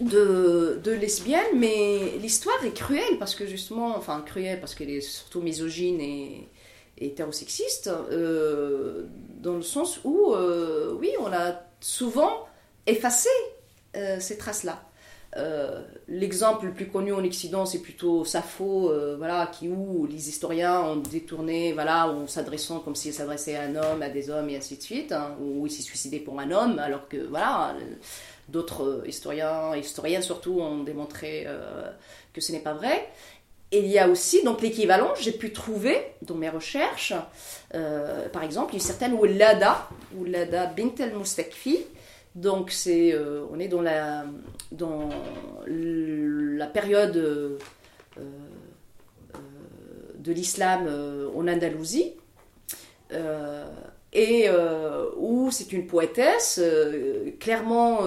de, 0.00 0.80
de 0.84 0.92
lesbiennes, 0.92 1.56
mais 1.56 2.12
l'histoire 2.20 2.62
est 2.64 2.74
cruelle 2.74 3.18
parce 3.18 3.34
que 3.34 3.46
justement, 3.46 3.96
enfin 3.96 4.20
cruelle 4.20 4.60
parce 4.60 4.74
qu'elle 4.74 4.90
est 4.90 5.00
surtout 5.00 5.40
misogyne 5.40 6.00
et, 6.00 6.48
et 6.98 7.06
hétérosexiste, 7.06 7.88
euh, 7.88 9.06
dans 9.40 9.54
le 9.54 9.62
sens 9.62 10.00
où, 10.04 10.34
oui, 11.00 11.10
on 11.20 11.32
a 11.32 11.60
souvent 11.80 12.46
effacé 12.86 13.28
ces 14.20 14.38
traces-là. 14.38 14.87
Euh, 15.36 15.82
L'exemple 16.08 16.66
le 16.66 16.72
plus 16.72 16.88
connu 16.88 17.12
en 17.12 17.22
Occident, 17.22 17.66
c'est 17.66 17.80
plutôt 17.80 18.24
Sappho, 18.24 18.90
euh, 18.90 19.16
voilà, 19.18 19.46
qui 19.46 19.68
où 19.68 20.06
les 20.06 20.28
historiens 20.28 20.80
ont 20.80 20.96
détourné, 20.96 21.74
voilà, 21.74 22.08
en 22.08 22.26
s'adressant 22.26 22.80
comme 22.80 22.96
s'il 22.96 23.12
s'adressait 23.12 23.56
à 23.56 23.62
un 23.62 23.76
homme, 23.76 24.00
à 24.00 24.08
des 24.08 24.30
hommes 24.30 24.48
et 24.48 24.56
ainsi 24.56 24.78
de 24.78 24.82
suite, 24.82 25.12
hein, 25.12 25.36
où 25.40 25.66
il 25.66 25.70
s'est 25.70 25.82
suicidé 25.82 26.18
pour 26.18 26.40
un 26.40 26.50
homme, 26.50 26.78
alors 26.78 27.08
que 27.08 27.18
voilà, 27.18 27.76
d'autres 28.48 28.84
euh, 28.84 29.04
historiens, 29.06 29.76
historiennes 29.76 30.22
surtout, 30.22 30.60
ont 30.60 30.82
démontré 30.82 31.46
que 32.32 32.40
ce 32.40 32.52
n'est 32.52 32.60
pas 32.60 32.72
vrai. 32.72 33.08
Il 33.70 33.86
y 33.86 33.98
a 33.98 34.08
aussi 34.08 34.42
donc 34.44 34.62
l'équivalent, 34.62 35.12
j'ai 35.20 35.32
pu 35.32 35.52
trouver 35.52 36.14
dans 36.22 36.36
mes 36.36 36.48
recherches, 36.48 37.12
par 37.70 38.42
exemple, 38.42 38.72
une 38.72 38.80
certaine 38.80 39.12
Oulada, 39.12 39.88
Oulada 40.18 40.66
Bint 40.66 40.94
el-Mustakfi. 40.98 41.80
Donc 42.34 42.70
c'est, 42.70 43.14
on 43.52 43.58
est 43.60 43.68
dans 43.68 43.82
la, 43.82 44.24
dans 44.72 45.08
la 45.66 46.66
période 46.66 47.16
euh, 47.16 47.58
euh, 48.18 48.20
de 50.16 50.32
l'islam 50.32 50.86
euh, 50.86 51.30
en 51.34 51.48
Andalousie. 51.48 52.14
Et 54.12 54.48
où 55.16 55.50
c'est 55.50 55.72
une 55.72 55.86
poétesse 55.86 56.60
clairement, 57.40 58.00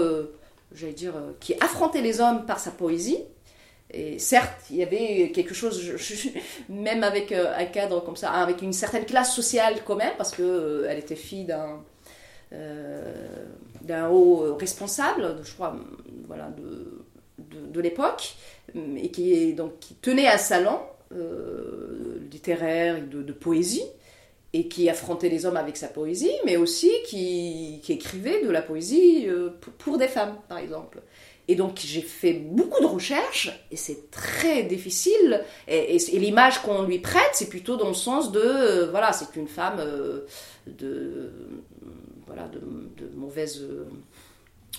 j'allais 0.74 0.94
dire, 0.94 1.14
qui 1.40 1.54
affrontait 1.56 2.02
les 2.02 2.22
hommes 2.22 2.46
par 2.46 2.60
sa 2.60 2.72
poésie. 2.72 3.20
Et 3.94 4.20
certes, 4.20 4.62
il 4.70 4.78
y 4.78 4.84
avait 4.84 5.32
quelque 5.32 5.54
chose, 5.54 5.82
même 6.70 7.04
avec 7.04 7.32
un 7.32 7.66
cadre 7.66 8.02
comme 8.04 8.16
ça, 8.16 8.32
avec 8.32 8.62
une 8.62 8.74
certaine 8.74 9.06
classe 9.06 9.36
sociale 9.36 9.84
quand 9.86 9.96
même, 9.96 10.14
parce 10.18 10.32
que 10.32 10.42
euh, 10.42 10.98
était 10.98 11.16
fille 11.16 11.46
d'un 11.46 11.84
d'un 13.84 14.10
haut 14.10 14.56
responsable, 14.56 15.38
je 15.44 15.54
crois, 15.54 15.76
voilà, 16.28 16.50
de, 16.50 17.02
de, 17.72 17.82
l'époque, 17.82 18.36
et 18.76 19.10
qui, 19.10 19.54
donc, 19.54 19.80
qui 19.80 19.96
tenait 19.96 20.28
un 20.28 20.38
salon 20.38 20.80
euh, 21.14 22.20
littéraire 22.32 22.98
et 22.98 23.02
de, 23.02 23.34
poésie, 23.34 23.84
et 24.54 24.68
qui 24.68 24.90
affrontait 24.90 25.30
les 25.30 25.46
hommes 25.46 25.58
avec 25.58 25.78
sa 25.78 25.88
poésie, 25.88 26.32
mais 26.46 26.58
aussi 26.58 26.92
qui, 27.06 27.80
qui 27.84 27.94
écrivait 27.94 28.44
de 28.44 28.50
la 28.50 28.62
poésie 28.62 29.26
euh, 29.28 29.50
pour, 29.78 29.98
des 29.98 30.08
femmes, 30.08 30.38
par 30.48 30.58
exemple. 30.58 31.02
et 31.48 31.56
donc 31.56 31.80
j'ai 31.84 32.02
fait 32.02 32.34
beaucoup 32.34 32.82
de 32.82 32.88
recherches 32.88 33.52
et 33.72 33.76
c'est 33.76 34.10
très 34.12 34.64
difficile. 34.64 35.44
Et 35.68 35.98
l'image 36.14 36.62
qu'on 36.62 36.84
lui 36.84 37.00
prête, 37.00 37.32
c'est 37.34 37.50
plutôt 37.50 37.76
dans 37.78 37.90
le 37.90 37.94
sens 37.94 38.32
de, 38.32 38.40
euh, 38.40 38.90
voilà, 38.92 39.12
c'est 39.14 39.36
une 39.36 39.48
femme 39.48 39.80
euh, 39.80 40.26
de, 40.68 41.32
voilà, 42.32 42.48
de, 42.50 42.60
de 42.60 43.16
mauvaise, 43.16 43.60
euh, 43.62 43.86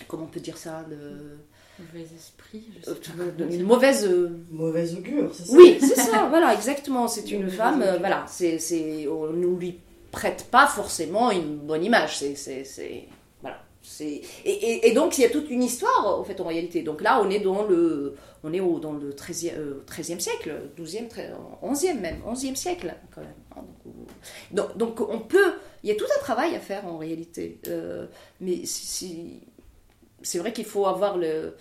comment 0.08 0.24
on 0.24 0.26
peut 0.28 0.40
dire 0.40 0.56
ça, 0.56 0.84
de, 0.90 1.36
Mauvais 1.78 2.06
esprit, 2.14 2.64
je 2.78 2.84
sais 2.84 2.90
euh, 2.90 2.94
pas. 3.36 3.44
de- 3.44 3.50
une 3.50 3.62
mauvaise. 3.64 4.04
euh, 4.06 4.28
Mauvaise 4.50 4.94
augure, 4.96 5.34
c'est 5.34 5.44
ça 5.46 5.56
oui, 5.56 5.78
c'est 5.80 5.96
ça, 5.96 6.26
voilà, 6.28 6.54
exactement. 6.54 7.08
C'est 7.08 7.30
une 7.30 7.44
Mauvaise 7.44 7.56
femme, 7.56 7.80
augure. 7.82 7.98
voilà, 7.98 8.24
c'est, 8.28 8.58
c'est, 8.58 9.08
on 9.08 9.32
ne 9.32 9.46
lui 9.58 9.78
prête 10.10 10.46
pas 10.50 10.66
forcément 10.66 11.30
une 11.30 11.56
bonne 11.56 11.82
image. 11.82 12.18
C'est, 12.18 12.34
c'est, 12.34 12.64
c'est- 12.64 13.04
voilà. 13.40 13.56
C'est, 13.82 14.20
et, 14.44 14.50
et, 14.50 14.88
et 14.88 14.92
donc, 14.92 15.16
il 15.18 15.22
y 15.22 15.24
a 15.24 15.30
toute 15.30 15.48
une 15.50 15.62
histoire, 15.62 16.20
en 16.20 16.22
fait, 16.24 16.40
en 16.40 16.44
réalité. 16.46 16.82
Donc 16.82 17.00
là, 17.00 17.20
on 17.24 17.30
est 17.30 17.40
dans 17.40 17.64
le, 17.64 18.14
on 18.44 18.52
est 18.52 18.60
au, 18.60 18.78
dans 18.78 18.92
le 18.92 19.10
13e, 19.12 19.52
euh, 19.56 19.82
13e 19.86 20.20
siècle, 20.20 20.52
12e, 20.78 21.08
13, 21.08 21.30
11e 21.64 21.98
même, 22.00 22.18
11e 22.28 22.54
siècle, 22.54 22.94
quand 23.14 23.22
même. 23.22 23.30
hein. 23.56 23.62
Donc, 23.62 23.66
donc, 24.52 25.00
on 25.00 25.18
peut, 25.20 25.54
il 25.82 25.88
y 25.90 25.92
a 25.92 25.96
tout 25.96 26.06
un 26.18 26.20
travail 26.20 26.54
à 26.54 26.60
faire, 26.60 26.86
en 26.86 26.98
réalité. 26.98 27.60
Euh, 27.68 28.06
mais 28.40 28.62
c'est 28.64 30.38
vrai 30.38 30.52
qu'il 30.52 30.64
faut 30.64 30.86
avoir 30.86 31.16
le, 31.18 31.56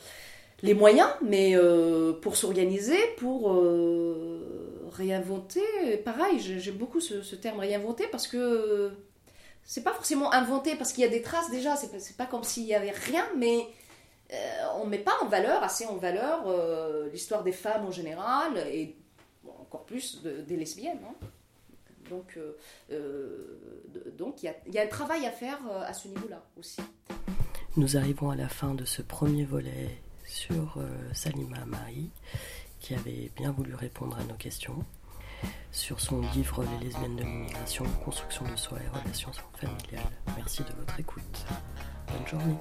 les 0.61 0.73
moyens, 0.73 1.09
mais 1.21 1.55
euh, 1.55 2.13
pour 2.13 2.35
s'organiser, 2.37 2.97
pour 3.17 3.51
euh, 3.53 4.89
réinventer, 4.91 5.97
pareil, 6.05 6.39
j'ai- 6.39 6.59
j'aime 6.59 6.75
beaucoup 6.75 6.99
ce, 6.99 7.35
terme 7.35 7.59
réinventer 7.59 8.07
parce 8.11 8.27
que 8.27 8.91
c'est 9.63 9.83
pas 9.83 9.93
forcément 9.93 10.31
inventé 10.33 10.75
parce 10.75 10.91
qu'il 10.93 11.03
y 11.03 11.07
a 11.07 11.09
des 11.09 11.21
traces 11.21 11.49
déjà, 11.49 11.75
c'est 11.75 11.91
pas, 11.91 12.25
pas 12.25 12.29
comme 12.29 12.43
s'il 12.43 12.63
y 12.63 12.73
avait 12.75 12.91
rien, 12.91 13.25
mais 13.37 13.67
on 14.81 14.85
met 14.85 14.97
pas 14.99 15.13
en 15.21 15.27
valeur, 15.27 15.61
assez 15.63 15.85
en 15.85 15.97
valeur, 15.97 16.45
l'histoire 17.11 17.43
des 17.43 17.51
femmes 17.51 17.85
en 17.85 17.91
général 17.91 18.57
et 18.71 18.95
encore 19.59 19.83
plus 19.85 20.21
de- 20.23 20.41
des 20.41 20.55
lesbiennes. 20.55 20.99
hein. 21.05 21.15
Donc, 22.11 22.35
euh, 22.35 22.57
euh, 22.91 24.11
donc 24.17 24.43
il 24.43 24.53
y 24.67 24.77
a, 24.77 24.83
un 24.83 24.87
travail 24.87 25.25
à 25.25 25.31
faire 25.31 25.59
euh, 25.71 25.81
à 25.81 25.93
ce 25.93 26.09
niveau-là 26.09 26.43
aussi. 26.59 26.81
Nous 27.77 27.95
arrivons 27.95 28.29
à 28.29 28.35
la 28.35 28.49
fin 28.49 28.73
de 28.73 28.83
ce 28.83 29.01
premier 29.01 29.45
volet 29.45 29.97
sur 30.25 30.77
Salima 31.13 31.65
Marie, 31.65 32.09
qui 32.79 32.93
avait 32.93 33.31
bien 33.35 33.51
voulu 33.51 33.75
répondre 33.75 34.17
à 34.17 34.23
nos 34.25 34.35
questions 34.35 34.83
sur 35.71 35.99
son 35.99 36.21
livre 36.33 36.63
Les 36.63 36.85
lesbiennes 36.85 37.15
de 37.15 37.23
l'immigration, 37.23 37.85
construction 38.03 38.45
de 38.49 38.55
soi 38.57 38.77
et 38.81 38.99
relations 38.99 39.31
familiales. 39.55 40.11
Merci 40.35 40.63
de 40.63 40.73
votre 40.77 40.99
écoute. 40.99 41.45
Bonne 42.07 42.27
journée. 42.27 42.55